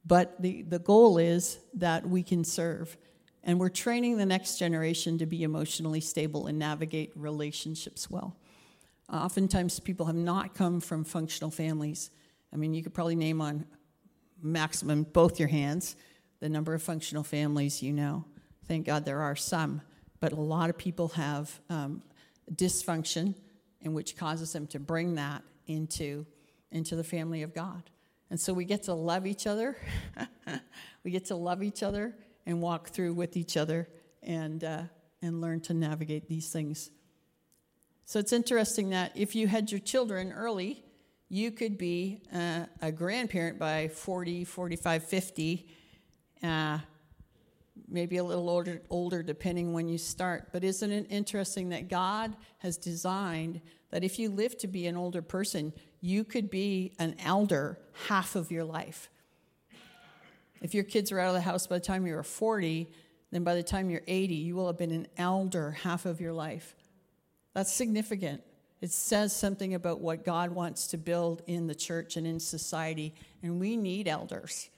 But 0.07 0.41
the 0.41 0.63
the 0.63 0.79
goal 0.79 1.19
is 1.19 1.59
that 1.75 2.09
we 2.09 2.23
can 2.23 2.45
serve. 2.45 2.97
And 3.43 3.59
we're 3.59 3.71
training 3.71 4.19
the 4.19 4.27
next 4.27 4.59
generation 4.59 5.19
to 5.19 5.27
be 5.27 5.43
emotionally 5.43 6.01
stable 6.01 6.47
and 6.47 6.59
navigate 6.59 7.11
relationships 7.17 8.11
well. 8.11 8.37
Oftentimes 9.11 9.81
people 9.81 10.07
have 10.07 10.15
not 10.15 10.55
come 10.55 10.79
from 10.79 11.05
functional 11.05 11.51
families. 11.51 12.11
I 12.53 12.57
mean 12.57 12.73
you 12.73 12.85
could 12.85 12.95
probably 12.95 13.17
name 13.17 13.41
on 13.41 13.67
maximum, 14.43 15.03
both 15.03 15.39
your 15.39 15.49
hands, 15.49 15.97
the 16.41 16.49
number 16.49 16.75
of 16.75 16.83
functional 16.83 17.23
families 17.23 17.83
you 17.83 17.93
know. 17.93 18.25
Thank 18.67 18.87
God 18.87 19.05
there 19.05 19.21
are 19.21 19.37
some, 19.37 19.83
but 20.21 20.33
a 20.33 20.41
lot 20.41 20.71
of 20.71 20.79
people 20.79 21.09
have 21.09 21.61
um, 21.69 22.03
dysfunction, 22.53 23.35
and 23.83 23.95
which 23.95 24.17
causes 24.17 24.53
them 24.53 24.67
to 24.69 24.79
bring 24.79 25.15
that 25.15 25.43
into, 25.67 26.27
into 26.71 26.97
the 26.97 27.05
family 27.05 27.43
of 27.43 27.55
God. 27.55 27.83
And 28.31 28.39
so 28.39 28.53
we 28.53 28.65
get 28.65 28.85
to 28.85 28.95
love 28.95 29.27
each 29.27 29.47
other. 29.47 29.77
we 31.05 31.11
get 31.11 31.27
to 31.27 31.37
love 31.37 31.63
each 31.63 31.83
other 31.83 32.15
and 32.47 32.61
walk 32.61 32.91
through 32.91 33.15
with 33.15 33.37
each 33.37 33.57
other 33.57 33.89
and, 34.23 34.63
uh, 34.63 34.83
and 35.23 35.41
learn 35.41 35.61
to 35.63 35.75
navigate 35.75 36.29
these 36.29 36.51
things. 36.51 36.91
So 38.05 38.19
it's 38.19 38.33
interesting 38.33 38.91
that 38.91 39.13
if 39.15 39.35
you 39.35 39.47
had 39.47 39.71
your 39.71 39.81
children 39.81 40.33
early, 40.33 40.85
you 41.29 41.53
could 41.53 41.79
be 41.79 42.23
uh, 42.35 42.67
a 42.83 42.91
grandparent 42.91 43.59
by 43.59 43.89
40, 43.89 44.45
45, 44.45 45.05
50, 45.05 45.69
uh, 46.43 46.79
maybe 47.89 48.17
a 48.17 48.25
little 48.25 48.49
older, 48.49 48.81
older 48.91 49.23
depending 49.23 49.73
when 49.73 49.89
you 49.89 49.99
start. 49.99 50.49
But 50.53 50.65
isn't 50.65 50.91
it 50.91 51.07
interesting 51.11 51.71
that 51.71 51.89
God 51.89 52.37
has 52.59 52.77
designed 52.77 53.61
that 53.91 54.05
if 54.05 54.19
you 54.19 54.31
live 54.31 54.57
to 54.59 54.69
be 54.69 54.87
an 54.87 54.97
older 54.97 55.23
person, 55.23 55.73
you 56.01 56.25
could 56.25 56.51
be 56.51 56.93
an 56.99 57.17
elder 57.25 57.79
half 58.07 58.37
of 58.37 58.51
your 58.51 58.65
life? 58.65 59.11
If 60.61 60.75
your 60.75 60.85
kids 60.85 61.11
are 61.11 61.19
out 61.19 61.29
of 61.29 61.35
the 61.35 61.41
house 61.41 61.67
by 61.67 61.77
the 61.77 61.85
time 61.85 62.07
you're 62.07 62.23
40, 62.23 62.91
then 63.31 63.45
by 63.45 63.55
the 63.55 63.63
time 63.63 63.91
you're 63.91 64.03
80, 64.07 64.35
you 64.35 64.55
will 64.55 64.67
have 64.67 64.79
been 64.79 64.91
an 64.91 65.07
elder 65.17 65.73
half 65.73 66.05
of 66.07 66.21
your 66.21 66.33
life. 66.33 66.75
That's 67.55 67.73
significant. 67.73 68.43
It 68.81 68.91
says 68.91 69.35
something 69.35 69.75
about 69.75 70.01
what 70.01 70.25
God 70.25 70.51
wants 70.51 70.89
to 70.89 70.99
build 70.99 71.43
in 71.47 71.67
the 71.67 71.75
church 71.75 72.17
and 72.17 72.27
in 72.27 72.41
society, 72.41 73.15
and 73.43 73.61
we 73.61 73.77
need 73.77 74.09
elders. 74.09 74.71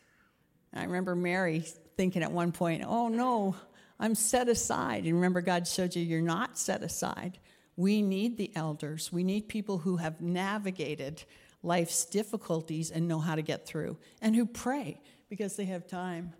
I 0.74 0.84
remember 0.84 1.14
Mary 1.14 1.64
thinking 1.96 2.22
at 2.22 2.32
one 2.32 2.52
point, 2.52 2.84
oh 2.86 3.08
no, 3.08 3.56
I'm 4.00 4.14
set 4.14 4.48
aside. 4.48 5.04
And 5.04 5.14
remember, 5.14 5.40
God 5.40 5.68
showed 5.68 5.94
you 5.94 6.02
you're 6.02 6.20
not 6.20 6.58
set 6.58 6.82
aside. 6.82 7.38
We 7.76 8.02
need 8.02 8.36
the 8.36 8.50
elders. 8.56 9.12
We 9.12 9.24
need 9.24 9.48
people 9.48 9.78
who 9.78 9.96
have 9.98 10.20
navigated 10.20 11.24
life's 11.62 12.04
difficulties 12.04 12.90
and 12.90 13.06
know 13.06 13.20
how 13.20 13.34
to 13.34 13.42
get 13.42 13.66
through, 13.66 13.96
and 14.20 14.34
who 14.34 14.44
pray 14.46 15.00
because 15.28 15.56
they 15.56 15.64
have 15.66 15.86
time. 15.86 16.32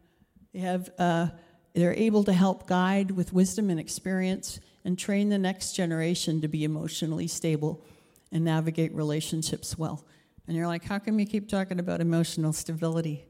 They 0.53 0.61
have, 0.61 0.91
uh, 0.99 1.28
they're 1.74 1.95
able 1.95 2.24
to 2.24 2.33
help 2.33 2.66
guide 2.66 3.12
with 3.12 3.33
wisdom 3.33 3.70
and 3.70 3.78
experience 3.78 4.61
and 4.85 4.99
train 4.99 5.28
the 5.28 5.39
next 5.39 5.72
generation 5.72 6.41
to 6.41 6.49
be 6.49 6.64
emotionally 6.64 7.28
stable 7.28 7.85
and 8.33 8.45
navigate 8.45 8.93
relationships 8.95 9.78
well. 9.78 10.05
And 10.49 10.57
you're 10.57 10.66
like, 10.66 10.85
how 10.85 10.99
come 10.99 11.20
you 11.20 11.26
keep 11.26 11.49
talking 11.49 11.78
about 11.78 12.01
emotional 12.01 12.53
stability? 12.53 13.24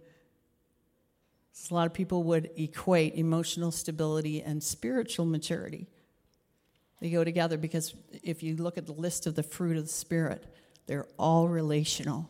A 1.70 1.74
lot 1.74 1.86
of 1.86 1.92
people 1.92 2.22
would 2.24 2.50
equate 2.57 3.14
emotional 3.14 3.70
stability 3.70 4.42
and 4.42 4.62
spiritual 4.62 5.26
maturity. 5.26 5.88
They 7.00 7.11
go 7.11 7.24
together 7.24 7.59
because 7.59 7.94
if 8.22 8.42
you 8.42 8.57
look 8.57 8.78
at 8.78 8.86
the 8.86 8.92
list 8.92 9.26
of 9.26 9.34
the 9.34 9.42
fruit 9.42 9.76
of 9.76 9.84
the 9.84 9.92
Spirit, 9.92 10.46
they're 10.86 11.09
all 11.18 11.48
relational. 11.48 12.28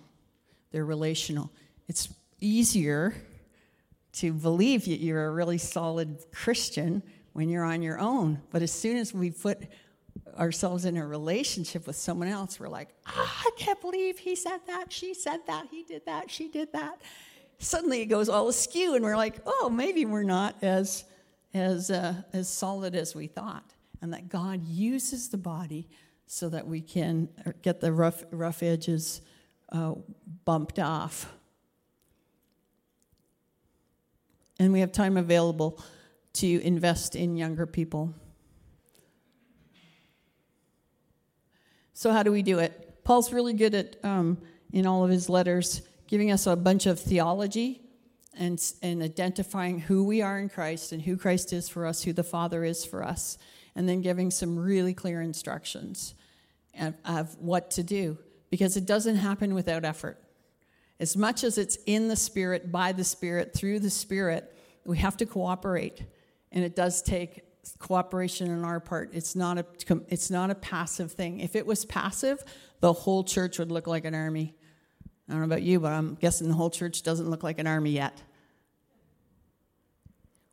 They're 0.70 0.84
relational. 0.84 1.50
It's 1.88 2.08
easier 2.40 3.14
to 4.14 4.32
believe 4.32 4.84
that 4.86 4.98
you're 4.98 5.26
a 5.26 5.30
really 5.30 5.58
solid 5.58 6.18
Christian 6.32 7.02
when 7.32 7.48
you're 7.48 7.64
on 7.64 7.82
your 7.82 7.98
own. 7.98 8.40
But 8.50 8.62
as 8.62 8.72
soon 8.72 8.96
as 8.96 9.14
we 9.14 9.30
put 9.30 9.58
ourselves 10.38 10.84
in 10.84 10.96
a 10.96 11.06
relationship 11.06 11.86
with 11.86 11.96
someone 11.96 12.28
else, 12.28 12.60
we're 12.60 12.68
like, 12.68 12.88
ah, 13.06 13.42
I 13.46 13.50
can't 13.58 13.80
believe 13.80 14.18
he 14.18 14.36
said 14.36 14.60
that, 14.66 14.92
she 14.92 15.14
said 15.14 15.40
that, 15.46 15.68
he 15.70 15.82
did 15.82 16.04
that, 16.06 16.30
she 16.30 16.48
did 16.48 16.72
that. 16.72 17.00
Suddenly 17.62 18.00
it 18.00 18.06
goes 18.06 18.28
all 18.28 18.48
askew, 18.48 18.96
and 18.96 19.04
we're 19.04 19.16
like, 19.16 19.36
oh, 19.46 19.70
maybe 19.70 20.04
we're 20.04 20.24
not 20.24 20.56
as, 20.62 21.04
as, 21.54 21.92
uh, 21.92 22.14
as 22.32 22.48
solid 22.48 22.96
as 22.96 23.14
we 23.14 23.28
thought. 23.28 23.72
And 24.00 24.12
that 24.12 24.28
God 24.28 24.66
uses 24.66 25.28
the 25.28 25.36
body 25.36 25.88
so 26.26 26.48
that 26.48 26.66
we 26.66 26.80
can 26.80 27.28
get 27.62 27.80
the 27.80 27.92
rough, 27.92 28.24
rough 28.32 28.64
edges 28.64 29.20
uh, 29.70 29.94
bumped 30.44 30.80
off. 30.80 31.32
And 34.58 34.72
we 34.72 34.80
have 34.80 34.90
time 34.90 35.16
available 35.16 35.80
to 36.34 36.60
invest 36.64 37.14
in 37.14 37.36
younger 37.36 37.66
people. 37.66 38.12
So, 41.94 42.10
how 42.10 42.24
do 42.24 42.32
we 42.32 42.42
do 42.42 42.58
it? 42.58 43.04
Paul's 43.04 43.32
really 43.32 43.54
good 43.54 43.74
at, 43.74 43.96
um, 44.02 44.38
in 44.72 44.84
all 44.84 45.04
of 45.04 45.10
his 45.10 45.28
letters, 45.28 45.82
giving 46.12 46.30
us 46.30 46.46
a 46.46 46.54
bunch 46.54 46.84
of 46.84 47.00
theology 47.00 47.80
and, 48.36 48.62
and 48.82 49.02
identifying 49.02 49.80
who 49.80 50.04
we 50.04 50.20
are 50.20 50.38
in 50.38 50.46
Christ 50.46 50.92
and 50.92 51.00
who 51.00 51.16
Christ 51.16 51.54
is 51.54 51.70
for 51.70 51.86
us, 51.86 52.02
who 52.02 52.12
the 52.12 52.22
Father 52.22 52.64
is 52.64 52.84
for 52.84 53.02
us, 53.02 53.38
and 53.74 53.88
then 53.88 54.02
giving 54.02 54.30
some 54.30 54.58
really 54.58 54.92
clear 54.92 55.22
instructions 55.22 56.14
of, 56.78 56.92
of 57.06 57.34
what 57.38 57.70
to 57.70 57.82
do 57.82 58.18
because 58.50 58.76
it 58.76 58.84
doesn't 58.84 59.16
happen 59.16 59.54
without 59.54 59.86
effort. 59.86 60.22
As 61.00 61.16
much 61.16 61.44
as 61.44 61.56
it's 61.56 61.78
in 61.86 62.08
the 62.08 62.16
Spirit, 62.16 62.70
by 62.70 62.92
the 62.92 63.04
Spirit, 63.04 63.54
through 63.54 63.80
the 63.80 63.88
Spirit, 63.88 64.54
we 64.84 64.98
have 64.98 65.16
to 65.16 65.24
cooperate. 65.24 66.02
And 66.52 66.62
it 66.62 66.76
does 66.76 67.00
take 67.00 67.42
cooperation 67.78 68.50
on 68.50 68.66
our 68.66 68.80
part. 68.80 69.14
It's 69.14 69.34
not 69.34 69.56
a, 69.56 69.64
it's 70.08 70.30
not 70.30 70.50
a 70.50 70.56
passive 70.56 71.12
thing. 71.12 71.40
If 71.40 71.56
it 71.56 71.66
was 71.66 71.86
passive, 71.86 72.44
the 72.80 72.92
whole 72.92 73.24
church 73.24 73.58
would 73.58 73.72
look 73.72 73.86
like 73.86 74.04
an 74.04 74.14
army. 74.14 74.54
I 75.32 75.34
don't 75.34 75.48
know 75.48 75.54
about 75.54 75.62
you, 75.62 75.80
but 75.80 75.92
I'm 75.92 76.14
guessing 76.16 76.48
the 76.48 76.54
whole 76.54 76.68
church 76.68 77.02
doesn't 77.02 77.30
look 77.30 77.42
like 77.42 77.58
an 77.58 77.66
army 77.66 77.92
yet. 77.92 78.20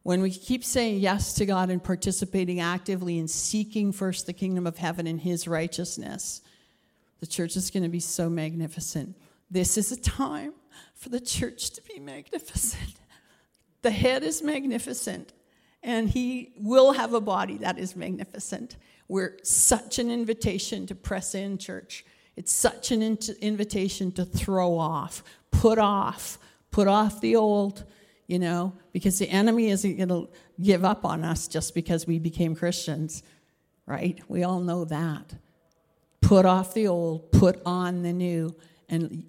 When 0.04 0.22
we 0.22 0.32
keep 0.32 0.64
saying 0.64 1.00
yes 1.00 1.34
to 1.34 1.46
God 1.46 1.70
and 1.70 1.84
participating 1.84 2.62
actively 2.62 3.20
in 3.20 3.28
seeking 3.28 3.92
first 3.92 4.26
the 4.26 4.32
kingdom 4.32 4.66
of 4.66 4.78
heaven 4.78 5.06
and 5.06 5.20
his 5.20 5.50
righteousness, 5.50 6.42
the 7.20 7.28
church 7.28 7.58
is 7.58 7.70
going 7.72 7.84
to 7.84 7.90
be 7.90 8.00
so 8.00 8.30
magnificent. 8.30 9.18
This 9.52 9.78
is 9.78 9.92
a 9.92 10.00
time 10.00 10.54
for 10.96 11.10
the 11.10 11.20
church 11.20 11.72
to 11.72 11.82
be 11.82 12.00
magnificent. 12.00 12.96
The 13.82 13.92
head 13.92 14.24
is 14.24 14.42
magnificent 14.42 15.34
and 15.84 16.10
he 16.10 16.54
will 16.56 16.94
have 16.94 17.14
a 17.14 17.20
body 17.20 17.58
that 17.58 17.78
is 17.78 17.98
magnificent. 17.98 18.78
We're 19.10 19.40
such 19.44 20.00
an 20.00 20.10
invitation 20.10 20.88
to 20.88 20.96
press 20.96 21.36
in, 21.36 21.58
church. 21.58 22.06
It's 22.40 22.54
such 22.54 22.92
an 22.92 23.04
invitation 23.42 24.14
to 24.14 24.24
throw 24.24 24.78
off, 24.78 25.24
put 25.52 25.78
off, 25.78 26.40
put 26.72 26.88
off 26.88 27.20
the 27.20 27.36
old, 27.36 27.84
you 28.28 28.40
know, 28.40 28.72
because 28.94 29.20
the 29.20 29.30
enemy 29.30 29.70
isn't 29.72 29.98
going 29.98 30.08
to 30.08 30.30
give 30.62 30.86
up 30.86 31.04
on 31.04 31.26
us 31.26 31.50
just 31.50 31.76
because 31.76 32.08
we 32.08 32.18
became 32.18 32.56
Christians, 32.56 33.24
right? 33.86 34.18
We 34.30 34.44
all 34.44 34.62
know 34.62 34.86
that. 34.86 35.34
Put 36.22 36.46
off 36.46 36.74
the 36.74 36.88
old, 36.88 37.30
put 37.34 37.62
on 37.66 38.04
the 38.04 38.14
new, 38.14 38.56
and 38.88 39.26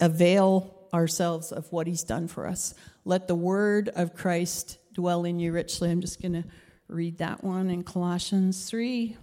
avail 0.00 0.88
ourselves 0.94 1.50
of 1.50 1.72
what 1.72 1.88
he's 1.88 2.04
done 2.04 2.28
for 2.28 2.46
us. 2.46 2.74
Let 3.04 3.26
the 3.26 3.34
word 3.34 3.88
of 3.88 4.14
Christ 4.14 4.78
dwell 4.94 5.24
in 5.24 5.40
you 5.40 5.50
richly. 5.50 5.90
I'm 5.90 6.00
just 6.00 6.22
going 6.22 6.34
to 6.34 6.44
read 6.86 7.18
that 7.18 7.42
one 7.42 7.68
in 7.68 7.82
Colossians 7.82 8.68
3. 8.70 9.16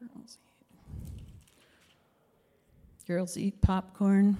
Girls 0.00 0.38
eat. 0.38 0.54
Girls 3.06 3.36
eat 3.36 3.60
popcorn. 3.60 4.38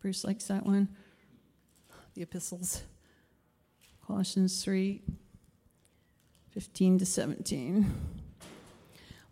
Bruce 0.00 0.24
likes 0.24 0.46
that 0.46 0.66
one. 0.66 0.88
The 2.14 2.22
epistles. 2.22 2.82
Colossians 4.04 4.62
3 4.64 5.02
15 6.50 6.98
to 6.98 7.06
17. 7.06 7.94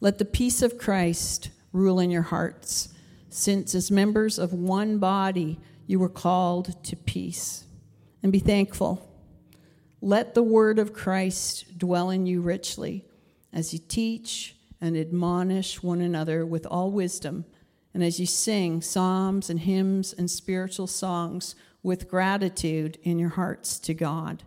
Let 0.00 0.18
the 0.18 0.24
peace 0.24 0.60
of 0.60 0.76
Christ 0.76 1.48
rule 1.72 1.98
in 1.98 2.10
your 2.10 2.22
hearts, 2.22 2.90
since 3.30 3.74
as 3.74 3.90
members 3.90 4.38
of 4.38 4.52
one 4.52 4.98
body 4.98 5.58
you 5.86 5.98
were 5.98 6.08
called 6.10 6.84
to 6.84 6.94
peace 6.94 7.64
and 8.22 8.30
be 8.30 8.38
thankful. 8.38 9.10
Let 10.00 10.34
the 10.34 10.42
word 10.42 10.78
of 10.78 10.92
Christ 10.92 11.78
dwell 11.78 12.10
in 12.10 12.26
you 12.26 12.40
richly 12.40 13.06
as 13.52 13.72
you 13.72 13.80
teach 13.88 14.54
and 14.80 14.96
admonish 14.96 15.82
one 15.82 16.02
another 16.02 16.44
with 16.44 16.66
all 16.66 16.90
wisdom, 16.90 17.46
and 17.94 18.02
as 18.02 18.18
you 18.18 18.26
sing 18.26 18.82
psalms 18.82 19.48
and 19.48 19.60
hymns 19.60 20.12
and 20.12 20.28
spiritual 20.28 20.88
songs 20.88 21.54
with 21.82 22.08
gratitude 22.08 22.98
in 23.04 23.18
your 23.20 23.30
hearts 23.30 23.78
to 23.78 23.94
God. 23.94 24.42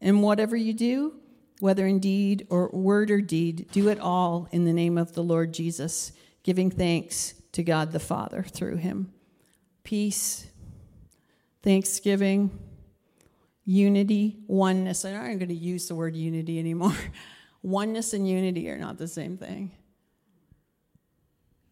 And 0.00 0.22
whatever 0.22 0.56
you 0.56 0.74
do, 0.74 1.14
whether 1.60 1.86
in 1.86 2.00
deed 2.00 2.46
or 2.50 2.68
word 2.68 3.10
or 3.10 3.20
deed, 3.20 3.68
do 3.72 3.88
it 3.88 3.98
all 3.98 4.48
in 4.52 4.64
the 4.64 4.72
name 4.72 4.98
of 4.98 5.14
the 5.14 5.22
Lord 5.22 5.54
Jesus, 5.54 6.12
giving 6.42 6.70
thanks 6.70 7.34
to 7.52 7.62
God 7.62 7.92
the 7.92 8.00
Father 8.00 8.42
through 8.42 8.76
him. 8.76 9.12
Peace, 9.84 10.46
thanksgiving, 11.62 12.50
unity, 13.64 14.38
oneness. 14.48 15.04
I'm 15.04 15.14
not 15.14 15.38
going 15.38 15.48
to 15.48 15.54
use 15.54 15.86
the 15.86 15.94
word 15.94 16.16
unity 16.16 16.58
anymore. 16.58 16.96
oneness 17.62 18.12
and 18.12 18.28
unity 18.28 18.68
are 18.68 18.78
not 18.78 18.98
the 18.98 19.08
same 19.08 19.36
thing. 19.36 19.70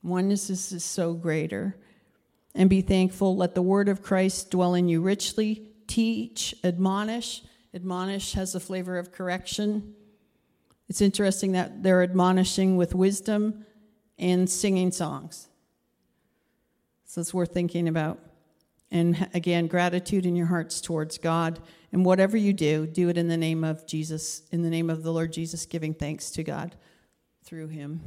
Oneness 0.03 0.51
is, 0.51 0.85
so 0.85 1.15
greater. 1.15 1.77
And 2.55 2.69
be 2.71 2.81
thankful. 2.81 3.37
Let 3.37 3.55
the 3.55 3.63
word 3.63 3.89
of 3.89 4.03
Christ 4.03 4.51
dwell 4.51 4.75
in 4.75 4.89
you 4.89 5.01
richly. 5.01 5.63
Teach, 5.87 6.55
admonish. 6.65 7.43
Admonish 7.75 8.33
has 8.33 8.55
a 8.55 8.61
flavor 8.61 8.99
of 8.99 9.13
correction. 9.13 9.95
It's 10.89 11.01
interesting 11.01 11.53
that 11.53 11.83
they're 11.83 12.03
admonishing 12.03 12.77
with 12.77 12.95
wisdom 12.95 13.65
and 14.19 14.51
singing 14.51 14.91
songs. 14.91 15.49
So 17.05 17.21
it's 17.21 17.35
worth 17.35 17.53
thinking 17.53 17.89
about. 17.89 18.19
And 18.91 19.29
again, 19.35 19.69
gratitude 19.69 20.27
in 20.27 20.35
your 20.35 20.47
hearts 20.47 20.81
towards 20.81 21.19
God 21.19 21.61
and 21.93 22.05
whatever 22.05 22.37
you 22.37 22.53
do, 22.53 22.87
do 22.87 23.09
it 23.09 23.17
in 23.17 23.29
the 23.29 23.37
name 23.37 23.63
of 23.65 23.87
Jesus, 23.87 24.43
in 24.51 24.63
the 24.63 24.71
name 24.71 24.91
of 24.91 25.03
the 25.03 25.13
Lord 25.13 25.33
Jesus, 25.33 25.67
giving 25.67 25.95
thanks 25.95 26.31
to 26.33 26.43
God 26.43 26.75
through 27.45 27.69
him. 27.69 28.01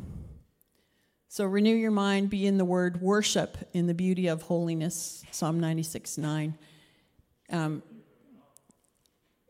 So 1.34 1.46
renew 1.46 1.74
your 1.74 1.90
mind, 1.90 2.30
be 2.30 2.46
in 2.46 2.60
the 2.60 2.64
word, 2.64 3.02
worship 3.02 3.58
in 3.74 3.88
the 3.88 3.96
beauty 3.96 4.28
of 4.28 4.44
holiness, 4.44 5.24
Psalm 5.32 5.60
96 5.60 6.20
9. 6.20 6.56
Um, 7.50 7.82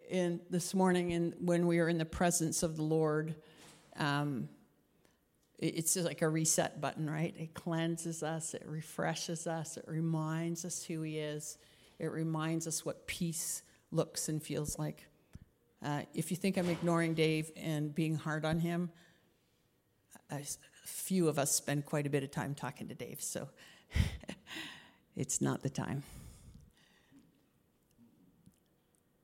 and 0.09 0.39
this 0.49 0.73
morning, 0.73 1.11
in, 1.11 1.33
when 1.41 1.67
we 1.67 1.79
are 1.79 1.89
in 1.89 1.97
the 1.97 2.05
presence 2.05 2.63
of 2.63 2.77
the 2.77 2.83
Lord, 2.83 3.35
um, 3.97 4.47
it's 5.59 5.95
just 5.95 6.07
like 6.07 6.21
a 6.21 6.29
reset 6.29 6.79
button, 6.79 7.09
right? 7.09 7.35
It 7.37 7.53
cleanses 7.53 8.23
us, 8.23 8.53
it 8.53 8.63
refreshes 8.65 9.45
us, 9.45 9.75
it 9.75 9.83
reminds 9.85 10.63
us 10.63 10.85
who 10.85 11.01
He 11.01 11.19
is, 11.19 11.57
it 11.99 12.13
reminds 12.13 12.65
us 12.65 12.85
what 12.85 13.07
peace 13.07 13.61
looks 13.91 14.29
and 14.29 14.41
feels 14.41 14.79
like. 14.79 15.05
Uh, 15.83 16.03
if 16.13 16.31
you 16.31 16.37
think 16.37 16.55
I'm 16.55 16.69
ignoring 16.69 17.13
Dave 17.13 17.51
and 17.57 17.93
being 17.93 18.15
hard 18.15 18.45
on 18.45 18.61
him, 18.61 18.89
a 20.31 20.39
few 20.83 21.27
of 21.27 21.39
us 21.39 21.51
spend 21.51 21.85
quite 21.85 22.05
a 22.05 22.09
bit 22.09 22.23
of 22.23 22.31
time 22.31 22.55
talking 22.55 22.87
to 22.87 22.95
Dave, 22.95 23.21
so 23.21 23.47
it's 25.15 25.41
not 25.41 25.61
the 25.61 25.69
time. 25.69 26.03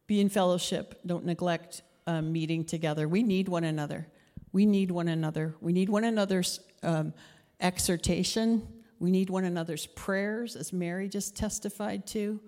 Be 0.08 0.20
in 0.20 0.30
fellowship. 0.30 1.00
Don't 1.06 1.26
neglect 1.26 1.84
um, 2.08 2.32
meeting 2.32 2.64
together. 2.64 3.08
We 3.08 3.22
need 3.22 3.48
one 3.48 3.64
another. 3.64 4.08
We 4.52 4.66
need 4.66 4.90
one 4.90 5.08
another. 5.08 5.56
We 5.62 5.72
need 5.72 5.90
one 5.90 6.04
another's 6.04 6.60
um, 6.82 7.14
exhortation. 7.60 8.68
We 9.00 9.12
need 9.12 9.30
one 9.30 9.46
another's 9.46 9.86
prayers, 9.86 10.56
as 10.56 10.74
Mary 10.74 11.08
just 11.08 11.36
testified 11.36 12.08
to. 12.08 12.40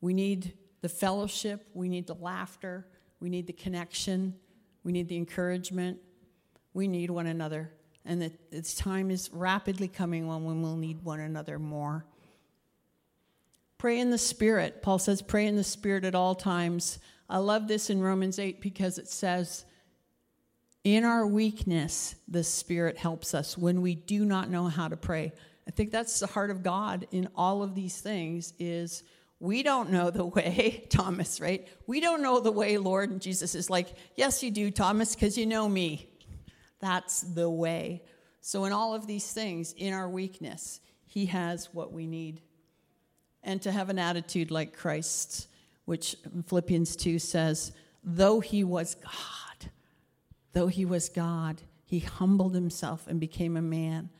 We 0.00 0.14
need 0.14 0.54
the 0.80 0.88
fellowship, 0.88 1.66
we 1.74 1.88
need 1.88 2.06
the 2.06 2.14
laughter, 2.14 2.86
we 3.18 3.28
need 3.28 3.48
the 3.48 3.52
connection, 3.52 4.36
we 4.84 4.92
need 4.92 5.08
the 5.08 5.16
encouragement. 5.16 5.98
We 6.74 6.86
need 6.86 7.10
one 7.10 7.26
another. 7.26 7.72
And 8.08 8.22
that 8.22 8.50
this 8.50 8.74
time 8.74 9.10
is 9.10 9.30
rapidly 9.32 9.86
coming 9.86 10.26
when 10.26 10.44
we 10.44 10.54
will 10.54 10.76
need 10.76 11.04
one 11.04 11.20
another 11.20 11.58
more. 11.58 12.04
Pray 13.76 14.00
in 14.00 14.10
the 14.10 14.18
Spirit. 14.18 14.82
Paul 14.82 14.98
says, 14.98 15.22
pray 15.22 15.46
in 15.46 15.54
the 15.54 15.62
Spirit 15.62 16.04
at 16.04 16.16
all 16.16 16.34
times. 16.34 16.98
I 17.28 17.38
love 17.38 17.68
this 17.68 17.90
in 17.90 18.00
Romans 18.00 18.38
8 18.38 18.60
because 18.60 18.98
it 18.98 19.08
says, 19.08 19.64
In 20.82 21.04
our 21.04 21.26
weakness, 21.26 22.16
the 22.26 22.42
Spirit 22.42 22.96
helps 22.96 23.34
us 23.34 23.56
when 23.58 23.82
we 23.82 23.94
do 23.94 24.24
not 24.24 24.50
know 24.50 24.66
how 24.66 24.88
to 24.88 24.96
pray. 24.96 25.32
I 25.66 25.70
think 25.70 25.92
that's 25.92 26.18
the 26.18 26.26
heart 26.26 26.50
of 26.50 26.62
God 26.62 27.06
in 27.12 27.28
all 27.36 27.62
of 27.62 27.74
these 27.74 28.00
things 28.00 28.54
is 28.58 29.02
we 29.38 29.62
don't 29.62 29.90
know 29.90 30.10
the 30.10 30.24
way, 30.24 30.86
Thomas, 30.90 31.40
right? 31.40 31.68
We 31.86 32.00
don't 32.00 32.22
know 32.22 32.40
the 32.40 32.50
way, 32.50 32.78
Lord. 32.78 33.10
And 33.10 33.20
Jesus 33.20 33.54
is 33.54 33.68
like, 33.68 33.94
Yes, 34.16 34.42
you 34.42 34.50
do, 34.50 34.70
Thomas, 34.70 35.14
because 35.14 35.36
you 35.36 35.46
know 35.46 35.68
me. 35.68 36.07
That's 36.80 37.20
the 37.22 37.50
way. 37.50 38.02
So, 38.40 38.64
in 38.64 38.72
all 38.72 38.94
of 38.94 39.06
these 39.06 39.32
things, 39.32 39.72
in 39.72 39.92
our 39.92 40.08
weakness, 40.08 40.80
He 41.06 41.26
has 41.26 41.72
what 41.72 41.92
we 41.92 42.06
need. 42.06 42.40
And 43.42 43.60
to 43.62 43.72
have 43.72 43.88
an 43.88 43.98
attitude 43.98 44.50
like 44.50 44.76
Christ's, 44.76 45.48
which 45.84 46.16
Philippians 46.46 46.96
2 46.96 47.18
says, 47.18 47.72
though 48.04 48.40
He 48.40 48.64
was 48.64 48.94
God, 48.94 49.70
though 50.52 50.68
He 50.68 50.84
was 50.84 51.08
God, 51.08 51.62
He 51.84 52.00
humbled 52.00 52.54
Himself 52.54 53.06
and 53.06 53.20
became 53.20 53.56
a 53.56 53.62
man 53.62 54.10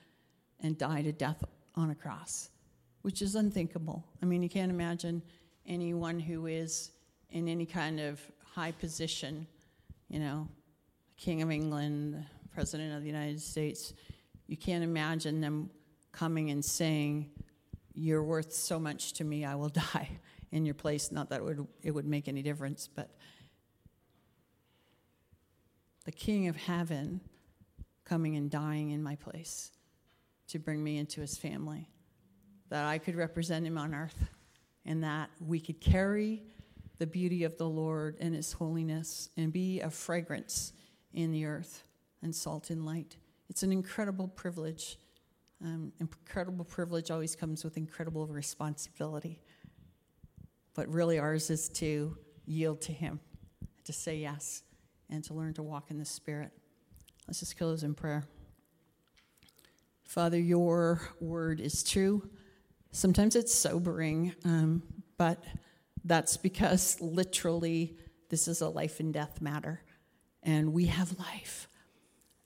and 0.61 0.77
died 0.77 1.07
a 1.07 1.13
death 1.13 1.45
on 1.75 1.91
a 1.91 1.95
cross, 1.95 2.51
which 3.03 3.23
is 3.23 3.35
unthinkable. 3.35 4.05
I 4.23 4.27
mean, 4.27 4.43
you 4.43 4.49
can't 4.49 4.73
imagine 4.73 5.23
anyone 5.67 6.19
who 6.19 6.47
is 6.47 6.91
in 7.31 7.49
any 7.49 7.67
kind 7.67 8.01
of 8.01 8.21
high 8.55 8.73
position, 8.73 9.47
you 10.09 10.19
know, 10.19 10.49
King 11.17 11.43
of 11.43 11.51
England, 11.51 12.25
President 12.59 12.93
of 12.93 13.03
the 13.03 13.07
United 13.07 13.41
States, 13.41 13.95
you 14.49 14.57
can't 14.57 14.83
imagine 14.83 15.41
them 15.41 15.71
coming 16.11 16.51
and 16.51 16.65
saying, 16.65 17.31
You're 17.95 18.25
worth 18.25 18.53
so 18.53 18.81
much 18.81 19.13
to 19.13 19.25
me, 19.25 19.45
I 19.45 19.55
will 19.55 19.69
die 19.93 20.09
in 20.51 20.65
your 20.65 20.75
place. 20.75 21.13
Not 21.13 21.31
that 21.31 21.37
it 21.37 21.45
would, 21.45 21.69
it 21.85 21.93
would 21.93 22.05
make 22.05 22.27
any 22.27 22.43
difference, 22.43 22.89
but 22.93 23.15
the 26.05 26.11
King 26.11 26.49
of 26.49 26.57
Heaven 26.57 27.21
coming 28.05 28.35
and 28.35 28.51
dying 28.51 28.91
in 28.91 29.05
my 29.05 29.15
place 29.15 29.71
to 30.49 30.59
bring 30.59 30.83
me 30.83 30.99
into 30.99 31.21
his 31.21 31.39
family, 31.39 31.89
that 32.71 32.87
I 32.87 32.99
could 32.99 33.15
represent 33.15 33.69
him 33.69 33.79
on 33.79 33.95
earth, 33.95 34.21
and 34.85 35.05
that 35.05 35.31
we 35.47 35.61
could 35.61 35.81
carry 35.81 36.43
the 36.99 37.07
beauty 37.07 37.45
of 37.45 37.57
the 37.57 37.69
Lord 37.69 38.17
and 38.19 38.35
his 38.35 38.53
holiness 38.53 39.29
and 39.37 39.53
be 39.53 39.81
a 39.81 39.91
fragrance 39.91 40.73
in 41.13 41.31
the 41.31 41.45
earth 41.45 41.85
and 42.23 42.35
salt 42.35 42.71
and 42.71 42.85
light. 42.85 43.17
It's 43.49 43.63
an 43.63 43.73
incredible 43.73 44.29
privilege. 44.29 44.99
Um, 45.65 45.93
incredible 46.01 46.65
privilege 46.65 47.11
always 47.11 47.35
comes 47.35 47.65
with 47.65 47.77
incredible 47.77 48.27
responsibility. 48.27 49.41
But 50.75 50.89
really, 50.89 51.19
ours 51.19 51.51
is 51.51 51.69
to 51.71 52.17
yield 52.47 52.81
to 52.83 52.93
Him, 52.93 53.21
to 53.85 53.93
say 53.93 54.17
yes, 54.19 54.63
and 55.11 55.25
to 55.25 55.35
learn 55.35 55.55
to 55.55 55.63
walk 55.63 55.91
in 55.91 55.99
the 55.99 56.05
Spirit. 56.05 56.53
Let's 57.27 57.41
just 57.41 57.59
close 57.59 57.83
in 57.83 57.95
prayer. 57.95 58.25
Father, 60.05 60.39
your 60.39 61.01
word 61.21 61.61
is 61.61 61.83
true. 61.83 62.29
Sometimes 62.93 63.37
it's 63.37 63.55
sobering, 63.55 64.35
um, 64.45 64.83
but 65.19 65.45
that's 66.05 66.39
because 66.39 66.99
literally 67.01 67.99
this 68.31 68.49
is 68.49 68.63
a 68.63 68.69
life 68.69 69.01
and 69.01 69.13
death 69.13 69.41
matter. 69.41 69.83
And 70.43 70.73
we 70.73 70.87
have 70.87 71.19
life. 71.19 71.68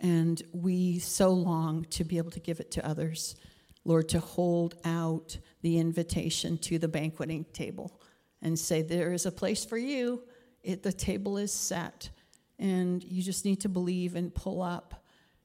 And 0.02 0.42
we 0.52 0.98
so 0.98 1.30
long 1.30 1.86
to 1.90 2.04
be 2.04 2.18
able 2.18 2.32
to 2.32 2.40
give 2.40 2.58
it 2.58 2.72
to 2.72 2.86
others. 2.86 3.36
Lord, 3.84 4.08
to 4.10 4.20
hold 4.20 4.74
out 4.84 5.38
the 5.62 5.78
invitation 5.78 6.58
to 6.58 6.78
the 6.78 6.88
banqueting 6.88 7.46
table 7.52 8.00
and 8.42 8.58
say, 8.58 8.82
There 8.82 9.12
is 9.12 9.26
a 9.26 9.32
place 9.32 9.64
for 9.64 9.78
you. 9.78 10.22
It, 10.62 10.82
the 10.82 10.92
table 10.92 11.38
is 11.38 11.52
set. 11.52 12.10
And 12.58 13.02
you 13.02 13.22
just 13.22 13.44
need 13.44 13.60
to 13.62 13.68
believe 13.68 14.14
and 14.16 14.34
pull 14.34 14.60
up 14.60 15.04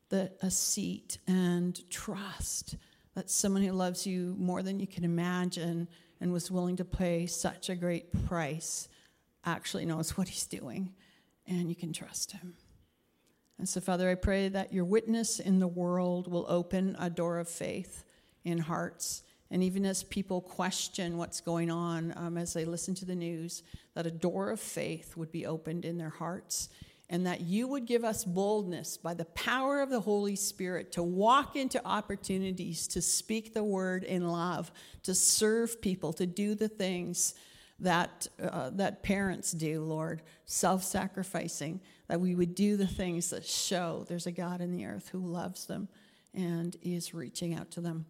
the, 0.10 0.32
a 0.42 0.52
seat 0.52 1.20
and 1.28 1.80
trust 1.90 2.78
that 3.16 3.30
someone 3.30 3.64
who 3.64 3.72
loves 3.72 4.06
you 4.06 4.36
more 4.38 4.62
than 4.62 4.80
you 4.80 4.88
can 4.88 5.04
imagine 5.04 5.88
and 6.20 6.32
was 6.32 6.52
willing 6.52 6.76
to 6.78 6.86
pay 6.86 7.26
such 7.26 7.70
a 7.70 7.76
great 7.76 8.26
price 8.26 8.88
actually 9.46 9.86
knows 9.86 10.18
what 10.18 10.28
he's 10.28 10.46
doing. 10.46 10.94
And 11.48 11.70
you 11.70 11.76
can 11.76 11.94
trust 11.94 12.32
him. 12.32 12.56
And 13.58 13.68
so, 13.68 13.82
Father, 13.82 14.10
I 14.10 14.16
pray 14.16 14.50
that 14.50 14.72
your 14.72 14.86
witness 14.86 15.40
in 15.40 15.60
the 15.60 15.68
world 15.68 16.32
will 16.32 16.46
open 16.48 16.96
a 17.00 17.10
door 17.10 17.40
of 17.40 17.48
faith 17.48 18.04
in 18.44 18.60
hearts. 18.60 19.24
And 19.50 19.64
even 19.64 19.86
as 19.86 20.04
people 20.04 20.42
question 20.42 21.18
what's 21.18 21.42
going 21.42 21.72
on, 21.72 22.14
um, 22.18 22.38
as 22.38 22.54
they 22.54 22.66
listen 22.66 22.94
to 22.96 23.06
the 23.06 23.16
news, 23.16 23.64
that 23.96 24.06
a 24.06 24.12
door 24.12 24.52
of 24.52 24.60
faith 24.60 25.16
would 25.18 25.32
be 25.32 25.46
opened 25.46 25.86
in 25.86 25.98
their 25.98 26.10
hearts. 26.10 26.70
And 27.10 27.26
that 27.26 27.42
you 27.42 27.70
would 27.70 27.86
give 27.86 28.04
us 28.04 28.26
boldness 28.26 28.98
by 28.98 29.14
the 29.14 29.26
power 29.26 29.82
of 29.82 29.90
the 29.90 30.02
Holy 30.02 30.36
Spirit 30.36 30.92
to 30.92 31.04
walk 31.04 31.56
into 31.56 31.84
opportunities 31.86 32.86
to 32.90 33.02
speak 33.02 33.54
the 33.54 33.64
word 33.64 34.04
in 34.04 34.28
love, 34.28 34.72
to 35.04 35.16
serve 35.16 35.82
people, 35.82 36.12
to 36.14 36.26
do 36.26 36.54
the 36.54 36.68
things 36.68 37.34
that, 37.80 38.28
uh, 38.44 38.72
that 38.72 39.04
parents 39.04 39.54
do, 39.54 39.82
Lord, 39.84 40.22
self 40.46 40.84
sacrificing, 40.84 41.80
that 42.08 42.22
we 42.22 42.36
would 42.36 42.56
do 42.56 42.78
the 42.78 42.88
things 42.88 43.30
that 43.32 43.46
show 43.46 44.06
there's 44.08 44.28
a 44.28 44.32
God 44.32 44.62
in 44.62 44.72
the 44.72 44.86
earth 44.86 45.10
who 45.10 45.20
loves 45.20 45.66
them 45.66 45.88
and 46.34 46.76
is 46.82 47.14
reaching 47.14 47.54
out 47.54 47.72
to 47.72 47.82
them. 47.82 48.06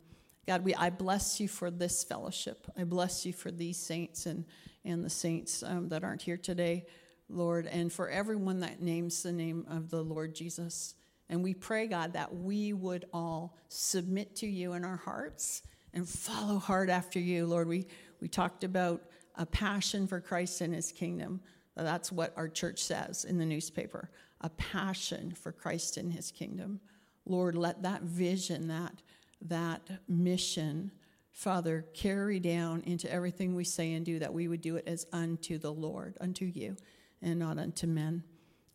God, 0.46 0.64
we, 0.64 0.74
I 0.76 0.90
bless 0.90 1.40
you 1.40 1.48
for 1.48 1.70
this 1.70 2.04
fellowship. 2.04 2.68
I 2.78 2.84
bless 2.84 3.26
you 3.26 3.34
for 3.34 3.52
these 3.52 3.78
saints 3.78 4.26
and, 4.26 4.46
and 4.86 5.04
the 5.04 5.10
saints 5.10 5.62
um, 5.62 5.90
that 5.90 6.04
aren't 6.04 6.22
here 6.22 6.38
today, 6.38 6.86
Lord, 7.28 7.68
and 7.68 7.92
for 7.92 8.10
everyone 8.10 8.62
that 8.62 8.82
names 8.82 9.24
the 9.24 9.34
name 9.34 9.66
of 9.70 9.90
the 9.90 10.02
Lord 10.02 10.34
Jesus. 10.34 10.96
And 11.30 11.44
we 11.44 11.54
pray, 11.54 11.88
God, 11.88 12.14
that 12.14 12.34
we 12.34 12.72
would 12.72 13.06
all 13.12 13.58
submit 13.68 14.38
to 14.38 14.48
you 14.48 14.74
in 14.74 14.86
our 14.86 14.96
hearts 14.96 15.64
and 15.94 16.08
follow 16.08 16.60
hard 16.60 16.90
after 16.90 17.20
you, 17.20 17.46
Lord. 17.46 17.68
We, 17.68 17.88
we 18.22 18.30
talked 18.30 18.64
about 18.64 19.02
a 19.36 19.46
passion 19.46 20.08
for 20.08 20.22
Christ 20.22 20.62
and 20.62 20.74
his 20.74 20.92
kingdom. 20.92 21.42
That's 21.84 22.12
what 22.12 22.34
our 22.36 22.48
church 22.48 22.84
says 22.84 23.26
in 23.26 23.38
the 23.38 23.46
newspaper 23.46 24.10
a 24.42 24.50
passion 24.50 25.32
for 25.32 25.52
Christ 25.52 25.98
and 25.98 26.12
his 26.12 26.32
kingdom. 26.32 26.80
Lord, 27.26 27.56
let 27.56 27.84
that 27.84 28.04
vision, 28.04 28.68
that, 28.68 29.02
that 29.42 29.82
mission, 30.08 30.92
Father, 31.32 31.86
carry 31.94 32.40
down 32.40 32.82
into 32.86 33.12
everything 33.12 33.56
we 33.56 33.64
say 33.64 33.94
and 33.94 34.06
do, 34.06 34.20
that 34.20 34.34
we 34.34 34.48
would 34.48 34.62
do 34.62 34.76
it 34.76 34.88
as 34.88 35.06
unto 35.12 35.58
the 35.58 35.74
Lord, 35.74 36.18
unto 36.22 36.46
you, 36.46 36.76
and 37.22 37.40
not 37.40 37.58
unto 37.58 37.88
men. 37.88 38.24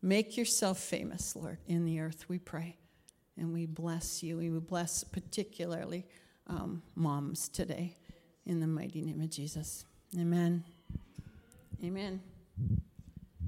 Make 0.01 0.37
yourself 0.37 0.79
famous, 0.79 1.35
Lord, 1.35 1.59
in 1.65 1.85
the 1.85 2.01
earth, 2.01 2.25
we 2.27 2.39
pray. 2.39 2.77
And 3.37 3.53
we 3.53 3.65
bless 3.65 4.21
you. 4.21 4.37
We 4.37 4.49
bless 4.49 5.03
particularly 5.03 6.05
um, 6.47 6.83
moms 6.95 7.49
today 7.49 7.97
in 8.45 8.59
the 8.59 8.67
mighty 8.67 9.01
name 9.01 9.21
of 9.21 9.29
Jesus. 9.29 9.85
Amen. 10.19 10.63
Amen. 11.83 12.21